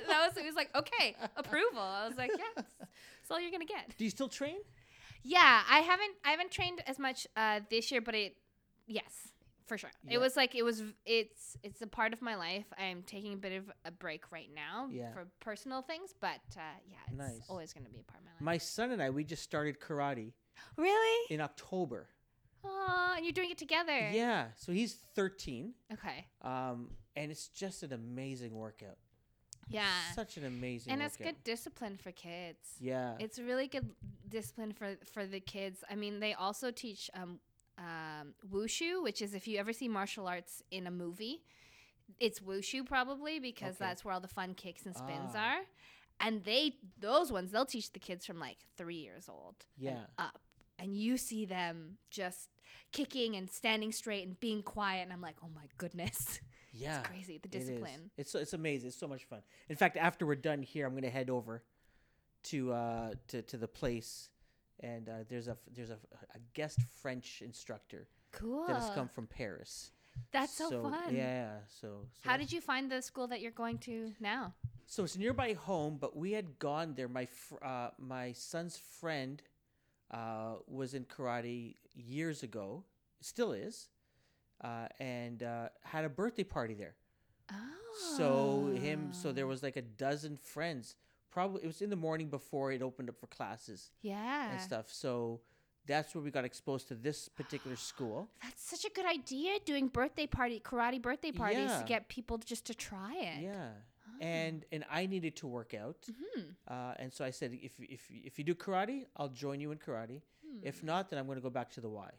that 0.08 0.20
was 0.26 0.32
he 0.38 0.46
was 0.46 0.54
like 0.56 0.70
okay 0.74 1.14
approval 1.36 1.80
i 2.00 2.06
was 2.08 2.16
like 2.16 2.30
yeah 2.42 2.44
that's, 2.56 2.74
all 3.30 3.38
you're 3.40 3.50
gonna 3.50 3.64
get 3.66 3.84
Do 3.98 4.04
you 4.04 4.10
still 4.10 4.28
train? 4.28 4.56
yeah 5.22 5.62
i 5.70 5.80
haven't 5.80 6.14
i 6.24 6.30
haven't 6.30 6.50
trained 6.50 6.80
as 6.86 6.98
much 6.98 7.26
uh 7.36 7.60
this 7.68 7.90
year 7.92 8.00
but 8.00 8.14
it 8.14 8.36
yes 8.86 9.28
for 9.66 9.76
sure 9.76 9.90
Yeah. 10.06 10.14
it 10.14 10.18
was 10.20 10.34
like 10.36 10.54
it 10.54 10.62
was 10.62 10.82
it's 11.04 11.56
it's 11.62 11.82
a 11.82 11.86
part 11.86 12.14
of 12.14 12.22
my 12.22 12.36
life 12.36 12.64
i'm 12.78 13.02
taking 13.02 13.34
a 13.34 13.36
bit 13.36 13.52
of 13.60 13.64
a 13.84 13.90
break 13.90 14.32
right 14.32 14.48
now 14.54 14.88
Yeah. 14.90 15.12
for 15.12 15.26
personal 15.40 15.82
things 15.82 16.14
but 16.18 16.40
uh 16.56 16.60
yeah 16.88 16.96
it's 17.10 17.18
Nice. 17.18 17.46
always 17.50 17.74
gonna 17.74 17.90
be 17.90 18.00
a 18.00 18.04
part 18.10 18.20
of 18.20 18.24
my 18.24 18.32
life 18.32 18.42
My 18.52 18.58
son 18.58 18.90
and 18.92 19.02
I, 19.02 19.10
we 19.10 19.24
just 19.24 19.42
started 19.42 19.78
karate 19.80 20.32
really 20.76 21.26
in 21.34 21.40
October. 21.42 22.08
Oh, 22.64 23.12
and 23.16 23.24
you're 23.24 23.32
doing 23.32 23.50
it 23.50 23.58
together. 23.58 24.10
Yeah. 24.12 24.46
So 24.56 24.72
he's 24.72 24.94
13. 25.14 25.74
Okay. 25.92 26.26
Um, 26.42 26.90
and 27.16 27.30
it's 27.30 27.48
just 27.48 27.82
an 27.82 27.92
amazing 27.92 28.54
workout. 28.54 28.96
Yeah. 29.68 29.86
Such 30.14 30.36
an 30.38 30.44
amazing 30.46 30.92
and 30.92 31.00
workout. 31.00 31.06
it's 31.14 31.16
good 31.18 31.44
discipline 31.44 31.96
for 31.98 32.10
kids. 32.12 32.76
Yeah. 32.80 33.14
It's 33.18 33.38
really 33.38 33.68
good 33.68 33.90
discipline 34.28 34.72
for 34.72 34.96
for 35.12 35.26
the 35.26 35.40
kids. 35.40 35.84
I 35.90 35.94
mean, 35.94 36.20
they 36.20 36.32
also 36.34 36.70
teach 36.70 37.10
um, 37.14 37.38
um, 37.78 38.34
wushu, 38.50 39.02
which 39.02 39.20
is 39.20 39.34
if 39.34 39.46
you 39.46 39.58
ever 39.58 39.72
see 39.72 39.88
martial 39.88 40.26
arts 40.26 40.62
in 40.70 40.86
a 40.86 40.90
movie, 40.90 41.42
it's 42.18 42.40
wushu 42.40 42.86
probably 42.86 43.38
because 43.40 43.74
Okay. 43.76 43.84
that's 43.84 44.04
where 44.04 44.14
all 44.14 44.20
the 44.20 44.28
fun 44.28 44.54
kicks 44.54 44.86
and 44.86 44.96
spins 44.96 45.32
Ah. 45.34 45.56
are. 45.56 45.60
And 46.20 46.42
they 46.44 46.76
those 46.98 47.30
ones 47.30 47.52
they'll 47.52 47.66
teach 47.66 47.92
the 47.92 48.00
kids 48.00 48.24
from 48.24 48.40
like 48.40 48.56
three 48.78 48.96
years 48.96 49.28
old 49.28 49.66
Yeah. 49.76 50.06
up, 50.18 50.40
and 50.78 50.96
you 50.96 51.16
see 51.16 51.44
them 51.44 51.98
just 52.10 52.48
kicking 52.92 53.36
and 53.36 53.50
standing 53.50 53.92
straight 53.92 54.26
and 54.26 54.38
being 54.40 54.62
quiet, 54.62 55.02
and 55.02 55.12
I'm 55.12 55.20
like, 55.20 55.36
oh 55.42 55.48
my 55.54 55.64
goodness, 55.76 56.40
yeah. 56.72 57.00
it's 57.00 57.08
crazy 57.08 57.38
the 57.42 57.48
It 57.48 57.60
is. 57.60 57.68
discipline. 57.68 58.10
It's 58.16 58.30
so, 58.32 58.38
it's 58.38 58.52
amazing. 58.52 58.88
It's 58.88 58.98
so 58.98 59.08
much 59.08 59.24
fun. 59.24 59.40
In 59.68 59.76
fact, 59.76 59.96
after 59.96 60.26
we're 60.26 60.34
done 60.36 60.62
here, 60.62 60.86
I'm 60.86 60.94
gonna 60.94 61.10
head 61.10 61.30
over 61.30 61.62
to 62.44 62.72
uh 62.72 63.10
to, 63.28 63.42
to 63.42 63.56
the 63.56 63.68
place, 63.68 64.30
and 64.80 65.08
uh, 65.08 65.12
there's 65.28 65.48
a 65.48 65.56
there's 65.74 65.90
a, 65.90 65.98
a 66.34 66.38
guest 66.54 66.78
French 67.02 67.42
instructor 67.44 68.08
Cool. 68.32 68.66
that 68.66 68.76
has 68.76 68.90
come 68.90 69.08
from 69.08 69.26
Paris. 69.26 69.90
That's 70.32 70.52
so, 70.52 70.82
fun. 70.82 71.14
Yeah. 71.14 71.58
So, 71.80 72.06
so 72.22 72.28
How 72.28 72.36
did 72.36 72.50
you 72.52 72.60
find 72.60 72.90
the 72.90 73.00
school 73.02 73.28
that 73.28 73.40
you're 73.40 73.52
going 73.52 73.78
to 73.78 74.12
now? 74.20 74.54
So 74.86 75.04
it's 75.04 75.16
nearby 75.16 75.52
home, 75.52 75.98
but 76.00 76.16
we 76.16 76.32
had 76.32 76.58
gone 76.58 76.94
there. 76.96 77.08
My 77.08 77.26
fr- 77.26 77.62
uh, 77.62 77.90
my 77.98 78.32
son's 78.32 78.76
friend 78.76 79.40
uh, 80.10 80.54
was 80.66 80.94
in 80.94 81.04
karate 81.04 81.76
years 81.94 82.42
ago, 82.42 82.84
still 83.20 83.52
is, 83.52 83.88
uh, 84.62 84.86
and 84.98 85.42
uh, 85.42 85.68
had 85.84 86.04
a 86.04 86.08
birthday 86.08 86.44
party 86.44 86.74
there. 86.74 86.94
Oh. 87.52 87.54
So 88.16 88.80
him, 88.80 89.12
so 89.12 89.32
there 89.32 89.46
was 89.46 89.62
like 89.62 89.76
a 89.76 89.82
dozen 89.82 90.36
friends. 90.36 90.96
Probably 91.30 91.62
it 91.62 91.66
was 91.66 91.82
in 91.82 91.90
the 91.90 91.96
morning 91.96 92.28
before 92.28 92.72
it 92.72 92.82
opened 92.82 93.08
up 93.08 93.18
for 93.18 93.26
classes 93.26 93.90
Yeah. 94.02 94.50
and 94.52 94.60
stuff. 94.60 94.86
So 94.90 95.40
that's 95.86 96.14
where 96.14 96.22
we 96.22 96.30
got 96.30 96.44
exposed 96.44 96.88
to 96.88 96.94
this 96.94 97.28
particular 97.28 97.76
school. 97.90 98.28
That's 98.42 98.62
such 98.62 98.84
a 98.84 98.90
good 98.94 99.06
idea 99.06 99.58
doing 99.64 99.88
birthday 99.88 100.26
party 100.26 100.60
karate 100.64 101.00
birthday 101.00 101.32
parties 101.32 101.68
Yeah. 101.70 101.80
to 101.80 101.84
get 101.86 102.08
people 102.08 102.38
just 102.38 102.64
to 102.66 102.74
try 102.74 103.14
it. 103.16 103.42
Yeah. 103.42 103.70
And 104.20 104.64
and 104.72 104.84
I 104.90 105.06
needed 105.06 105.36
to 105.36 105.46
work 105.46 105.74
out, 105.74 106.06
Hmm. 106.08 106.42
uh, 106.66 106.94
and 106.98 107.12
so 107.12 107.24
I 107.24 107.30
said, 107.30 107.52
if 107.62 107.72
if 107.78 108.06
if 108.10 108.38
you 108.38 108.44
do 108.44 108.54
karate, 108.54 109.06
I'll 109.16 109.28
join 109.28 109.60
you 109.60 109.70
in 109.72 109.78
karate. 109.78 110.22
Hmm. 110.44 110.58
If 110.62 110.82
not, 110.82 111.10
then 111.10 111.18
I'm 111.18 111.26
going 111.26 111.36
to 111.36 111.42
go 111.42 111.50
back 111.50 111.70
to 111.72 111.80
the 111.80 111.88
Y. 111.88 112.10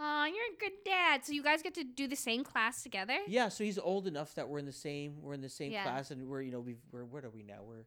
Aw, 0.00 0.26
you're 0.26 0.54
a 0.54 0.58
good 0.60 0.84
dad. 0.84 1.24
So 1.24 1.32
you 1.32 1.42
guys 1.42 1.60
get 1.60 1.74
to 1.74 1.82
do 1.82 2.06
the 2.06 2.14
same 2.16 2.44
class 2.44 2.82
together? 2.84 3.18
Yeah, 3.26 3.48
so 3.48 3.64
he's 3.64 3.78
old 3.78 4.06
enough 4.06 4.32
that 4.36 4.48
we're 4.48 4.60
in 4.60 4.66
the 4.66 4.72
same 4.72 5.20
we're 5.20 5.34
in 5.34 5.40
the 5.40 5.48
same 5.48 5.72
Yeah. 5.72 5.82
class, 5.82 6.12
and 6.12 6.28
we're 6.28 6.42
you 6.42 6.52
know 6.52 6.60
we've 6.60 6.80
we're 6.92 7.04
what 7.04 7.24
are 7.24 7.30
we 7.30 7.42
now? 7.42 7.64
We're 7.64 7.86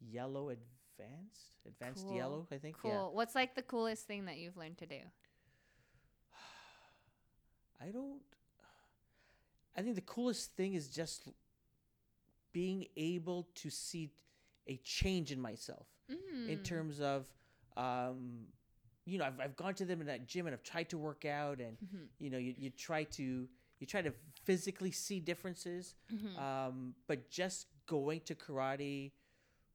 yellow 0.00 0.48
advanced, 0.50 1.54
advanced 1.64 2.04
Cool. 2.06 2.16
yellow, 2.16 2.48
I 2.50 2.58
think. 2.58 2.76
Cool. 2.78 2.90
Yeah. 2.90 3.06
What's 3.16 3.36
like 3.36 3.54
the 3.54 3.62
coolest 3.62 4.06
thing 4.08 4.24
that 4.24 4.38
you've 4.38 4.56
learned 4.56 4.78
to 4.78 4.86
do? 4.86 4.98
I 7.80 7.90
don't. 7.92 8.20
I 9.76 9.82
think 9.82 9.94
the 9.94 10.00
coolest 10.00 10.56
thing 10.56 10.74
is 10.74 10.88
just 10.88 11.28
being 12.56 12.86
able 12.96 13.46
to 13.54 13.68
see 13.68 14.10
a 14.66 14.76
change 14.82 15.30
in 15.30 15.38
myself 15.40 15.86
in 16.48 16.58
Mm. 16.58 16.64
terms 16.64 17.00
of, 17.00 17.26
um, 17.76 18.46
you 19.04 19.18
know, 19.18 19.26
I've, 19.26 19.38
I've 19.44 19.56
gone 19.56 19.74
to 19.74 19.84
them 19.84 20.00
in 20.00 20.06
that 20.06 20.26
gym 20.26 20.46
and 20.46 20.54
I've 20.54 20.62
tried 20.62 20.88
to 20.90 20.98
work 20.98 21.24
out, 21.26 21.58
and 21.60 21.76
Mhm. 21.84 22.08
you 22.18 22.30
know, 22.30 22.38
you, 22.38 22.54
you 22.56 22.70
try 22.70 23.04
to 23.18 23.46
you 23.80 23.86
try 23.86 24.00
to 24.00 24.12
physically 24.44 24.90
see 24.90 25.20
differences, 25.20 25.94
Mhm. 26.10 26.38
um, 26.46 26.94
but 27.08 27.28
just 27.30 27.66
going 27.86 28.20
to 28.20 28.34
karate 28.34 29.12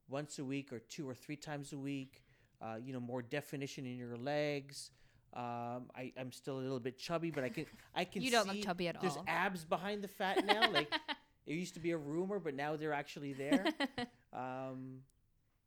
once 0.10 0.40
a 0.40 0.44
week 0.44 0.74
or 0.74 0.80
two 0.80 1.08
or 1.08 1.14
three 1.14 1.36
times 1.38 1.74
a 1.74 1.78
week, 1.78 2.24
uh, 2.62 2.78
you 2.84 2.94
know, 2.94 3.00
more 3.00 3.22
definition 3.22 3.86
in 3.86 3.98
your 3.98 4.18
legs. 4.18 4.90
Um, 5.34 5.82
I, 5.96 6.12
I'm 6.20 6.32
still 6.32 6.58
a 6.58 6.64
little 6.68 6.80
bit 6.80 6.98
chubby, 6.98 7.30
but 7.32 7.44
I 7.44 7.50
can 7.50 7.66
I 7.96 8.06
can 8.14 8.24
You 8.24 8.32
don't 8.32 8.48
look 8.48 8.56
see 8.58 8.66
chubby 8.66 8.88
at 8.88 8.96
there's 9.02 9.18
all. 9.18 9.24
abs 9.28 9.64
behind 9.66 10.02
the 10.04 10.08
fat 10.08 10.38
now. 10.46 10.64
Like 10.72 10.90
it 11.52 11.60
used 11.60 11.74
to 11.74 11.80
be 11.80 11.92
a 11.92 11.98
rumor, 11.98 12.40
but 12.40 12.56
now 12.56 12.76
they're 12.76 12.94
actually 12.94 13.34
there. 13.34 13.66
um, 14.34 15.02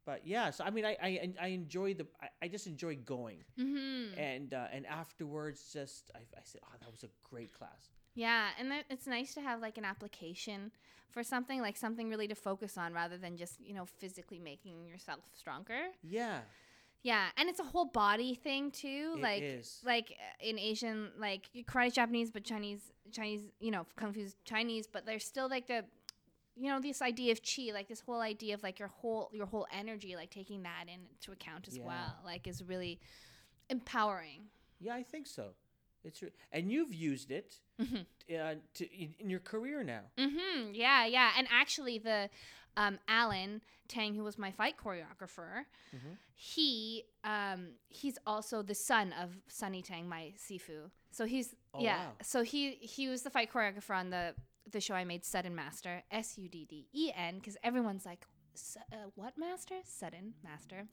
but 0.06 0.26
yeah, 0.26 0.50
so 0.50 0.64
I 0.64 0.70
mean, 0.70 0.84
I 0.84 0.96
I, 1.02 1.32
I 1.40 1.46
enjoy 1.48 1.94
the 1.94 2.06
I, 2.20 2.28
I 2.42 2.48
just 2.48 2.66
enjoy 2.66 2.96
going, 2.96 3.44
mm-hmm. 3.58 4.18
and 4.18 4.52
uh, 4.52 4.66
and 4.72 4.86
afterwards, 4.86 5.70
just 5.72 6.10
I, 6.14 6.18
I 6.18 6.40
said, 6.44 6.60
oh, 6.64 6.76
that 6.80 6.90
was 6.90 7.04
a 7.04 7.08
great 7.28 7.52
class. 7.52 7.90
Yeah, 8.14 8.48
and 8.58 8.70
then 8.70 8.84
it's 8.90 9.06
nice 9.06 9.34
to 9.34 9.40
have 9.40 9.60
like 9.60 9.78
an 9.78 9.84
application 9.84 10.70
for 11.10 11.22
something 11.22 11.60
like 11.60 11.76
something 11.76 12.08
really 12.10 12.28
to 12.28 12.34
focus 12.34 12.76
on 12.76 12.92
rather 12.92 13.16
than 13.16 13.36
just 13.36 13.60
you 13.60 13.74
know 13.74 13.86
physically 13.86 14.38
making 14.38 14.86
yourself 14.86 15.20
stronger. 15.34 15.80
Yeah, 16.02 16.40
Yeah, 17.04 17.26
and 17.36 17.48
it's 17.50 17.60
a 17.60 17.64
whole 17.64 17.84
body 17.84 18.34
thing 18.34 18.70
too. 18.72 19.14
it 19.18 19.22
like 19.22 19.42
is. 19.42 19.80
like 19.84 20.16
uh, 20.18 20.48
in 20.50 20.58
Asian, 20.58 21.10
like 21.18 21.48
karate 21.70 21.92
Japanese, 21.92 22.30
but 22.32 22.42
Chinese 22.44 22.80
Chinese, 23.12 23.42
you 23.60 23.70
know, 23.70 23.86
kung 23.96 24.12
fu's 24.12 24.34
Chinese, 24.44 24.86
but 24.90 25.04
there's 25.06 25.24
still 25.24 25.48
like 25.48 25.66
the 25.68 25.84
you 26.56 26.68
know 26.70 26.80
this 26.80 27.02
idea 27.02 27.30
of 27.32 27.40
chi 27.42 27.70
like 27.74 27.88
this 27.88 28.00
whole 28.00 28.20
idea 28.20 28.54
of 28.54 28.62
like 28.62 28.78
your 28.78 28.88
whole 28.88 29.28
your 29.32 29.46
whole 29.46 29.66
energy 29.72 30.16
like 30.16 30.30
taking 30.30 30.62
that 30.62 30.84
into 30.94 31.30
account 31.32 31.68
as 31.68 31.76
Yeah. 31.76 31.84
well 31.84 32.16
like 32.24 32.46
is 32.46 32.62
really 32.62 33.00
empowering 33.70 34.42
Yeah, 34.80 34.94
I 34.94 35.02
think 35.02 35.26
so. 35.26 35.44
It's 36.04 36.22
re- 36.22 36.32
and 36.52 36.70
you've 36.70 36.92
used 36.94 37.30
it 37.30 37.60
Mhm. 37.80 38.06
uh, 38.30 38.54
to 38.74 38.84
in, 39.02 39.14
in 39.18 39.30
your 39.30 39.40
career 39.40 39.82
now. 39.82 40.02
Mm-hmm. 40.18 40.74
Yeah, 40.74 41.06
yeah. 41.06 41.30
And 41.36 41.46
actually, 41.50 41.98
the 41.98 42.28
um, 42.76 42.98
Alan 43.08 43.60
Tang, 43.88 44.14
who 44.14 44.24
was 44.24 44.38
my 44.38 44.50
fight 44.50 44.76
choreographer, 44.82 45.64
Mhm. 45.94 46.16
he 46.34 47.04
um, 47.22 47.68
he's 47.88 48.18
also 48.26 48.62
the 48.62 48.74
son 48.74 49.12
of 49.12 49.30
Sunny 49.48 49.82
Tang, 49.82 50.08
my 50.08 50.32
sifu. 50.36 50.90
So 51.10 51.24
he's 51.26 51.54
Oh, 51.72 51.80
yeah. 51.80 52.06
wow. 52.06 52.12
So 52.22 52.42
he 52.42 52.72
he 52.76 53.08
was 53.08 53.22
the 53.22 53.30
fight 53.30 53.50
choreographer 53.52 53.94
on 53.96 54.10
the 54.10 54.34
the 54.70 54.80
show 54.80 54.94
I 54.94 55.04
made, 55.04 55.24
Sudden 55.24 55.54
Master, 55.54 56.02
S 56.10 56.38
U 56.38 56.48
D 56.48 56.64
D 56.64 56.88
E 56.92 57.12
N, 57.14 57.36
because 57.38 57.56
everyone's 57.62 58.06
like, 58.06 58.26
"Su- 58.54 58.80
uh, 58.92 59.10
what 59.14 59.36
master? 59.36 59.76
Sudden 59.84 60.34
Master. 60.42 60.88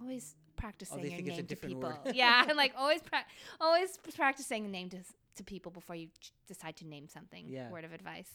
Always 0.00 0.36
practicing 0.56 0.98
Oh, 1.00 1.02
your 1.02 1.10
think 1.16 1.28
it's 1.28 1.38
a 1.38 1.42
name 1.42 1.46
to 1.48 1.56
people. 1.56 1.82
word. 1.82 1.98
yeah, 2.14 2.46
like 2.54 2.72
always 2.78 3.02
pra- 3.02 3.26
always 3.60 3.98
practicing 4.14 4.62
the 4.62 4.70
name 4.70 4.88
to 4.90 4.98
to 5.36 5.44
people 5.44 5.70
before 5.72 5.96
you 5.96 6.08
ch- 6.20 6.32
decide 6.46 6.76
to 6.76 6.86
name 6.86 7.08
something. 7.08 7.46
Yeah. 7.48 7.70
Word 7.70 7.84
of 7.84 7.92
advice. 7.92 8.30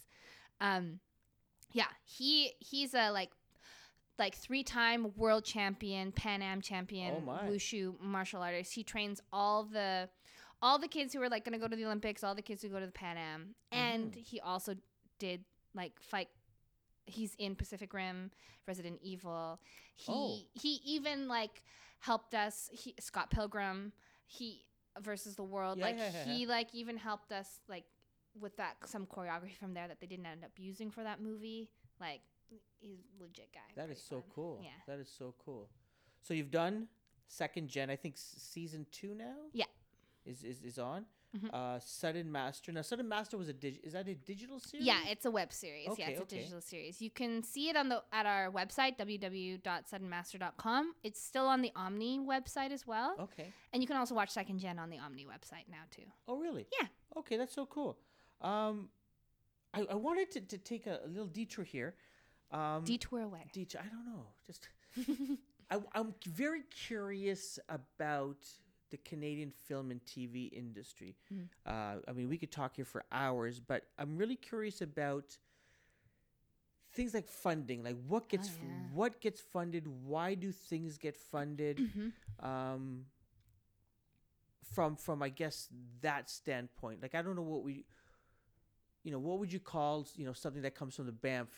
Um, 0.60 1.00
yeah, 1.74 1.86
he 2.06 2.54
he's 2.60 2.94
a 2.94 3.12
like 3.12 3.32
like 4.20 4.36
three 4.36 4.64
time 4.64 5.12
world 5.16 5.44
champion, 5.46 6.12
Pan 6.12 6.42
Am 6.42 6.62
champion, 6.62 7.24
Oh, 7.28 7.40
wushu 7.48 8.00
martial 8.02 8.42
artist. 8.42 8.74
He 8.74 8.84
trains 8.84 9.22
all 9.32 9.64
the 9.64 10.10
all 10.62 10.78
the 10.78 10.88
kids 10.88 11.14
who 11.14 11.22
are 11.22 11.30
like 11.30 11.44
going 11.44 11.54
to 11.54 11.60
go 11.60 11.68
to 11.68 11.76
the 11.76 11.86
Olympics, 11.86 12.24
all 12.24 12.36
the 12.36 12.42
kids 12.44 12.62
who 12.62 12.70
go 12.70 12.80
to 12.80 12.86
the 12.86 12.92
Pan 12.92 13.18
Am, 13.18 13.56
and 13.72 14.12
Mhm. 14.14 14.18
he 14.18 14.40
also 14.40 14.76
did 15.18 15.44
like 15.74 16.00
fight. 16.00 16.30
He's 17.08 17.34
in 17.36 17.56
Pacific 17.56 17.94
Rim, 17.94 18.32
Resident 18.68 19.00
Evil. 19.02 19.60
He 19.96 20.12
Oh. 20.14 20.38
he 20.54 20.80
even 20.86 21.28
like 21.28 21.64
helped 22.00 22.36
us. 22.36 22.70
He 22.72 22.94
Scott 23.00 23.32
Pilgrim. 23.32 23.92
He 24.28 24.66
versus 25.00 25.36
the 25.36 25.44
world. 25.44 25.80
Yeah, 25.80 25.86
like 25.86 25.98
yeah, 25.98 26.12
yeah, 26.14 26.24
he 26.26 26.46
like 26.46 26.74
even 26.76 26.98
helped 26.98 27.32
us 27.32 27.60
like 27.68 27.86
with 28.40 28.56
that 28.58 28.76
some 28.86 29.06
choreography 29.06 29.56
from 29.60 29.74
there 29.74 29.88
that 29.88 30.00
they 30.00 30.08
didn't 30.08 30.26
end 30.26 30.44
up 30.44 30.52
using 30.58 30.90
for 30.92 31.04
that 31.04 31.22
movie. 31.22 31.70
Like 32.00 32.22
he's 32.80 33.00
a 33.20 33.24
legit 33.24 33.50
guy. 33.54 33.60
That 33.76 33.90
is 33.90 34.02
so 34.02 34.18
fun. 34.22 34.24
cool. 34.36 34.60
Yeah. 34.64 34.70
That 34.88 35.00
is 35.00 35.10
so 35.18 35.34
cool. 35.44 35.70
So 36.22 36.34
you've 36.34 36.52
done 36.52 36.88
second 37.28 37.70
gen, 37.70 37.90
I 37.90 37.96
think 37.96 38.16
s- 38.16 38.36
season 38.38 38.86
two 38.92 39.14
now. 39.16 39.36
Yeah. 39.54 39.66
Is 40.26 40.44
is, 40.44 40.62
is 40.62 40.78
on. 40.80 41.06
Mhm. 41.36 41.50
Uh, 41.54 41.80
Sudden 41.80 42.30
Master. 42.30 42.74
Now, 42.74 42.82
Sudden 42.82 43.08
Master 43.08 43.38
was 43.38 43.48
a 43.48 43.54
dig. 43.54 43.80
Is 43.86 43.94
that 43.94 44.06
a 44.10 44.16
digital 44.16 44.60
series? 44.60 44.86
Yeah, 44.86 45.00
it's 45.08 45.26
a 45.26 45.32
web 45.32 45.54
series. 45.54 45.88
Okay, 45.88 46.02
yeah, 46.04 46.10
Okay, 46.10 46.14
it's 46.22 46.34
a 46.34 46.36
digital 46.36 46.60
series. 46.60 47.02
You 47.02 47.10
can 47.10 47.42
see 47.42 47.70
it 47.70 47.78
on 47.78 47.88
the 47.88 48.04
at 48.12 48.26
our 48.26 48.52
website 48.52 48.98
www.suddenmaster.com. 48.98 50.94
It's 51.04 51.22
still 51.22 51.48
on 51.48 51.62
the 51.62 51.72
Omni 51.76 52.20
website 52.20 52.72
as 52.72 52.86
well, 52.86 53.16
Okay. 53.20 53.52
and 53.74 53.82
you 53.82 53.88
can 53.88 53.96
also 53.98 54.14
watch 54.16 54.30
Second 54.30 54.60
Gen 54.60 54.78
on 54.80 54.90
the 54.90 54.98
Omni 55.00 55.26
website 55.26 55.70
now 55.70 55.84
too. 55.90 56.04
Oh, 56.28 56.38
really? 56.38 56.68
Yeah. 56.80 56.88
Okay, 57.18 57.38
that's 57.38 57.54
so 57.54 57.66
cool. 57.66 57.98
Um, 58.42 58.90
I, 59.74 59.86
I 59.92 59.96
wanted 59.96 60.32
to, 60.32 60.42
to 60.42 60.58
take 60.58 60.88
a, 60.88 61.00
a 61.06 61.08
little 61.08 61.28
detour 61.28 61.64
here. 61.64 61.96
Um, 62.52 62.84
Detour 62.84 63.22
away. 63.22 63.46
detour. 63.54 63.82
I 63.82 63.88
don't 63.88 64.06
know. 64.06 64.26
Just 64.46 64.68
I, 65.72 65.80
I'm 65.94 66.14
very 66.28 66.64
curious 66.70 67.58
about 67.70 68.38
the 68.90 68.98
Canadian 68.98 69.52
film 69.52 69.90
and 69.92 70.04
TV 70.06 70.52
industry. 70.52 71.16
Mm. 71.34 71.48
Uh, 71.66 72.02
I 72.08 72.12
mean, 72.12 72.28
we 72.28 72.38
could 72.38 72.52
talk 72.52 72.76
here 72.76 72.84
for 72.84 73.06
hours, 73.12 73.62
but 73.62 73.84
I'm 73.98 74.18
really 74.18 74.36
curious 74.36 74.82
about 74.82 75.38
things 76.94 77.14
like 77.14 77.30
funding. 77.30 77.84
Like 77.84 77.96
what 78.06 78.28
gets 78.28 78.50
Oh, 78.50 78.66
yeah. 78.66 78.70
what 78.94 79.22
gets 79.22 79.40
funded? 79.40 79.88
Why 79.88 80.34
do 80.34 80.52
things 80.52 80.98
get 80.98 81.16
funded? 81.16 81.78
Mhm. 81.78 82.12
Um, 82.46 83.06
from 84.74 84.96
from 84.98 85.22
I 85.24 85.30
guess 85.30 85.70
that 86.02 86.30
standpoint. 86.30 87.02
Like 87.02 87.16
I 87.16 87.22
don't 87.22 87.36
know 87.38 87.42
what 87.44 87.64
we, 87.64 87.86
you 89.04 89.12
know, 89.12 89.20
what 89.20 89.40
would 89.40 89.52
you 89.52 89.60
call 89.60 90.08
you 90.16 90.26
know 90.26 90.34
something 90.34 90.62
that 90.64 90.76
comes 90.76 90.96
from 90.96 91.06
the 91.06 91.12
Banff? 91.12 91.50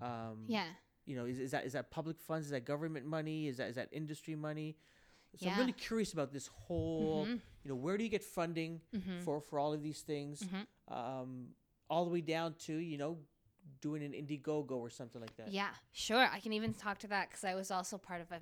Um, 0.00 0.44
Yeah. 0.48 0.66
You 1.06 1.16
know, 1.16 1.26
is, 1.26 1.38
is 1.38 1.50
that 1.50 1.66
is 1.66 1.74
that 1.74 1.90
public 1.90 2.18
funds? 2.18 2.46
Is 2.46 2.52
that 2.52 2.64
government 2.64 3.04
money? 3.06 3.48
Is 3.48 3.58
that 3.58 3.68
is 3.68 3.76
that 3.76 3.88
industry 3.92 4.34
money? 4.34 4.76
So 5.36 5.50
I'm 5.50 5.58
really 5.58 5.72
curious 5.72 6.12
about 6.12 6.32
this 6.32 6.46
whole. 6.46 7.26
Mhm. 7.26 7.40
You 7.64 7.68
know, 7.70 7.74
where 7.76 7.96
do 7.98 8.04
you 8.04 8.10
get 8.10 8.24
funding 8.24 8.80
Mhm. 8.94 9.20
for 9.24 9.40
for 9.40 9.58
all 9.58 9.72
of 9.74 9.82
these 9.82 10.00
things? 10.02 10.42
Mhm. 10.44 10.66
Um, 10.88 11.54
all 11.90 12.04
the 12.04 12.10
way 12.10 12.20
down 12.22 12.54
to 12.66 12.74
you 12.74 12.96
know, 12.96 13.18
doing 13.80 14.02
an 14.02 14.12
Indiegogo 14.12 14.72
or 14.76 14.88
something 14.90 15.20
like 15.20 15.36
that. 15.36 15.48
Yeah, 15.50 15.74
sure. 15.92 16.26
I 16.36 16.40
can 16.40 16.52
even 16.52 16.72
talk 16.72 16.98
to 17.00 17.06
that 17.08 17.28
because 17.28 17.44
I 17.44 17.54
was 17.54 17.70
also 17.70 17.98
part 17.98 18.20
of 18.22 18.32
a 18.32 18.40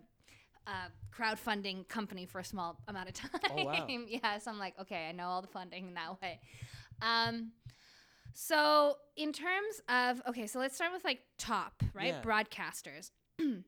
uh, 0.67 0.89
crowdfunding 1.11 1.89
company 1.89 2.25
for 2.27 2.39
a 2.39 2.45
small 2.45 2.79
amount 2.87 3.09
of 3.09 3.15
time. 3.15 3.31
Oh, 3.51 3.65
wow. 3.65 3.87
yeah, 3.89 4.39
so 4.39 4.51
I'm 4.53 4.59
like, 4.61 4.79
okay, 4.79 5.09
I 5.09 5.13
know 5.13 5.27
all 5.27 5.43
the 5.43 5.49
funding 5.49 5.89
in 5.89 5.95
that 5.95 6.21
way. 6.23 6.41
Um, 7.01 7.53
so 8.35 8.97
in 9.17 9.33
terms 9.33 9.81
of 9.89 10.23
okay, 10.29 10.47
so 10.47 10.59
let's 10.59 10.75
start 10.75 10.93
with 10.93 11.05
like 11.05 11.21
top 11.39 11.83
right 11.95 12.15
Yeah. 12.15 12.23
broadcasters. 12.23 13.11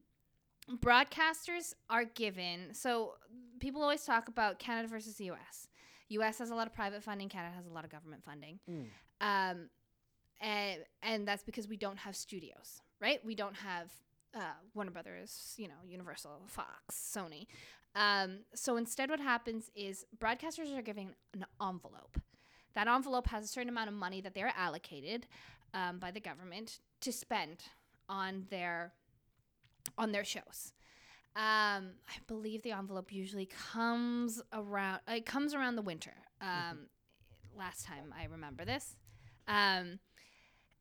Broadcasters 0.70 1.74
are 1.90 2.04
given. 2.04 2.72
So 2.72 3.12
people 3.60 3.82
always 3.82 4.04
talk 4.04 4.28
about 4.28 4.58
Canada 4.58 4.88
versus 4.88 5.16
the 5.16 5.26
U.S. 5.26 5.68
U.S. 6.08 6.38
has 6.38 6.50
a 6.50 6.54
lot 6.54 6.66
of 6.66 6.74
private 6.74 7.02
funding. 7.02 7.28
Canada 7.28 7.54
has 7.54 7.66
a 7.66 7.70
lot 7.70 7.84
of 7.84 7.90
government 7.90 8.24
funding. 8.24 8.58
Mm. 8.70 8.86
Um, 9.20 9.68
and 10.40 10.80
and 11.02 11.28
that's 11.28 11.42
because 11.42 11.68
we 11.68 11.76
don't 11.76 11.98
have 11.98 12.16
studios, 12.16 12.80
right? 13.00 13.20
We 13.24 13.34
don't 13.34 13.56
have 13.56 13.92
uh, 14.34 14.40
Warner 14.74 14.90
Brothers, 14.90 15.54
you 15.58 15.68
know, 15.68 15.74
Universal, 15.86 16.42
Fox, 16.46 16.94
Sony. 17.14 17.46
Um, 17.94 18.40
so 18.54 18.76
instead, 18.76 19.10
what 19.10 19.20
happens 19.20 19.70
is 19.76 20.04
broadcasters 20.18 20.76
are 20.76 20.82
giving 20.82 21.10
an 21.34 21.44
envelope. 21.62 22.18
That 22.75 22.89
envelope 22.89 23.29
has 23.29 23.45
a 23.45 23.49
certain 23.49 23.68
amount 23.68 23.89
of 23.89 23.95
money 23.95 24.20
that 24.20 24.35
they're 24.35 24.53
allocated 24.57 25.27
um, 25.72 25.99
by 25.99 26.11
the 26.11 26.20
government 26.20 26.81
to 27.01 27.12
spend 27.12 27.59
on 28.09 28.47
their 28.51 28.93
on 29.99 30.12
their 30.12 30.25
shows. 30.25 30.72
Um, 31.37 31.95
I 32.09 32.16
believe 32.27 32.62
the 32.62 32.72
envelope 32.72 33.12
usually 33.12 33.47
comes 33.72 34.41
around. 34.53 35.01
It 35.09 35.27
comes 35.27 35.55
around 35.55 35.77
the 35.77 35.83
winter. 35.83 36.14
Um, 36.41 36.87
Last 37.57 37.87
time 37.87 38.12
I 38.18 38.25
remember 38.25 38.64
this, 38.64 38.97
um, 39.47 40.01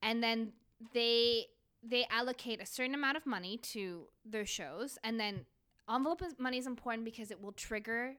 and 0.02 0.24
then 0.24 0.54
they 0.92 1.46
they 1.84 2.08
allocate 2.10 2.60
a 2.60 2.66
certain 2.66 2.96
amount 2.96 3.16
of 3.16 3.28
money 3.28 3.58
to 3.58 4.08
their 4.26 4.46
shows, 4.46 4.98
and 5.04 5.20
then 5.20 5.46
envelope 5.88 6.24
is, 6.24 6.34
money 6.40 6.58
is 6.58 6.66
important 6.66 7.06
because 7.06 7.30
it 7.30 7.40
will 7.40 7.52
trigger 7.52 8.16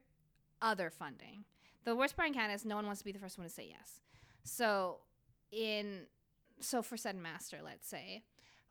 other 0.61 0.89
funding. 0.89 1.43
The 1.85 1.95
worst 1.95 2.17
part 2.17 2.27
in 2.27 2.33
Canada 2.33 2.53
is 2.53 2.65
no 2.65 2.75
one 2.75 2.85
wants 2.85 2.99
to 2.99 3.05
be 3.05 3.11
the 3.11 3.19
first 3.19 3.37
one 3.37 3.47
to 3.47 3.53
say 3.53 3.67
yes. 3.69 4.01
So 4.43 4.97
in 5.51 6.07
so 6.59 6.81
for 6.81 6.97
Sudden 6.97 7.21
Master, 7.21 7.57
let's 7.63 7.87
say, 7.87 8.23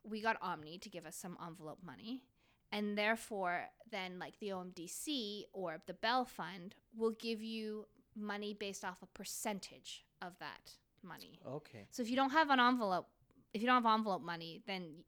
we 0.03 0.21
got 0.21 0.37
Omni 0.41 0.77
to 0.79 0.89
give 0.89 1.05
us 1.05 1.15
some 1.15 1.37
envelope 1.45 1.79
money. 1.85 2.23
And 2.71 2.97
therefore, 2.97 3.65
then 3.91 4.19
like 4.19 4.39
the 4.39 4.49
OMDC 4.49 5.43
or 5.53 5.81
the 5.87 5.93
Bell 5.93 6.25
Fund 6.25 6.75
will 6.97 7.11
give 7.11 7.41
you 7.41 7.85
money 8.15 8.53
based 8.53 8.83
off 8.83 9.01
a 9.01 9.07
percentage 9.07 10.03
of 10.21 10.37
that 10.39 10.71
money. 11.03 11.39
Okay. 11.47 11.87
So 11.91 12.01
if 12.01 12.09
you 12.09 12.15
don't 12.15 12.31
have 12.31 12.49
an 12.49 12.59
envelope, 12.59 13.07
if 13.53 13.61
you 13.61 13.67
don't 13.67 13.83
have 13.83 13.93
envelope 13.93 14.23
money, 14.23 14.61
then 14.67 15.03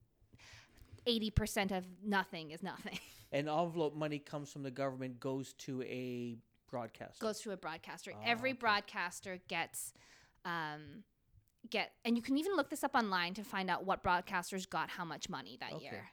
80% 1.08 1.76
of 1.76 1.86
nothing 2.04 2.52
is 2.52 2.64
nothing. 2.64 3.00
And 3.30 3.50
envelope 3.50 3.94
money 3.94 4.20
comes 4.20 4.54
from 4.54 4.64
the 4.64 4.72
government, 4.72 5.20
goes 5.20 5.52
to 5.66 5.82
a 5.82 6.38
broadcaster. 6.70 7.22
goes 7.22 7.40
to 7.42 7.52
a 7.52 7.58
broadcaster. 7.58 8.12
Ah, 8.16 8.20
Every 8.26 8.52
okay. 8.52 8.58
broadcaster 8.60 9.40
gets 9.48 9.94
um 10.46 11.04
get 11.70 11.92
and 12.06 12.16
you 12.16 12.22
can 12.24 12.38
even 12.38 12.56
look 12.56 12.70
this 12.70 12.84
up 12.84 12.96
online 12.96 13.34
to 13.34 13.44
find 13.44 13.70
out 13.70 13.86
what 13.86 14.04
broadcasters 14.04 14.70
got 14.70 14.90
how 14.90 15.04
much 15.06 15.30
money 15.30 15.58
that 15.60 15.74
Okay. 15.74 15.84
year. 15.86 16.12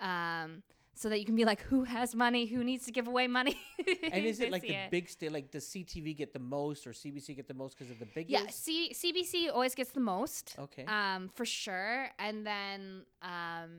Um 0.00 0.62
so 0.94 1.08
that 1.08 1.18
you 1.18 1.24
can 1.24 1.34
be 1.34 1.46
like 1.46 1.62
who 1.62 1.84
has 1.84 2.14
money, 2.14 2.44
who 2.44 2.62
needs 2.62 2.84
to 2.84 2.92
give 2.92 3.08
away 3.08 3.26
money. 3.26 3.58
and 4.12 4.26
is 4.26 4.40
it 4.40 4.52
like 4.52 4.60
the 4.60 4.76
big 4.90 5.08
state? 5.08 5.32
Like 5.32 5.50
does 5.50 5.66
CTV 5.66 6.14
get 6.16 6.34
the 6.34 6.38
most 6.38 6.86
or 6.86 6.90
CBC 6.90 7.34
get 7.34 7.48
the 7.48 7.54
most 7.54 7.78
because 7.78 7.90
of 7.90 7.98
the 7.98 8.04
biggest? 8.14 8.30
Yeah, 8.30 8.50
C- 8.50 8.92
CBC 8.94 9.50
always 9.50 9.74
gets 9.74 9.90
the 9.92 10.00
most. 10.00 10.54
Okay. 10.58 10.84
um, 10.84 11.30
for 11.34 11.46
sure. 11.46 12.08
And 12.18 12.46
then, 12.46 13.06
um, 13.22 13.70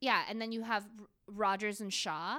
yeah, 0.00 0.22
and 0.28 0.40
then 0.42 0.50
you 0.50 0.62
have 0.62 0.82
R- 0.98 1.06
Rogers 1.28 1.80
and 1.80 1.92
Shaw. 1.94 2.38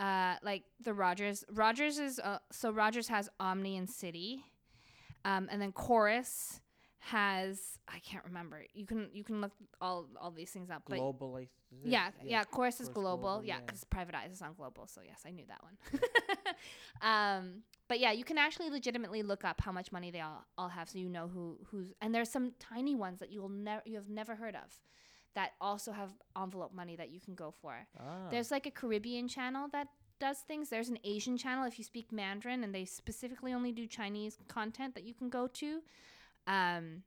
Uh, 0.00 0.36
like 0.42 0.64
the 0.82 0.94
Rogers, 0.94 1.44
Rogers 1.52 1.98
is 1.98 2.18
uh, 2.18 2.38
so 2.50 2.70
Rogers 2.70 3.08
has 3.08 3.28
Omni 3.38 3.76
and 3.76 3.88
City, 3.88 4.42
um, 5.26 5.46
and 5.52 5.60
then 5.60 5.72
Chorus 5.72 6.60
has 7.00 7.78
I 7.88 7.98
can't 7.98 8.24
remember. 8.24 8.62
You 8.72 8.86
can 8.86 9.08
you 9.12 9.24
can 9.24 9.40
look 9.40 9.52
all 9.80 10.06
all 10.20 10.30
these 10.30 10.50
things 10.50 10.70
up. 10.70 10.84
But 10.88 10.98
global. 10.98 11.32
Like, 11.32 11.48
is 11.72 11.78
yeah, 11.84 12.10
yeah, 12.24 12.44
Chorus 12.44 12.80
is 12.80 12.88
global. 12.88 13.18
Global, 13.18 13.44
yeah, 13.44 13.56
yeah. 13.56 13.60
because 13.66 13.84
Private 13.84 14.14
Eyes 14.14 14.32
is 14.32 14.42
on 14.42 14.54
global. 14.54 14.86
So 14.86 15.00
yes, 15.04 15.22
I 15.26 15.30
knew 15.30 15.44
that 15.48 15.62
one. 15.62 16.00
um, 17.02 17.62
but 17.88 18.00
yeah, 18.00 18.12
you 18.12 18.24
can 18.24 18.38
actually 18.38 18.70
legitimately 18.70 19.22
look 19.22 19.44
up 19.44 19.60
how 19.60 19.72
much 19.72 19.92
money 19.92 20.10
they 20.10 20.20
all, 20.20 20.44
all 20.58 20.68
have, 20.68 20.88
so 20.88 20.98
you 20.98 21.08
know 21.08 21.28
who 21.28 21.58
who's. 21.70 21.92
And 22.00 22.14
there's 22.14 22.30
some 22.30 22.52
tiny 22.58 22.94
ones 22.94 23.20
that 23.20 23.30
you 23.30 23.40
will 23.40 23.48
never 23.48 23.82
you 23.86 23.96
have 23.96 24.08
never 24.08 24.34
heard 24.36 24.54
of, 24.54 24.80
that 25.34 25.52
also 25.60 25.92
have 25.92 26.10
envelope 26.40 26.74
money 26.74 26.96
that 26.96 27.10
you 27.10 27.20
can 27.20 27.34
go 27.34 27.52
for. 27.62 27.86
Ah. 27.98 28.28
There's 28.30 28.50
like 28.50 28.66
a 28.66 28.70
Caribbean 28.70 29.28
channel 29.28 29.68
that 29.72 29.88
does 30.18 30.38
things. 30.38 30.68
There's 30.68 30.88
an 30.88 30.98
Asian 31.04 31.36
channel 31.36 31.64
if 31.64 31.78
you 31.78 31.84
speak 31.84 32.12
Mandarin, 32.12 32.64
and 32.64 32.74
they 32.74 32.84
specifically 32.84 33.52
only 33.52 33.72
do 33.72 33.86
Chinese 33.86 34.38
content 34.48 34.94
that 34.94 35.04
you 35.04 35.14
can 35.14 35.28
go 35.28 35.46
to. 35.46 35.80
Um, 36.46 37.02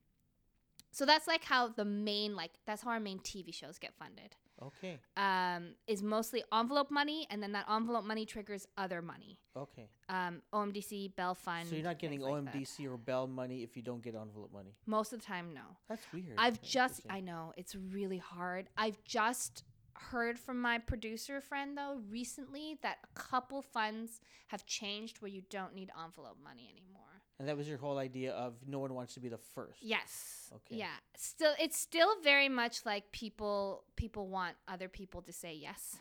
so 0.92 1.06
that's 1.06 1.28
like 1.28 1.44
how 1.44 1.68
the 1.70 1.86
main 1.86 2.36
like 2.36 2.52
that's 2.66 2.84
how 2.84 2.92
our 2.92 3.00
main 3.00 3.20
TV 3.20 3.54
shows 3.54 3.80
get 3.80 3.94
funded 3.96 4.36
okay. 4.68 5.00
um, 5.18 5.76
is 5.88 6.02
mostly 6.04 6.44
envelope 6.54 6.92
money, 6.92 7.28
and 7.30 7.42
then 7.42 7.52
that 7.54 7.66
envelope 7.70 8.06
money 8.06 8.26
triggers 8.26 8.68
other 8.78 9.02
money. 9.02 9.40
Okay. 9.56 9.88
Um, 10.10 10.42
OMDC, 10.54 11.16
Bell 11.16 11.36
Fund. 11.36 11.68
so 11.68 11.76
you're 11.76 11.84
not 11.84 12.00
getting 12.00 12.20
things 12.20 12.32
like. 12.32 12.54
OMDC 12.54 12.88
or 12.92 12.98
Bell 12.98 13.28
money 13.28 13.64
if 13.64 13.76
you 13.76 13.84
don't 13.84 14.02
get 14.02 14.16
envelope 14.16 14.52
money. 14.54 14.76
Most 14.86 15.14
of 15.14 15.20
the 15.20 15.26
time, 15.26 15.54
no. 15.54 15.62
That's 15.88 16.04
weird. 16.14 16.36
I've 16.38 16.56
Okay, 16.58 16.68
just. 16.68 17.02
I 17.10 17.20
know, 17.20 17.54
it's 17.58 17.76
really 17.76 18.18
hard. 18.18 18.70
I've 18.78 19.04
just 19.04 19.64
heard 19.96 20.40
from 20.40 20.62
my 20.62 20.80
producer 20.80 21.40
friend, 21.40 21.78
though, 21.78 22.02
recently 22.10 22.78
that 22.82 22.98
a 23.04 23.20
couple 23.20 23.62
funds 23.62 24.22
have 24.48 24.66
changed 24.66 25.22
where 25.22 25.30
you 25.30 25.44
don't 25.50 25.76
need 25.76 25.92
envelope 26.04 26.38
money 26.44 26.70
anymore. 26.72 27.03
And 27.40 27.48
that 27.48 27.58
was 27.58 27.68
your 27.68 27.78
whole 27.78 27.98
idea 27.98 28.32
of 28.34 28.54
no 28.68 28.80
one 28.80 28.94
wants 28.94 29.14
to 29.16 29.20
be 29.20 29.30
the 29.30 29.38
first. 29.38 29.80
Yes. 29.82 30.50
Okay. 30.54 30.76
Yeah. 30.78 30.94
Still, 31.16 31.54
it's 31.60 31.78
still 31.78 32.22
very 32.24 32.50
much 32.50 32.86
like 32.86 33.12
people 33.12 33.84
people 33.96 34.28
want 34.28 34.56
other 34.68 34.88
people 34.88 35.22
to 35.24 35.32
say 35.34 35.54
yes. 35.54 35.98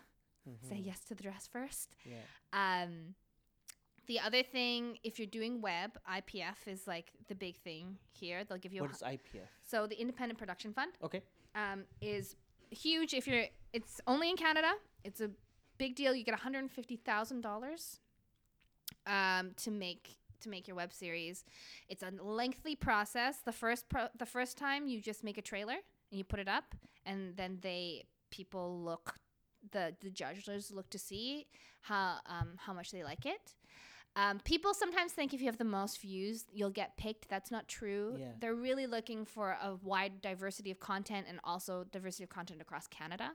Say 0.68 0.76
Mhm. 0.76 0.87
yes 0.87 1.01
to 1.05 1.14
the 1.14 1.22
dress 1.22 1.47
first. 1.47 1.97
Yeah. 2.05 2.16
Um, 2.53 3.14
the 4.07 4.18
other 4.18 4.43
thing, 4.43 4.99
if 5.05 5.18
you're 5.18 5.26
doing 5.28 5.61
web, 5.62 5.97
IPF 6.07 6.66
is 6.66 6.87
like 6.89 7.12
the 7.28 7.35
big 7.37 7.57
thing 7.59 7.99
here. 8.11 8.43
They'll 8.45 8.59
give 8.59 8.72
you 8.72 8.80
a, 8.80 8.85
What 8.85 8.91
is 8.97 9.03
IPF? 9.03 9.49
so 9.62 9.87
the 9.87 9.99
Independent 10.01 10.39
Production 10.39 10.72
Fund 10.74 10.93
Okay. 11.03 11.22
um, 11.55 11.85
is 12.01 12.35
huge. 12.70 13.14
If 13.14 13.26
you're, 13.28 13.45
it's 13.72 14.01
only 14.07 14.28
in 14.30 14.37
Canada. 14.37 14.72
It's 15.05 15.20
a 15.20 15.30
big 15.78 15.95
deal. 15.95 16.14
You 16.14 16.24
get 16.24 16.33
one 16.33 16.41
hundred 16.41 16.70
fifty 16.70 16.97
thousand 16.97 17.41
dollars 17.43 18.01
um, 19.07 19.53
to 19.59 19.70
make 19.70 20.16
to 20.43 20.49
make 20.49 20.68
your 20.68 20.76
web 20.76 20.93
series. 20.93 21.45
It's 21.88 22.03
a 22.03 22.12
lengthy 22.22 22.76
process. 22.76 23.38
The 23.45 23.53
first 23.53 23.88
pro- 23.88 24.09
the 24.16 24.26
first 24.26 24.59
time 24.59 24.86
you 24.86 25.01
just 25.01 25.24
make 25.24 25.38
a 25.38 25.43
trailer 25.43 25.76
and 26.11 26.18
you 26.18 26.24
put 26.24 26.40
it 26.40 26.49
up, 26.49 26.74
and 27.07 27.36
then 27.36 27.59
they 27.61 28.05
people 28.30 28.80
look 28.82 29.14
the 29.70 29.95
the 30.01 30.11
judges 30.11 30.72
look 30.72 30.90
to 30.90 30.99
see 30.99 31.47
how 31.82 32.16
um, 32.26 32.51
how 32.59 32.72
much 32.72 32.90
they 32.90 33.05
like 33.05 33.26
it. 33.26 33.55
Um, 34.14 34.40
people 34.40 34.74
sometimes 34.74 35.12
think 35.12 35.32
if 35.32 35.40
you 35.40 35.47
have 35.47 35.57
the 35.57 35.64
most 35.64 36.01
views, 36.01 36.45
you'll 36.53 36.70
get 36.70 36.97
picked. 36.99 37.28
That's 37.30 37.51
not 37.51 37.66
true. 37.66 38.16
Yeah. 38.18 38.26
They're 38.40 38.55
really 38.55 38.86
looking 38.86 39.24
for 39.24 39.57
a 39.62 39.76
wide 39.82 40.20
diversity 40.20 40.70
of 40.70 40.80
content 40.80 41.26
and 41.28 41.40
also 41.45 41.84
diversity 41.90 42.24
of 42.24 42.28
content 42.28 42.61
across 42.61 42.86
Canada. 42.86 43.30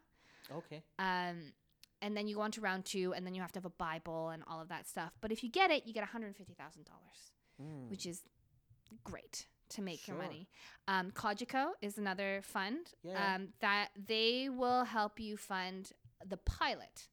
Okay. 0.56 0.84
Um, 1.00 1.54
and 2.02 2.16
then 2.16 2.28
you 2.28 2.36
go 2.36 2.42
on 2.42 2.52
to 2.52 2.62
round 2.62 2.86
two, 2.86 3.14
and 3.14 3.26
then 3.26 3.34
you 3.36 3.42
have 3.42 3.52
to 3.54 3.58
have 3.60 3.66
a 3.66 3.70
Bible 3.72 4.30
and 4.30 4.44
all 4.48 4.62
of 4.62 4.70
that 4.70 4.88
stuff. 4.88 5.14
But 5.22 5.32
if 5.32 5.44
you 5.44 5.50
get 5.50 5.72
it, 5.72 5.86
you 5.86 5.94
get 5.94 6.04
$150,000, 6.04 7.32
Mm. 7.62 7.90
which 7.90 8.06
is 8.06 8.24
great 9.04 9.48
to 9.70 9.82
make 9.82 10.08
your 10.08 10.16
money. 10.18 10.48
Um, 10.88 11.12
Cogeco 11.12 11.72
is 11.82 11.98
another 11.98 12.42
fund 12.44 12.94
Yeah. 13.04 13.36
um, 13.36 13.54
that 13.60 13.90
they 13.98 14.48
will 14.50 14.84
help 14.86 15.20
you 15.20 15.36
fund 15.38 15.92
the 16.26 16.38
pilot. 16.38 17.10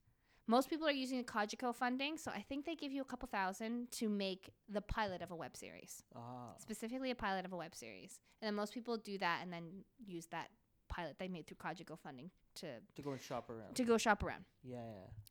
Most 0.47 0.69
people 0.69 0.87
are 0.87 0.93
using 0.93 1.17
the 1.19 1.25
Cogeco 1.25 1.75
funding, 1.75 2.19
so 2.19 2.31
I 2.31 2.43
think 2.43 2.67
they 2.67 2.75
give 2.77 2.93
you 2.93 3.01
a 3.01 3.05
couple 3.07 3.27
thousand 3.29 3.91
to 3.93 4.09
make 4.11 4.51
the 4.69 4.83
pilot 4.83 5.23
of 5.23 5.31
a 5.31 5.35
web 5.35 5.57
series, 5.57 6.03
Ah. 6.15 6.55
specifically 6.59 7.11
a 7.11 7.15
pilot 7.15 7.47
of 7.47 7.53
a 7.53 7.57
web 7.57 7.75
series. 7.75 8.21
And 8.43 8.49
then 8.49 8.55
most 8.55 8.75
people 8.75 8.99
do 8.99 9.17
that 9.19 9.41
and 9.43 9.51
then 9.53 9.85
use 9.99 10.27
that 10.27 10.51
pilot 10.89 11.17
they 11.19 11.29
made 11.29 11.47
through 11.47 11.57
Cogeco 11.57 11.99
funding 11.99 12.31
to 12.57 12.67
To 12.97 13.03
go 13.03 13.13
and 13.13 13.21
shop 13.21 13.51
around. 13.51 13.75
to 13.75 13.85
go 13.85 13.99
shop 13.99 14.23
around. 14.23 14.45
yeah. 14.63 14.79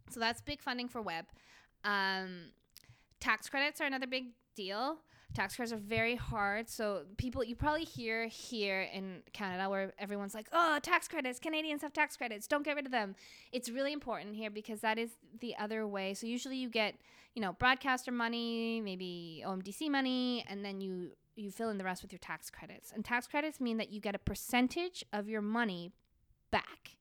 So 0.10 0.20
that's 0.20 0.42
big 0.42 0.62
funding 0.62 0.88
for 0.90 1.02
web. 1.02 1.26
Um, 1.84 2.52
tax 3.20 3.50
credits 3.50 3.82
are 3.82 3.86
another 3.86 4.08
big 4.08 4.26
deal. 4.56 4.98
Tax 5.34 5.56
credits 5.56 5.74
are 5.74 5.78
very 5.78 6.16
hard. 6.16 6.70
So 6.70 7.04
people, 7.18 7.44
you 7.44 7.56
probably 7.56 7.86
hear 7.86 8.28
here 8.28 8.82
in 8.94 9.24
Canada 9.34 9.68
where 9.70 9.92
everyone's 9.98 10.36
like, 10.36 10.48
"Oh, 10.54 10.78
tax 10.84 11.08
credits! 11.08 11.40
Canadians 11.40 11.82
have 11.82 11.92
tax 11.92 12.16
credits. 12.16 12.46
Don't 12.48 12.64
get 12.64 12.76
rid 12.76 12.86
of 12.86 12.92
them." 12.92 13.16
It's 13.52 13.68
really 13.70 13.94
important 13.94 14.36
here 14.36 14.52
because 14.52 14.82
that 14.82 15.00
is 15.00 15.12
the 15.40 15.56
other 15.58 15.88
way. 15.88 16.14
So 16.14 16.28
usually 16.28 16.58
you 16.58 16.70
get, 16.70 16.94
you 17.34 17.42
know, 17.42 17.54
broadcaster 17.54 18.12
money, 18.12 18.80
maybe 18.82 19.44
OMDC 19.44 19.90
money, 19.90 20.46
and 20.48 20.64
then 20.64 20.82
you 20.82 21.14
you 21.36 21.52
fill 21.52 21.70
in 21.70 21.78
the 21.78 21.84
rest 21.84 22.02
with 22.02 22.12
your 22.12 22.20
tax 22.20 22.50
credits. 22.50 22.92
And 22.92 23.04
tax 23.04 23.28
credits 23.28 23.60
mean 23.60 23.78
that 23.78 23.92
you 23.92 24.00
get 24.00 24.16
a 24.16 24.20
percentage 24.20 25.04
of 25.12 25.28
your 25.28 25.42
money 25.42 25.92
back. 26.52 26.98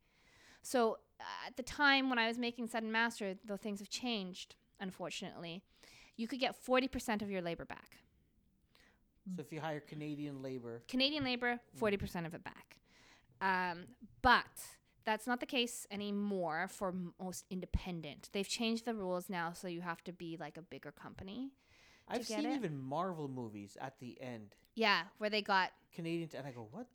So 0.63 0.99
uh, 1.21 1.25
at 1.47 1.57
the 1.57 1.63
time 1.63 2.09
when 2.09 2.19
I 2.19 2.29
was 2.29 2.39
making 2.39 2.69
Sudden 2.69 2.91
Master, 2.91 3.35
though 3.45 3.57
things 3.57 3.81
have 3.81 3.91
changed, 3.91 4.55
unfortunately, 4.81 5.63
you 6.17 6.27
could 6.27 6.41
get 6.41 6.57
40% 6.65 7.23
of 7.23 7.31
your 7.31 7.43
labor 7.43 7.65
back. 7.65 7.99
So 9.37 9.43
if 9.43 9.53
you 9.53 9.61
hire 9.61 9.81
Canadian 9.81 10.43
labor, 10.43 10.83
Canadian 10.89 11.25
labor, 11.25 11.61
40% 11.81 12.27
of 12.27 12.35
it 12.35 12.43
back. 12.43 12.79
Um, 13.41 13.85
but 14.21 14.45
that's 15.05 15.27
not 15.27 15.41
the 15.41 15.47
case 15.47 15.87
anymore 15.91 16.69
for 16.69 16.95
most 17.21 17.45
independent. 17.51 18.31
They've 18.33 18.49
changed 18.49 18.85
the 18.85 18.95
rules 18.95 19.29
now, 19.29 19.53
so 19.53 19.69
you 19.69 19.81
have 19.81 20.03
to 20.05 20.13
be 20.13 20.37
like 20.39 20.57
a 20.57 20.63
bigger 20.63 20.93
company. 20.93 21.51
I've 22.09 22.27
seen 22.27 22.47
it? 22.47 22.55
even 22.57 22.79
Marvel 22.79 23.29
movies 23.29 23.77
at 23.81 23.99
the 24.01 24.21
end. 24.21 24.55
Yeah, 24.75 25.03
where 25.19 25.31
they 25.31 25.43
got 25.43 25.71
Canadian, 25.95 26.31
and 26.37 26.47
I 26.47 26.51
go, 26.53 26.67
what? 26.71 26.87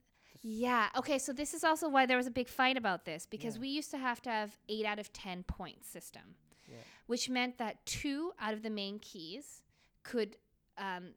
Yeah. 0.41 0.89
Okay. 0.95 1.17
So 1.17 1.33
this 1.33 1.53
is 1.53 1.63
also 1.63 1.89
why 1.89 2.05
there 2.05 2.17
was 2.17 2.27
a 2.27 2.31
big 2.31 2.47
fight 2.47 2.77
about 2.77 3.05
this 3.05 3.25
because 3.25 3.55
Yeah. 3.55 3.61
we 3.61 3.67
used 3.69 3.89
to 3.91 3.97
have 3.97 4.21
to 4.23 4.29
have 4.29 4.57
eight 4.69 4.85
out 4.85 4.99
of 4.99 5.11
ten 5.11 5.43
point 5.43 5.83
system, 5.83 6.35
Yeah. 6.69 6.75
which 7.07 7.27
meant 7.29 7.57
that 7.57 7.83
two 7.85 8.33
out 8.39 8.53
of 8.53 8.61
the 8.61 8.69
main 8.69 8.99
keys 8.99 9.63
could 10.03 10.37
um, 10.77 11.13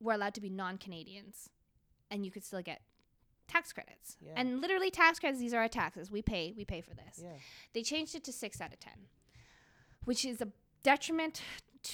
were 0.00 0.12
allowed 0.12 0.34
to 0.34 0.40
be 0.42 0.50
non-Canadians, 0.50 1.48
and 2.10 2.24
you 2.26 2.30
could 2.30 2.44
still 2.44 2.60
get 2.62 2.82
tax 3.48 3.72
credits. 3.72 4.18
Yeah. 4.20 4.32
And 4.36 4.60
literally 4.60 4.90
tax 4.90 5.18
credits. 5.18 5.40
These 5.40 5.54
are 5.54 5.60
our 5.62 5.68
taxes. 5.68 6.10
We 6.10 6.20
pay. 6.20 6.52
We 6.54 6.66
pay 6.66 6.82
for 6.82 6.92
this. 6.94 7.20
Yeah. 7.22 7.30
They 7.72 7.82
changed 7.82 8.14
it 8.14 8.22
to 8.24 8.32
six 8.32 8.60
out 8.60 8.72
of 8.74 8.80
ten, 8.80 9.06
which 10.04 10.24
is 10.26 10.42
a 10.42 10.48
detriment 10.82 11.40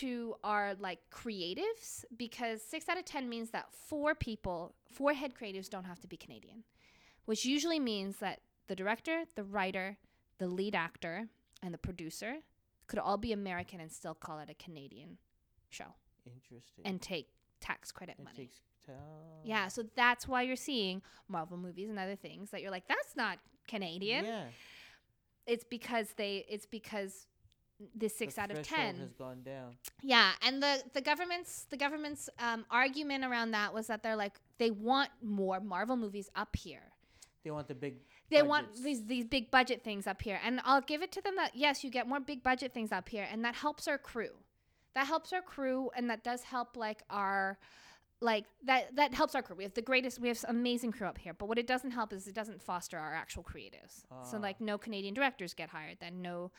to 0.01 0.34
our 0.42 0.74
like 0.80 0.99
creatives 1.11 2.05
because 2.16 2.62
six 2.62 2.88
out 2.88 2.99
of 2.99 3.05
ten 3.05 3.28
means 3.28 3.51
that 3.51 3.66
four 3.72 4.14
people, 4.14 4.74
four 4.90 5.12
head 5.12 5.32
creatives 5.34 5.68
don't 5.68 5.84
have 5.84 6.01
to 6.01 6.07
be 6.07 6.16
Canadian, 6.16 6.64
which 7.26 7.45
usually 7.45 7.78
means 7.80 8.18
that 8.18 8.40
the 8.68 8.74
director, 8.76 9.24
the 9.34 9.45
writer, 9.45 9.97
the 10.38 10.47
lead 10.47 10.74
actor, 10.74 11.28
and 11.62 11.72
the 11.74 11.78
producer 11.78 12.36
could 12.86 12.99
all 12.99 13.16
be 13.18 13.32
American 13.32 13.80
and 13.80 13.90
still 13.92 14.14
call 14.14 14.38
it 14.40 14.49
a 14.51 14.55
Canadian 14.55 15.18
show 15.70 15.95
Interesting. 16.26 16.84
and 16.84 17.01
take 17.01 17.28
tax 17.61 17.90
credit 17.92 18.16
it 18.18 18.24
money. 18.24 18.51
time. 18.86 18.95
yeah, 19.45 19.68
so 19.68 19.82
that's 19.97 20.28
why 20.28 20.42
you're 20.42 20.57
seeing 20.57 21.01
Marvel 21.28 21.57
movies 21.57 21.88
and 21.88 21.99
other 21.99 22.16
things 22.16 22.51
that 22.51 22.61
you're 22.62 22.70
like, 22.70 22.86
that's 22.88 23.16
not 23.16 23.38
Canadian 23.68 24.24
Yeah. 24.24 24.45
it's 25.47 25.64
because 25.64 26.09
they 26.16 26.45
it's 26.49 26.66
because 26.66 27.26
the 27.97 28.09
six 28.09 28.35
the 28.35 28.41
out 28.43 28.51
of 28.51 28.62
ten 28.62 28.97
has 28.97 29.12
gone 29.14 29.43
down. 29.43 29.77
yeah 30.03 30.31
and 30.43 30.62
the 30.62 30.83
the 30.93 31.01
government's 31.01 31.66
the 31.70 31.77
government's 31.77 32.29
um, 32.39 32.64
argument 32.70 33.25
around 33.25 33.51
that 33.51 33.75
was 33.75 33.87
that 33.89 34.03
they're 34.03 34.16
like 34.16 34.35
they 34.59 34.70
want 34.70 35.11
more 35.22 35.61
marvel 35.61 35.97
movies 35.97 36.31
up 36.37 36.55
here 36.57 36.93
They 37.43 37.51
want 37.51 37.66
the 37.68 37.75
big. 37.75 37.97
they 38.31 38.43
want 38.43 38.66
these 38.83 39.05
these 39.07 39.25
big 39.25 39.51
budget 39.51 39.83
things 39.83 40.07
up 40.07 40.22
here 40.22 40.41
and 40.45 40.61
i'll 40.64 40.81
give 40.83 41.03
it 41.03 41.11
to 41.12 41.20
them 41.20 41.35
that 41.37 41.53
yes 41.57 41.83
you 41.83 41.91
get 41.91 42.07
more 42.07 42.20
big 42.20 42.43
budget 42.43 42.72
things 42.72 42.93
up 42.93 43.09
here 43.09 43.27
and 43.31 43.45
that 43.45 43.55
helps 43.57 43.89
our 43.89 43.99
crew 43.99 44.31
that 44.95 45.07
helps 45.09 45.33
our 45.33 45.43
crew 45.43 45.91
and 45.97 46.09
that 46.09 46.22
does 46.22 46.45
help 46.45 46.77
like 46.77 47.03
our 47.11 47.59
like 48.20 48.45
that 48.64 48.95
that 48.95 49.12
helps 49.12 49.35
our 49.35 49.43
crew 49.43 49.57
we 49.57 49.64
have 49.64 49.75
the 49.75 49.83
greatest 49.83 50.20
we 50.20 50.29
have 50.29 50.39
amazing 50.49 50.93
crew 50.93 51.09
up 51.09 51.18
here 51.18 51.35
but 51.35 51.47
what 51.49 51.59
it 51.59 51.66
doesn't 51.66 51.91
help 51.91 52.12
is 52.12 52.29
it 52.29 52.35
doesn't 52.35 52.62
foster 52.62 52.97
our 52.97 53.12
actual 53.12 53.43
creatives 53.43 54.05
so 54.22 54.37
Ah. 54.37 54.41
like 54.41 54.61
no 54.61 54.79
canadian 54.79 55.12
directors 55.12 55.53
get 55.53 55.68
hired 55.70 55.99
then 56.01 56.22
no 56.22 56.53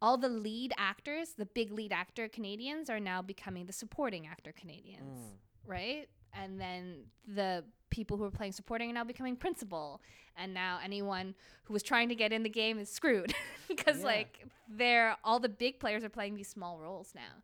all 0.00 0.16
the 0.16 0.28
lead 0.28 0.72
actors 0.78 1.30
the 1.36 1.46
big 1.46 1.72
lead 1.72 1.92
actor 1.92 2.28
canadians 2.28 2.88
are 2.88 3.00
now 3.00 3.20
becoming 3.22 3.66
the 3.66 3.72
supporting 3.72 4.26
actor 4.26 4.52
canadians 4.52 5.20
Mm. 5.20 5.70
right? 5.70 6.08
And 6.34 6.60
then 6.60 7.04
the 7.26 7.64
people 7.90 8.16
who 8.18 8.24
are 8.24 8.30
playing 8.30 8.52
supporting 8.52 8.90
are 8.90 8.92
now 8.92 9.04
becoming 9.04 9.34
principal, 9.34 10.02
and 10.36 10.52
now 10.52 10.78
anyone 10.84 11.34
who 11.64 11.72
was 11.72 11.82
trying 11.82 12.10
to 12.10 12.14
get 12.14 12.32
in 12.32 12.42
the 12.42 12.50
game 12.50 12.78
is 12.78 12.90
screwed 12.90 13.34
because 13.68 13.98
Yeah. 14.00 14.04
like 14.04 14.44
they're 14.68 15.16
all 15.24 15.40
the 15.40 15.48
big 15.48 15.80
players 15.80 16.04
are 16.04 16.10
playing 16.10 16.34
these 16.36 16.48
small 16.48 16.78
roles 16.78 17.12
now. 17.14 17.42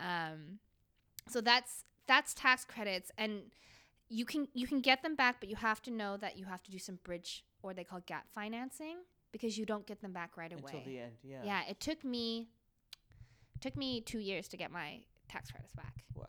Um, 0.00 0.58
so 1.28 1.40
that's 1.40 1.84
that's 2.06 2.34
tax 2.34 2.64
credits, 2.64 3.10
and 3.16 3.42
you 4.08 4.24
can 4.24 4.48
you 4.52 4.66
can 4.66 4.80
get 4.80 5.02
them 5.02 5.14
back, 5.14 5.36
but 5.40 5.48
you 5.48 5.56
have 5.56 5.80
to 5.82 5.90
know 5.90 6.16
that 6.16 6.36
you 6.36 6.44
have 6.46 6.62
to 6.64 6.70
do 6.70 6.78
some 6.78 6.98
bridge 7.04 7.44
or 7.62 7.72
they 7.72 7.84
call 7.84 8.00
gap 8.04 8.26
financing 8.34 8.96
because 9.32 9.58
you 9.58 9.66
don't 9.66 9.86
get 9.86 10.00
them 10.00 10.12
back 10.12 10.36
right 10.36 10.52
away. 10.52 10.62
Until 10.64 10.84
the 10.84 10.98
end. 10.98 11.12
Yeah. 11.22 11.40
Yeah, 11.44 11.62
it 11.68 11.80
took 11.80 12.04
me 12.04 12.48
took 13.60 13.76
me 13.76 14.00
two 14.00 14.18
years 14.18 14.48
to 14.48 14.56
get 14.56 14.70
my 14.70 15.00
tax 15.28 15.50
credits 15.50 15.72
back. 15.74 16.04
Wow. 16.14 16.26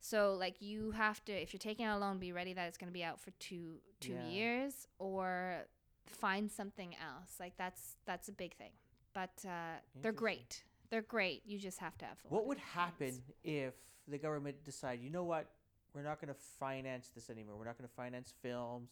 So 0.00 0.34
like 0.38 0.60
you 0.60 0.90
have 0.92 1.24
to 1.26 1.32
if 1.32 1.52
you're 1.52 1.58
taking 1.58 1.84
out 1.84 1.98
a 1.98 2.00
loan, 2.00 2.18
be 2.18 2.32
ready 2.32 2.52
that 2.54 2.68
it's 2.68 2.78
gonna 2.78 2.92
be 2.92 3.04
out 3.04 3.20
for 3.20 3.30
two 3.32 3.76
two 4.00 4.12
Yeah. 4.12 4.28
years 4.28 4.86
or 4.98 5.66
find 6.06 6.50
something 6.50 6.94
else. 6.96 7.36
Like 7.40 7.56
that's 7.56 7.96
that's 8.06 8.28
a 8.28 8.32
big 8.32 8.54
thing. 8.56 8.72
But 9.14 9.44
uh, 9.46 9.78
they're 10.00 10.12
great. 10.12 10.64
They're 10.90 11.02
great. 11.02 11.42
You 11.46 11.58
just 11.58 11.78
have 11.78 11.96
to 11.98 12.04
have. 12.06 12.18
What 12.28 12.46
would 12.46 12.58
happen 12.58 13.22
if 13.44 13.74
the 14.08 14.18
government 14.18 14.64
decided, 14.64 15.02
you 15.04 15.10
know 15.10 15.24
what, 15.24 15.48
we're 15.94 16.02
not 16.02 16.20
going 16.20 16.32
to 16.32 16.40
finance 16.58 17.10
this 17.14 17.28
anymore. 17.30 17.56
We're 17.58 17.66
not 17.66 17.78
going 17.78 17.88
to 17.88 17.94
finance 17.94 18.32
films, 18.42 18.90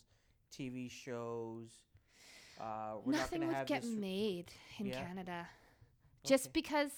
TV 0.53 0.91
shows. 0.91 1.69
Uh, 2.61 2.97
we're 3.05 3.13
Nothing 3.13 3.41
not 3.51 3.59
would 3.59 3.67
get 3.67 3.85
made 3.85 4.53
in 4.79 4.87
Yeah. 4.87 5.05
Canada. 5.05 5.49
Just 6.25 6.47
Okay. 6.47 6.53
because 6.55 6.91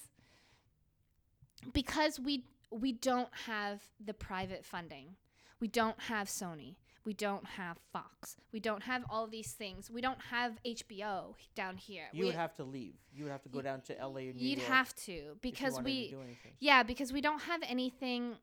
because 1.72 2.18
we 2.20 2.44
we 2.70 2.92
don't 2.92 3.28
have 3.46 3.82
the 4.04 4.14
private 4.14 4.64
funding. 4.64 5.16
We 5.60 5.68
don't 5.68 6.00
have 6.02 6.26
Sony. 6.28 6.76
We 7.04 7.12
don't 7.14 7.44
have 7.44 7.78
Fox. 7.92 8.36
We 8.52 8.60
don't 8.60 8.84
have 8.84 9.04
all 9.10 9.26
these 9.26 9.52
things. 9.52 9.90
We 9.90 10.00
don't 10.00 10.20
have 10.30 10.58
HBO 10.64 11.34
down 11.54 11.76
here. 11.76 12.08
you 12.12 12.20
we, 12.20 12.26
would 12.26 12.34
have 12.36 12.54
to 12.56 12.64
leave. 12.64 12.94
You 13.12 13.24
would 13.24 13.32
have 13.32 13.42
to 13.42 13.48
go 13.48 13.58
Y- 13.58 13.62
down 13.64 13.80
to 13.82 13.94
LA 14.00 14.20
or 14.20 14.32
New 14.32 14.32
You'd 14.48 14.58
York 14.58 14.70
have 14.70 14.94
to 15.06 15.36
because 15.42 15.80
we 15.82 16.10
to 16.10 16.16
yeah 16.60 16.82
because 16.82 17.12
we 17.12 17.20
don't 17.20 17.42
have 17.42 17.60
anything 17.68 18.36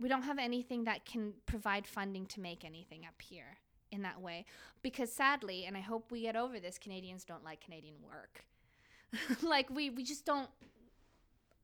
we 0.00 0.08
don't 0.08 0.22
have 0.22 0.38
anything 0.38 0.84
that 0.84 1.04
can 1.04 1.34
provide 1.46 1.86
funding 1.86 2.26
to 2.26 2.40
make 2.40 2.64
anything 2.64 3.04
up 3.06 3.20
here 3.22 3.58
in 3.94 4.02
that 4.02 4.20
way 4.20 4.44
because 4.82 5.12
sadly 5.12 5.64
and 5.64 5.76
I 5.76 5.80
hope 5.80 6.10
we 6.10 6.22
get 6.22 6.36
over 6.36 6.60
this 6.60 6.78
Canadians 6.78 7.24
don't 7.24 7.44
like 7.44 7.60
Canadian 7.64 7.96
work 8.06 8.44
like 9.42 9.70
we 9.70 9.90
we 9.90 10.04
just 10.04 10.24
don't 10.24 10.48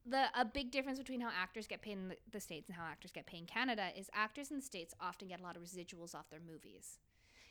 the 0.05 0.25
a 0.35 0.43
big 0.43 0.71
difference 0.71 0.97
between 0.97 1.21
how 1.21 1.29
actors 1.29 1.67
get 1.67 1.81
paid 1.81 1.93
in 1.93 2.07
the, 2.09 2.17
the 2.31 2.39
states 2.39 2.67
and 2.67 2.75
how 2.75 2.83
actors 2.83 3.11
get 3.11 3.27
paid 3.27 3.41
in 3.41 3.45
Canada 3.45 3.89
is 3.97 4.09
actors 4.13 4.49
in 4.49 4.57
the 4.57 4.63
states 4.63 4.95
often 4.99 5.27
get 5.27 5.39
a 5.39 5.43
lot 5.43 5.55
of 5.55 5.61
residuals 5.61 6.15
off 6.15 6.29
their 6.29 6.39
movies 6.39 6.97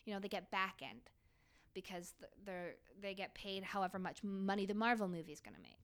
you 0.04 0.12
know 0.12 0.18
they 0.18 0.28
get 0.28 0.50
back 0.50 0.80
end 0.82 1.00
because 1.74 2.14
they're 2.44 2.74
they 3.00 3.14
get 3.14 3.34
paid 3.34 3.62
however 3.62 3.98
much 3.98 4.24
money 4.24 4.66
the 4.66 4.74
Marvel 4.74 5.06
movie 5.06 5.32
is 5.32 5.40
going 5.40 5.54
to 5.54 5.62
make 5.62 5.80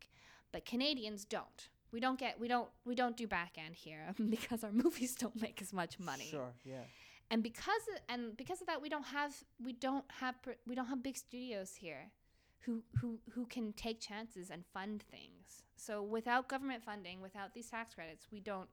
but 0.56 0.64
Canadians 0.64 1.26
don't. 1.26 1.68
We 1.92 2.00
don't 2.00 2.18
get 2.18 2.40
we 2.40 2.48
don't 2.48 2.68
we 2.86 2.94
don't 2.94 3.14
do 3.14 3.26
back 3.26 3.56
end 3.58 3.74
here 3.74 4.14
because 4.30 4.64
our 4.64 4.72
movies 4.84 5.14
don't 5.14 5.40
make 5.40 5.60
as 5.60 5.72
much 5.72 5.98
money. 5.98 6.28
Sure, 6.30 6.54
yeah. 6.64 6.84
And 7.30 7.42
because 7.42 7.82
of, 7.92 8.00
and 8.08 8.36
because 8.36 8.60
of 8.60 8.66
that 8.68 8.80
we 8.80 8.88
don't 8.88 9.06
have 9.06 9.34
we 9.62 9.72
don't 9.72 10.04
have 10.20 10.36
we 10.66 10.74
don't 10.74 10.86
have 10.86 11.02
big 11.02 11.16
studios 11.16 11.74
here 11.74 12.12
who 12.60 12.82
who 13.00 13.18
who 13.32 13.46
can 13.46 13.72
take 13.72 14.00
chances 14.00 14.50
and 14.50 14.64
fund 14.72 15.02
things. 15.10 15.64
So 15.76 16.02
without 16.02 16.48
government 16.48 16.82
funding, 16.84 17.20
without 17.20 17.54
these 17.54 17.68
tax 17.68 17.94
credits, 17.94 18.28
we 18.30 18.40
don't 18.40 18.68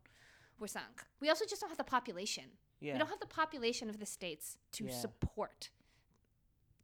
we're 0.59 0.67
sunk. 0.67 1.03
We 1.19 1.29
also 1.29 1.45
just 1.45 1.61
don't 1.61 1.69
have 1.69 1.77
the 1.77 1.83
population. 1.83 2.45
Yeah. 2.79 2.93
We 2.93 2.99
don't 2.99 3.09
have 3.09 3.19
the 3.19 3.27
population 3.27 3.89
of 3.89 3.99
the 3.99 4.05
states 4.05 4.57
to 4.73 4.85
Yeah. 4.85 4.93
support 4.93 5.69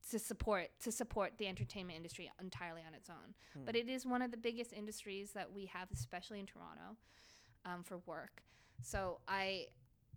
to 0.10 0.18
support 0.18 0.70
to 0.80 0.92
support 0.92 1.38
the 1.38 1.48
entertainment 1.48 1.96
industry 1.98 2.32
entirely 2.42 2.82
on 2.88 2.94
its 2.96 3.10
own. 3.10 3.36
Hmm. 3.54 3.66
But 3.66 3.76
it 3.76 3.88
is 3.90 4.06
one 4.06 4.22
of 4.22 4.32
the 4.32 4.38
biggest 4.38 4.74
industries 4.74 5.32
that 5.34 5.52
we 5.52 5.68
have, 5.68 5.90
especially 5.94 6.40
in 6.40 6.48
Toronto, 6.48 6.98
um, 7.66 7.84
for 7.84 8.00
work. 8.00 8.42
So 8.82 9.20
I 9.28 9.68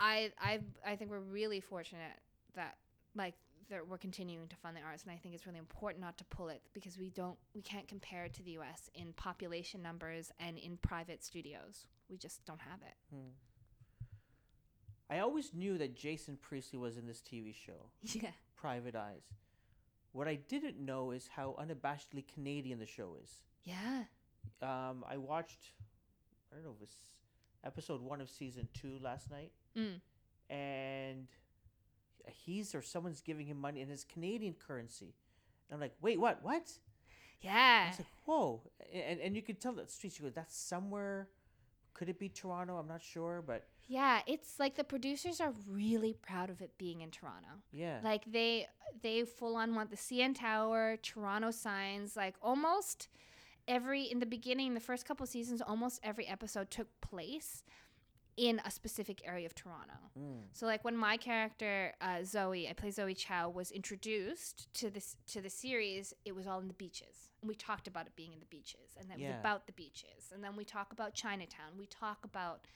I 0.01 0.33
I 0.41 0.61
I 0.87 0.97
think 0.97 1.11
we're 1.11 1.19
really 1.21 1.61
fortunate 1.61 2.19
that 2.55 2.77
like 3.15 3.35
that 3.71 3.87
we're 3.89 3.99
continuing 3.99 4.49
to 4.49 4.57
fund 4.57 4.77
the 4.77 4.81
arts, 4.83 5.03
and 5.05 5.13
I 5.13 5.17
think 5.17 5.35
it's 5.35 5.47
really 5.47 5.59
important 5.59 6.01
not 6.01 6.19
to 6.19 6.25
pull 6.25 6.49
it 6.49 6.63
because 6.75 6.99
we 6.99 7.11
don't 7.11 7.37
we 7.55 7.63
can't 7.63 7.89
compare 7.89 8.25
it 8.25 8.35
to 8.35 8.43
the 8.43 8.53
U.S. 8.53 8.91
in 8.95 9.13
population 9.15 9.83
numbers 9.83 10.31
and 10.39 10.59
in 10.59 10.77
private 10.79 11.25
studios. 11.25 11.87
We 12.11 12.17
just 12.19 12.45
don't 12.45 12.61
have 12.61 12.81
it. 12.83 12.95
Hmm. 13.15 13.31
I 15.09 15.19
always 15.21 15.53
knew 15.53 15.77
that 15.79 15.95
Jason 15.95 16.39
Priestley 16.41 16.79
was 16.79 16.97
in 16.97 17.07
this 17.07 17.21
TV 17.21 17.55
show, 17.55 17.91
Yeah. 18.03 18.31
Private 18.57 18.97
Eyes. 18.97 19.25
What 20.13 20.29
I 20.29 20.37
didn't 20.37 20.79
know 20.79 21.11
is 21.11 21.29
how 21.35 21.55
unabashedly 21.61 22.25
Canadian 22.33 22.79
the 22.79 22.87
show 22.87 23.17
is. 23.23 23.31
Yeah. 23.65 24.05
Um, 24.63 25.05
I 25.09 25.17
watched, 25.17 25.73
I 26.51 26.57
don't 26.57 26.65
know 26.65 26.71
it 26.71 26.81
was 26.81 26.91
episode 27.65 28.03
one 28.03 28.21
of 28.21 28.29
season 28.29 28.69
two 28.75 28.99
last 29.03 29.31
night, 29.31 29.53
Mm. 29.77 30.01
and 30.51 31.29
he's 32.45 32.75
or 32.75 32.83
someone's 32.83 33.21
giving 33.21 33.47
him 33.47 33.61
money 33.61 33.81
in 33.81 33.89
his 33.89 34.05
Canadian 34.05 34.55
currency. 34.55 35.15
And 35.69 35.75
I'm 35.75 35.81
like, 35.81 35.95
wait, 36.01 36.21
what? 36.21 36.43
What? 36.43 36.71
I 37.45 37.47
Yeah. 37.47 37.89
was 37.89 37.99
like, 37.99 38.09
whoa, 38.25 38.63
and 38.93 39.21
and 39.21 39.35
you 39.37 39.43
could 39.43 39.61
tell 39.61 39.73
that 39.75 39.91
streets. 39.91 40.19
You 40.19 40.27
go, 40.27 40.33
that's 40.35 40.57
somewhere. 40.57 41.29
Could 41.95 42.09
it 42.09 42.19
be 42.19 42.29
Toronto? 42.29 42.77
I'm 42.79 42.87
not 42.89 43.03
sure, 43.03 43.43
but 43.47 43.67
Yeah, 43.87 44.21
it's 44.27 44.59
like 44.59 44.77
the 44.77 44.85
producers 44.85 45.41
are 45.41 45.53
really 45.69 46.15
proud 46.15 46.49
of 46.51 46.63
it 46.63 46.79
being 46.79 47.01
in 47.03 47.11
Toronto. 47.11 47.49
yeah, 47.73 47.99
Like 48.03 48.25
they 48.31 48.67
they 49.03 49.25
full 49.25 49.57
on 49.57 49.75
want 49.75 49.91
the 49.91 49.97
CN 49.97 50.35
Tower, 50.35 50.97
Toronto 51.03 51.51
signs, 51.51 52.17
like 52.17 52.37
almost 52.41 53.09
every 53.69 54.03
in 54.05 54.21
the 54.21 54.27
beginning, 54.27 54.75
the 54.75 54.81
first 54.81 55.05
couple 55.07 55.27
seasons, 55.27 55.61
almost 55.61 56.01
every 56.03 56.27
episode 56.27 56.71
took 56.71 56.89
place 57.01 57.63
in 58.37 58.61
a 58.65 58.71
specific 58.71 59.21
area 59.25 59.47
of 59.47 59.55
Toronto. 59.55 59.95
Mm. 60.19 60.45
So 60.53 60.67
like 60.67 60.85
when 60.85 60.97
my 60.97 61.17
character 61.17 61.93
uh, 62.01 62.25
Zoe, 62.25 62.69
I 62.69 62.73
play 62.73 62.91
Zoe 62.91 63.15
Chow, 63.15 63.51
was 63.51 63.71
introduced 63.71 64.73
to 64.75 64.91
this 64.91 65.17
to 65.29 65.41
the 65.41 65.51
series, 65.51 66.15
it 66.25 66.35
was 66.35 66.47
all 66.47 66.59
in 66.61 66.69
the 66.69 66.75
beaches. 66.75 67.31
And 67.41 67.49
we 67.49 67.55
talked 67.55 67.87
about 67.89 68.07
it 68.07 68.15
being 68.17 68.33
in 68.33 68.39
the 68.41 68.47
beaches, 68.47 68.97
and 68.99 69.11
that 69.11 69.19
was 69.19 69.25
Yeah. 69.29 69.41
about 69.41 69.67
the 69.67 69.73
beaches. 69.73 70.31
And 70.33 70.43
then 70.43 70.57
we 70.57 70.65
talk 70.65 70.93
about 70.93 71.13
Chinatown. 71.15 71.77
We 71.77 71.87
talk 71.87 72.25
about 72.25 72.67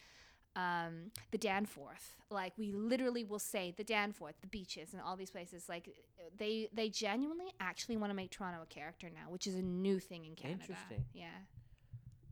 um, 0.56 1.10
the 1.30 1.38
Danforth. 1.38 2.16
Like 2.30 2.52
we 2.56 2.72
literally 2.72 3.24
will 3.24 3.38
say 3.38 3.74
the 3.76 3.84
Danforth, 3.84 4.34
the 4.40 4.46
beaches, 4.48 4.92
and 4.92 5.00
all 5.02 5.16
these 5.16 5.30
places. 5.30 5.68
Like 5.68 5.88
they 6.36 6.68
they 6.72 6.88
genuinely 6.90 7.52
actually 7.60 7.96
want 7.96 8.10
to 8.10 8.14
make 8.14 8.30
Toronto 8.30 8.62
a 8.62 8.66
character 8.66 9.08
now, 9.14 9.30
which 9.30 9.46
is 9.46 9.54
a 9.54 9.62
new 9.62 10.00
thing 10.00 10.24
in 10.24 10.34
Canada. 10.34 10.62
Interesting. 10.62 11.04
Yeah. 11.14 11.28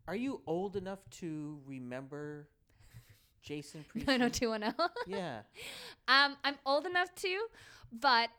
Are 0.07 0.17
you 0.17 0.43
old 0.47 0.77
enough 0.77 0.99
to 1.21 1.61
remember 1.65 2.49
Jason 3.45 3.85
Priestley? 3.89 4.13
Nine 4.13 4.21
hundred 4.21 4.35
two 4.35 4.49
one 4.51 4.61
zero. 4.63 4.73
Yeah. 5.07 5.41
Um, 6.09 6.37
I'm 6.45 6.57
old 6.67 6.87
enough 6.87 7.15
to, 7.17 7.47
but 7.93 8.31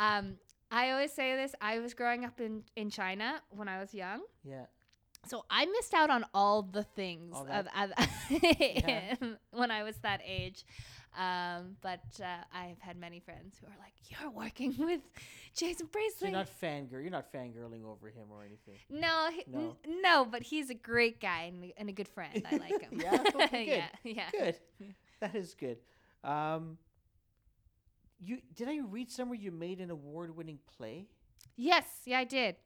um, 0.00 0.36
I 0.70 0.90
always 0.90 1.12
say 1.12 1.36
this. 1.36 1.54
I 1.60 1.78
was 1.78 1.94
growing 1.94 2.24
up 2.24 2.40
in, 2.40 2.62
in 2.76 2.90
China 2.90 3.40
when 3.50 3.68
I 3.68 3.78
was 3.80 3.92
young. 3.94 4.22
Yeah. 4.44 4.66
So 5.26 5.44
I 5.50 5.66
missed 5.66 5.92
out 5.92 6.08
on 6.08 6.24
all 6.32 6.62
the 6.62 6.82
things 6.82 7.36
All 7.36 7.46
of, 7.46 7.66
of 7.76 7.90
when 9.50 9.70
I 9.70 9.82
was 9.82 9.96
that 9.98 10.20
age. 10.26 10.64
Um, 11.18 11.76
but 11.80 12.04
uh, 12.22 12.44
I've 12.54 12.78
had 12.80 12.96
many 12.96 13.18
friends 13.20 13.56
who 13.60 13.66
are 13.66 13.76
like, 13.80 13.94
"You're 14.08 14.30
working 14.30 14.74
with 14.78 15.00
Jason 15.56 15.86
So 15.86 15.90
Priestley." 15.92 16.30
you're 16.30 16.38
not 16.38 16.48
fangirl. 16.62 17.02
You're 17.02 17.10
not 17.10 17.32
fangirling 17.32 17.84
over 17.84 18.08
him 18.08 18.26
or 18.30 18.44
anything. 18.44 18.74
no, 18.88 19.28
he, 19.34 19.44
No. 19.48 19.76
N- 19.84 20.00
no, 20.02 20.24
but 20.24 20.42
he's 20.42 20.70
a 20.70 20.74
great 20.74 21.20
guy 21.20 21.42
and, 21.44 21.72
and 21.76 21.88
a 21.88 21.92
good 21.92 22.08
friend. 22.08 22.42
I 22.50 22.56
like 22.56 22.80
him. 22.80 23.00
Yeah? 23.02 23.18
Okay, 23.34 23.64
good. 24.04 24.12
yeah, 24.14 24.28
yeah. 24.30 24.30
Good. 24.30 24.56
That 25.20 25.34
is 25.34 25.54
good. 25.54 25.78
Um, 26.22 26.78
you 28.20 28.38
did 28.54 28.68
I 28.68 28.78
read 28.78 29.10
somewhere 29.10 29.38
you 29.38 29.50
made 29.50 29.80
an 29.80 29.90
award-winning 29.90 30.58
play? 30.76 31.06
Yes, 31.56 31.84
yeah, 32.06 32.18
I 32.18 32.24
did. 32.24 32.56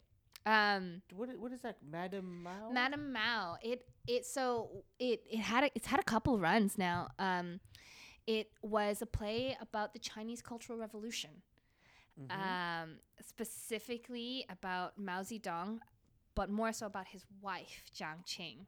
Um, 0.47 1.01
What 1.14 1.30
what 1.38 1.53
is 1.53 1.62
that, 1.62 1.78
Madame 1.90 2.42
Mao? 2.42 2.70
Madame 2.70 3.12
Mao. 3.12 3.57
It 3.62 3.86
it 4.07 4.26
so 4.26 4.84
it 4.99 5.22
it 5.30 5.38
had 5.38 5.64
a, 5.64 5.70
it's 5.74 5.86
had 5.86 6.01
a 6.01 6.03
couple 6.03 6.38
runs 6.38 6.76
now. 6.76 7.09
Um, 7.18 7.61
it 8.27 8.51
was 8.62 9.03
a 9.03 9.07
play 9.07 9.57
about 9.61 9.93
the 9.93 9.99
Chinese 9.99 10.41
Cultural 10.43 10.79
Revolution, 10.79 11.43
Mhm. 12.18 12.31
um, 12.31 13.01
specifically 13.20 14.45
about 14.49 14.99
Mao 14.99 15.22
Zedong, 15.22 15.81
but 16.35 16.49
more 16.51 16.72
so 16.72 16.87
about 16.87 17.09
his 17.09 17.25
wife 17.41 17.85
Jiang 17.95 18.25
Qing, 18.27 18.66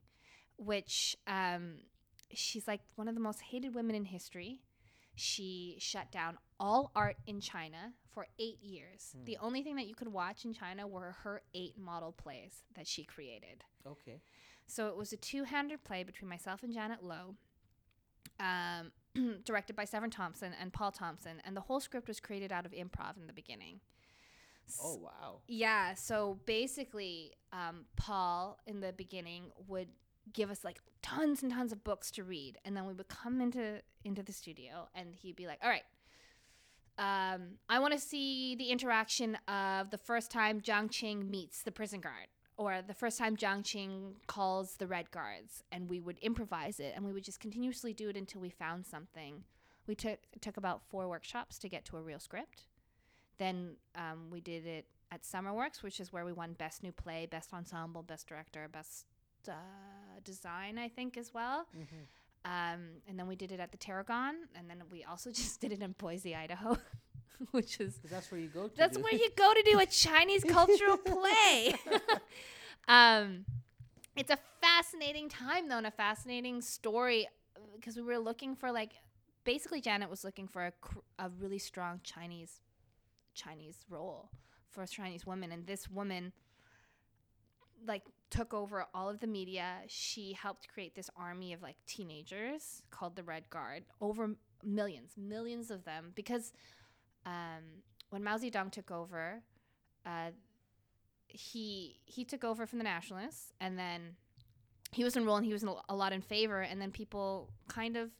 which 0.58 1.16
um, 1.26 1.82
she's 2.32 2.66
like 2.68 2.82
one 2.96 3.08
of 3.08 3.14
the 3.14 3.20
most 3.20 3.40
hated 3.40 3.74
women 3.74 3.94
in 3.96 4.04
history. 4.04 4.62
She 5.14 5.76
shut 5.78 6.12
down 6.12 6.36
all 6.60 6.92
art 6.94 7.16
in 7.26 7.40
China 7.40 7.94
for 8.12 8.26
eight 8.38 8.60
years. 8.62 9.12
Hmm. 9.16 9.24
The 9.24 9.38
only 9.38 9.62
thing 9.62 9.76
that 9.76 9.86
you 9.86 9.94
could 9.94 10.08
watch 10.08 10.44
in 10.44 10.52
China 10.52 10.86
were 10.86 11.12
her 11.22 11.42
eight 11.54 11.78
model 11.78 12.12
plays 12.12 12.64
that 12.74 12.86
she 12.86 13.04
created. 13.04 13.64
okay. 13.86 14.20
So 14.68 14.88
it 14.88 14.96
was 14.96 15.12
a 15.12 15.16
two-handed 15.16 15.84
play 15.84 16.02
between 16.02 16.28
myself 16.28 16.64
and 16.64 16.72
Janet 16.74 17.02
Lowe, 17.04 17.36
um, 18.40 18.92
directed 19.44 19.76
by 19.76 19.84
Severn 19.84 20.10
Thompson 20.10 20.52
and 20.60 20.72
Paul 20.72 20.92
Thompson, 20.92 21.40
and 21.44 21.56
the 21.56 21.60
whole 21.62 21.80
script 21.80 22.08
was 22.08 22.20
created 22.20 22.52
out 22.52 22.66
of 22.66 22.72
improv 22.72 23.16
in 23.16 23.26
the 23.26 23.32
beginning. 23.32 23.80
Oh 24.82 24.96
wow. 24.96 25.40
yeah. 25.46 25.94
So 25.94 26.40
basically, 26.44 27.32
um, 27.52 27.84
Paul 27.96 28.58
in 28.66 28.80
the 28.80 28.92
beginning 28.92 29.44
would 29.68 29.88
give 30.32 30.50
us 30.50 30.64
like 30.64 30.80
tons 31.02 31.42
and 31.42 31.52
tons 31.52 31.72
of 31.72 31.84
books 31.84 32.10
to 32.12 32.24
read, 32.24 32.58
and 32.64 32.76
then 32.76 32.84
we 32.86 32.92
would 32.92 33.08
come 33.08 33.40
into 33.40 33.80
into 34.04 34.22
the 34.22 34.32
studio, 34.32 34.88
and 34.94 35.14
he'd 35.14 35.36
be 35.36 35.46
like, 35.46 35.58
"All 35.62 35.70
right." 35.70 35.84
Um, 36.98 37.58
I 37.68 37.78
want 37.78 37.92
to 37.92 37.98
see 37.98 38.56
the 38.56 38.70
interaction 38.70 39.36
of 39.46 39.90
the 39.90 39.98
first 39.98 40.30
time 40.30 40.62
Jiang 40.62 40.88
Qing 40.88 41.28
meets 41.28 41.62
the 41.62 41.70
prison 41.70 42.00
guard, 42.00 42.28
or 42.56 42.80
the 42.86 42.94
first 42.94 43.18
time 43.18 43.36
Jiang 43.36 43.62
Qing 43.62 44.14
calls 44.26 44.76
the 44.76 44.86
red 44.86 45.10
guards, 45.10 45.62
and 45.70 45.90
we 45.90 46.00
would 46.00 46.18
improvise 46.18 46.80
it, 46.80 46.92
and 46.96 47.04
we 47.04 47.12
would 47.12 47.24
just 47.24 47.40
continuously 47.40 47.92
do 47.92 48.08
it 48.08 48.16
until 48.16 48.40
we 48.40 48.50
found 48.50 48.86
something. 48.86 49.44
We 49.86 49.94
took 49.94 50.18
it 50.32 50.42
took 50.42 50.56
about 50.56 50.82
four 50.88 51.08
workshops 51.08 51.58
to 51.58 51.68
get 51.68 51.84
to 51.86 51.96
a 51.96 52.02
real 52.02 52.18
script. 52.18 52.62
Then 53.38 53.76
um, 53.94 54.30
we 54.30 54.40
did 54.40 54.66
it 54.66 54.86
at 55.12 55.22
SummerWorks, 55.22 55.82
which 55.82 56.00
is 56.00 56.12
where 56.12 56.24
we 56.24 56.32
won 56.32 56.54
Best 56.54 56.82
New 56.82 56.92
Play, 56.92 57.26
Best 57.26 57.52
Ensemble, 57.52 58.02
Best 58.02 58.26
Director, 58.26 58.68
Best 58.72 59.04
uh, 59.48 59.52
Design, 60.24 60.78
I 60.78 60.88
think, 60.88 61.16
as 61.16 61.32
well. 61.32 61.66
Mm-hmm. 61.76 62.04
Um, 62.44 62.80
and 63.08 63.18
then 63.18 63.26
we 63.26 63.36
did 63.36 63.52
it 63.52 63.60
at 63.60 63.72
the 63.72 63.78
Tarragon, 63.78 64.34
and 64.54 64.70
then 64.70 64.82
we 64.90 65.04
also 65.04 65.30
just 65.32 65.60
did 65.60 65.72
it 65.72 65.82
in 65.82 65.92
Boise, 65.98 66.34
Idaho, 66.34 66.78
which 67.50 67.80
is 67.80 67.98
that's 68.10 68.30
where 68.30 68.40
you 68.40 68.48
go 68.48 68.68
to. 68.68 68.76
that's 68.76 68.96
do- 68.96 69.02
where 69.02 69.14
you 69.14 69.28
go 69.36 69.52
to 69.54 69.62
do 69.62 69.78
a 69.78 69.86
Chinese 69.86 70.44
cultural 70.48 70.96
play. 70.96 71.74
um, 72.88 73.44
it's 74.16 74.30
a 74.30 74.38
fascinating 74.60 75.28
time 75.28 75.68
though, 75.68 75.78
and 75.78 75.86
a 75.86 75.90
fascinating 75.90 76.60
story 76.60 77.28
because 77.74 77.96
we 77.96 78.02
were 78.02 78.18
looking 78.18 78.54
for 78.54 78.72
like 78.72 78.92
basically 79.44 79.80
Janet 79.80 80.10
was 80.10 80.24
looking 80.24 80.48
for 80.48 80.66
a, 80.66 80.72
cr- 80.80 80.98
a 81.18 81.30
really 81.40 81.58
strong 81.58 82.00
Chinese 82.02 82.60
Chinese 83.34 83.84
role 83.88 84.30
for 84.70 84.82
a 84.82 84.88
Chinese 84.88 85.26
woman, 85.26 85.52
and 85.52 85.66
this 85.66 85.88
woman 85.88 86.32
like 87.86 88.02
took 88.30 88.52
over 88.52 88.86
all 88.94 89.08
of 89.08 89.20
the 89.20 89.26
media. 89.26 89.76
She 89.86 90.32
helped 90.32 90.68
create 90.68 90.94
this 90.94 91.10
army 91.16 91.52
of 91.52 91.62
like 91.62 91.76
teenagers 91.86 92.82
called 92.90 93.16
the 93.16 93.22
Red 93.22 93.48
Guard, 93.50 93.84
over 94.00 94.30
millions, 94.64 95.12
millions 95.16 95.70
of 95.70 95.84
them, 95.84 96.12
because 96.14 96.52
um, 97.26 97.82
when 98.10 98.22
Mao 98.24 98.36
Zedong 98.38 98.70
took 98.70 98.90
over, 98.90 99.42
uh, 100.06 100.30
he 101.28 101.98
he 102.04 102.24
took 102.24 102.44
over 102.44 102.66
from 102.66 102.78
the 102.78 102.84
nationalists, 102.84 103.52
and 103.60 103.78
then 103.78 104.16
he 104.92 105.04
was 105.04 105.16
enrolled. 105.16 105.38
And 105.38 105.46
he 105.46 105.52
was 105.52 105.62
in 105.62 105.68
a, 105.68 105.74
a 105.88 105.94
lot 105.96 106.12
in 106.12 106.22
favor, 106.22 106.60
and 106.62 106.80
then 106.80 106.90
people 106.92 107.50
kind 107.68 107.96
of 107.96 108.10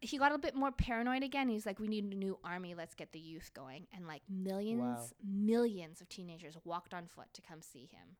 he 0.00 0.16
got 0.16 0.32
a 0.32 0.38
bit 0.38 0.54
more 0.54 0.72
paranoid 0.72 1.22
again. 1.22 1.48
He's 1.48 1.66
like, 1.66 1.78
"We 1.78 1.88
need 1.88 2.04
a 2.04 2.14
new 2.16 2.38
army. 2.42 2.74
Let's 2.74 2.94
get 2.94 3.12
the 3.12 3.18
youth 3.18 3.50
going." 3.52 3.86
And 3.94 4.06
like 4.06 4.22
millions, 4.30 4.80
Wow. 4.80 5.06
millions 5.22 6.00
of 6.00 6.08
teenagers 6.08 6.56
walked 6.64 6.94
on 6.94 7.06
foot 7.06 7.26
to 7.34 7.42
come 7.42 7.60
see 7.60 7.86
him, 7.92 8.16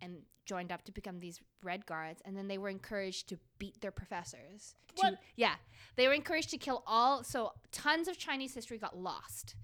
and 0.00 0.22
joined 0.44 0.70
up 0.70 0.84
to 0.84 0.92
become 0.92 1.18
these 1.20 1.40
red 1.62 1.86
guards. 1.86 2.22
And 2.24 2.36
then 2.36 2.48
they 2.48 2.58
were 2.58 2.68
encouraged 2.68 3.28
to 3.30 3.38
beat 3.58 3.80
their 3.80 3.90
professors. 3.90 4.74
to- 4.96 5.02
What? 5.02 5.18
yeah, 5.36 5.56
they 5.96 6.06
were 6.06 6.14
encouraged 6.14 6.50
to 6.50 6.58
kill 6.58 6.82
all. 6.86 7.24
So 7.24 7.52
tons 7.72 8.08
of 8.08 8.16
Chinese 8.18 8.54
history 8.54 8.78
got 8.78 8.96
lost 8.96 9.56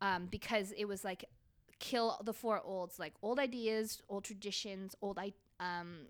um, 0.00 0.26
because 0.26 0.72
it 0.76 0.86
was 0.86 1.04
like 1.04 1.24
kill 1.78 2.18
the 2.24 2.32
four 2.32 2.60
olds, 2.64 2.98
like 2.98 3.12
old 3.22 3.38
ideas, 3.38 4.00
old 4.08 4.24
traditions, 4.24 4.94
old 5.02 5.18
I 5.18 5.32
um, 5.60 6.06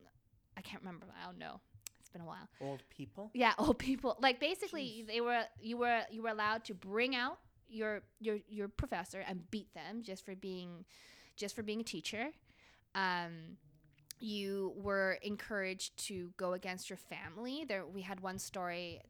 I 0.56 0.60
can't 0.62 0.82
remember. 0.82 1.06
I 1.20 1.26
don't 1.26 1.38
know. 1.38 1.60
It's 2.00 2.08
been 2.08 2.22
a 2.22 2.26
while. 2.26 2.48
Old 2.60 2.82
people. 2.90 3.30
Yeah, 3.34 3.52
old 3.58 3.78
people. 3.78 4.16
Like 4.20 4.38
basically, 4.40 4.82
Jeez. 4.84 5.06
they 5.08 5.20
were 5.20 5.42
you 5.60 5.76
were 5.76 6.02
you 6.10 6.22
were 6.22 6.30
allowed 6.30 6.64
to 6.66 6.74
bring 6.74 7.14
out 7.16 7.38
your 7.68 8.02
your 8.20 8.38
your 8.48 8.68
professor 8.68 9.20
and 9.26 9.50
beat 9.50 9.72
them 9.74 10.02
just 10.02 10.24
for 10.24 10.34
being 10.36 10.84
just 11.36 11.56
for 11.56 11.62
being 11.62 11.80
a 11.80 11.84
teacher. 11.84 12.28
Um, 12.94 13.56
you 14.20 14.72
were 14.76 15.18
encouraged 15.22 15.96
to 16.06 16.30
go 16.36 16.52
against 16.52 16.88
your 16.88 16.96
family. 16.96 17.64
There, 17.66 17.84
we 17.86 18.02
had 18.02 18.20
one 18.20 18.38
story, 18.38 19.00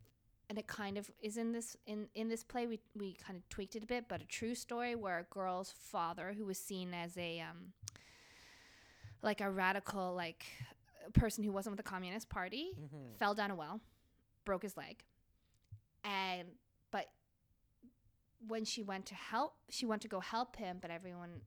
and 0.49 0.59
it 0.59 0.67
kind 0.67 0.97
of 0.99 1.11
is 1.23 1.37
in 1.37 1.53
this 1.53 1.77
in 1.87 2.09
in 2.15 2.29
this 2.29 2.43
play. 2.43 2.67
We 2.67 2.81
we 2.97 3.15
kind 3.25 3.37
of 3.39 3.49
tweaked 3.49 3.77
it 3.77 3.83
a 3.83 3.87
bit, 3.87 4.07
but 4.09 4.21
a 4.23 4.25
true 4.27 4.55
story 4.55 4.95
where 4.95 5.19
a 5.19 5.25
girl's 5.35 5.71
father, 5.77 6.35
who 6.37 6.45
was 6.47 6.59
seen 6.59 6.95
as 6.95 7.17
a 7.19 7.41
um, 7.41 7.73
like 9.23 9.41
a 9.41 9.51
radical 9.51 10.15
like 10.15 10.45
a 11.07 11.11
person 11.13 11.45
who 11.45 11.53
wasn't 11.53 11.77
with 11.77 11.85
the 11.85 11.89
Communist 11.91 12.29
Party, 12.29 12.71
Mm-hmm. 12.81 13.15
fell 13.19 13.35
down 13.35 13.51
a 13.51 13.55
well, 13.55 13.81
broke 14.45 14.63
his 14.63 14.77
leg, 14.77 15.05
and 16.03 16.49
but 16.91 17.11
when 18.49 18.65
she 18.65 18.83
went 18.83 19.07
to 19.07 19.15
help, 19.15 19.55
she 19.69 19.87
went 19.87 20.03
to 20.03 20.09
go 20.09 20.21
help 20.21 20.57
him, 20.57 20.79
but 20.81 20.91
everyone 20.91 21.41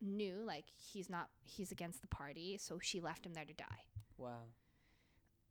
knew 0.00 0.42
like 0.46 0.64
he's 0.74 1.08
not 1.10 1.28
he's 1.42 1.72
against 1.72 2.00
the 2.02 2.08
party, 2.08 2.58
so 2.58 2.78
she 2.80 3.00
left 3.00 3.24
him 3.26 3.34
there 3.34 3.44
to 3.44 3.54
die. 3.54 3.84
Wow. 4.18 4.44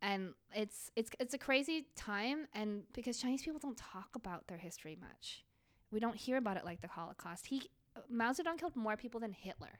and 0.01 0.33
it's 0.53 0.91
it's 0.95 1.09
it's 1.19 1.33
a 1.33 1.37
crazy 1.37 1.85
time 1.95 2.47
and 2.53 2.83
because 2.93 3.17
chinese 3.19 3.43
people 3.43 3.59
don't 3.59 3.77
talk 3.77 4.09
about 4.15 4.47
their 4.47 4.57
history 4.57 4.97
much 4.99 5.45
we 5.91 5.99
don't 5.99 6.15
hear 6.15 6.37
about 6.37 6.57
it 6.57 6.65
like 6.65 6.81
the 6.81 6.87
holocaust 6.87 7.45
he 7.47 7.69
mao 8.09 8.31
zedong 8.31 8.57
killed 8.57 8.75
more 8.75 8.97
people 8.97 9.19
than 9.19 9.31
hitler 9.31 9.79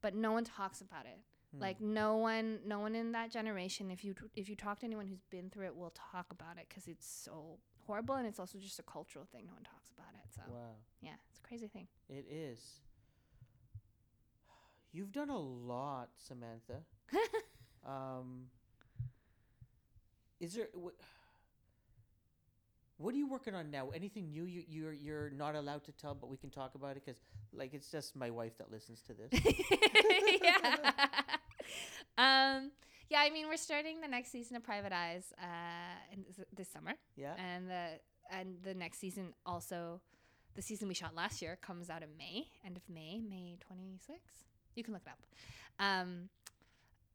but 0.00 0.14
no 0.14 0.30
one 0.32 0.44
talks 0.44 0.80
about 0.80 1.06
it 1.06 1.18
Hmm. 1.54 1.60
like 1.60 1.80
no 1.82 2.16
one 2.16 2.60
no 2.64 2.78
one 2.80 2.94
in 2.94 3.12
that 3.12 3.30
generation 3.30 3.90
if 3.90 4.02
you 4.04 4.14
if 4.34 4.48
you 4.48 4.56
talk 4.56 4.78
to 4.80 4.86
anyone 4.86 5.06
who's 5.06 5.20
been 5.28 5.50
through 5.50 5.66
it 5.66 5.76
will 5.76 5.92
talk 6.12 6.26
about 6.30 6.56
it 6.56 6.64
because 6.68 6.86
it's 6.88 7.06
so 7.06 7.58
horrible 7.86 8.14
and 8.14 8.26
it's 8.26 8.38
also 8.40 8.56
just 8.58 8.78
a 8.78 8.82
cultural 8.84 9.26
thing 9.30 9.44
no 9.46 9.52
one 9.52 9.62
talks 9.64 9.90
about 9.90 10.14
it 10.14 10.26
so 10.34 10.40
wow, 10.48 10.76
yeah 11.02 11.18
it's 11.28 11.40
a 11.40 11.42
crazy 11.42 11.66
thing 11.68 11.86
it 12.08 12.24
is. 12.30 12.80
You've 14.92 15.12
done 15.12 15.30
a 15.30 15.38
lot, 15.38 16.10
Samantha. 16.18 16.82
um, 17.86 18.44
is 20.40 20.54
there? 20.54 20.68
Wh- 20.74 21.00
what 22.98 23.14
are 23.14 23.18
you 23.18 23.26
working 23.26 23.54
on 23.54 23.70
now? 23.70 23.90
Anything 23.90 24.30
new 24.30 24.44
you 24.44 24.62
you're 24.68 24.92
you're 24.92 25.30
not 25.30 25.54
allowed 25.54 25.84
to 25.84 25.92
tell, 25.92 26.14
but 26.14 26.28
we 26.28 26.36
can 26.36 26.50
talk 26.50 26.74
about 26.74 26.96
it 26.96 27.04
because 27.04 27.20
like 27.52 27.74
it's 27.74 27.90
just 27.90 28.14
my 28.14 28.30
wife 28.30 28.56
that 28.58 28.70
listens 28.70 29.02
to 29.02 29.14
this. 29.14 29.30
yeah. 30.42 30.96
um, 32.18 32.70
yeah, 33.08 33.20
I 33.20 33.30
mean, 33.30 33.48
we're 33.48 33.56
starting 33.56 34.00
the 34.00 34.08
next 34.08 34.30
season 34.30 34.56
of 34.56 34.62
Private 34.62 34.92
Eyes 34.92 35.32
uh, 35.42 36.14
in 36.14 36.24
this, 36.24 36.46
this 36.56 36.68
summer, 36.68 36.94
yeah. 37.16 37.34
and 37.38 37.68
the 37.68 37.88
and 38.30 38.56
the 38.62 38.74
next 38.74 38.98
season 38.98 39.34
also, 39.44 40.00
the 40.54 40.62
season 40.62 40.86
we 40.86 40.94
shot 40.94 41.14
last 41.14 41.42
year 41.42 41.58
comes 41.60 41.90
out 41.90 42.02
in 42.02 42.08
May, 42.16 42.46
end 42.64 42.76
of 42.76 42.82
May, 42.88 43.20
May 43.20 43.56
twenty 43.60 43.98
sixth. 43.98 44.51
You 44.74 44.82
can 44.84 44.92
look 44.94 45.02
it 45.06 45.10
up. 45.10 45.18
Um, 45.78 46.28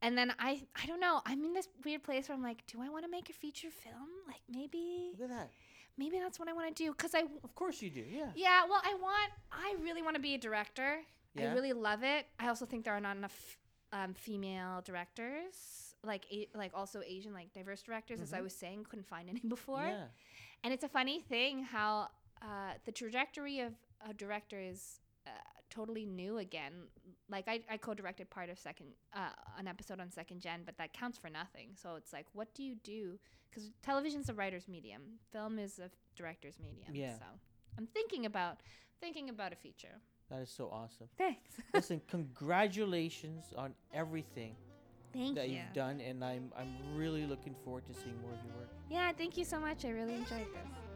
and 0.02 0.16
then 0.16 0.32
I 0.38 0.62
I 0.80 0.86
don't 0.86 1.00
know. 1.00 1.20
I'm 1.26 1.44
in 1.44 1.52
this 1.54 1.68
weird 1.84 2.02
place 2.04 2.28
where 2.28 2.36
I'm 2.36 2.42
like, 2.42 2.64
do 2.66 2.80
I 2.82 2.88
want 2.88 3.04
to 3.04 3.10
make 3.10 3.30
a 3.30 3.32
feature 3.32 3.70
film? 3.70 4.08
Like 4.26 4.42
maybe 4.48 5.10
Look 5.18 5.30
at 5.30 5.36
that. 5.36 5.50
maybe 5.96 6.18
that's 6.20 6.38
what 6.38 6.48
I 6.48 6.52
want 6.52 6.74
to 6.74 6.82
do 6.84 6.92
because 6.92 7.14
I 7.14 7.22
Of 7.42 7.54
course 7.54 7.82
you 7.82 7.90
do. 7.90 8.04
Yeah. 8.08 8.30
yeah, 8.36 8.64
well, 8.68 8.80
I 8.84 8.94
want, 8.94 9.32
I 9.52 9.74
really 9.82 10.02
want 10.02 10.14
to 10.14 10.22
be 10.22 10.34
a 10.34 10.38
director. 10.38 10.98
Yeah. 11.34 11.50
I 11.50 11.54
really 11.54 11.72
love 11.72 12.02
it. 12.04 12.26
I 12.38 12.48
also 12.48 12.64
think 12.64 12.84
there 12.84 12.94
are 12.94 13.00
not 13.00 13.16
enough 13.16 13.58
um, 13.92 14.14
female 14.14 14.82
directors, 14.84 15.94
like 16.04 16.26
a- 16.30 16.48
like 16.54 16.72
also 16.74 17.00
Asian, 17.04 17.32
like 17.32 17.52
diverse 17.52 17.82
directors. 17.82 18.20
As 18.20 18.32
I 18.32 18.38
Mhm. 18.40 18.44
was 18.44 18.54
saying, 18.54 18.84
couldn't 18.88 19.06
find 19.08 19.28
any 19.28 19.40
before. 19.48 19.84
Yeah. 19.84 20.06
And 20.62 20.72
it's 20.74 20.84
a 20.84 20.88
funny 20.88 21.20
thing 21.20 21.64
how 21.64 22.08
uh, 22.42 22.74
the 22.84 22.92
trajectory 22.92 23.60
of 23.60 23.72
a 24.08 24.14
director 24.14 24.60
is 24.60 25.00
uh, 25.28 25.58
totally 25.70 26.04
new 26.04 26.38
again. 26.38 26.72
Like 27.30 27.46
I, 27.48 27.60
I 27.70 27.76
co-directed 27.76 28.30
part 28.30 28.50
of 28.50 28.58
second, 28.58 28.88
uh, 29.14 29.30
an 29.58 29.68
episode 29.68 30.00
on 30.00 30.10
second 30.10 30.40
gen, 30.40 30.62
but 30.64 30.76
that 30.78 30.92
counts 30.92 31.18
for 31.18 31.28
nothing. 31.28 31.70
So 31.74 31.94
it's 31.96 32.12
like, 32.12 32.26
what 32.32 32.54
do 32.54 32.62
you 32.62 32.74
do? 32.82 33.18
Because 33.50 33.70
television's 33.82 34.28
a 34.28 34.34
writer's 34.34 34.68
medium, 34.68 35.02
film 35.32 35.58
is 35.58 35.78
a 35.78 35.90
director's 36.16 36.58
medium. 36.58 36.94
Yeah. 36.94 37.14
So 37.14 37.24
I'm 37.76 37.86
thinking 37.86 38.26
about 38.26 38.58
thinking 39.00 39.28
about 39.28 39.52
a 39.52 39.56
feature. 39.56 40.00
That 40.30 40.40
is 40.40 40.50
so 40.50 40.68
awesome. 40.72 41.08
Thanks. 41.16 41.54
Listen, 41.74 42.02
congratulations 42.08 43.44
on 43.56 43.74
everything 43.94 44.54
Thank 45.12 45.36
that 45.36 45.48
you. 45.48 45.56
you've 45.56 45.72
done, 45.74 46.00
and 46.00 46.22
I'm 46.22 46.52
I'm 46.58 46.76
really 46.94 47.24
looking 47.24 47.54
forward 47.64 47.86
to 47.86 47.94
seeing 47.94 48.20
more 48.20 48.32
of 48.32 48.38
your 48.44 48.54
work. 48.56 48.68
Yeah, 48.90 49.12
thank 49.12 49.36
you 49.36 49.44
so 49.44 49.58
much. 49.58 49.84
I 49.84 49.90
really 49.90 50.14
enjoyed 50.14 50.46
this. 50.52 50.87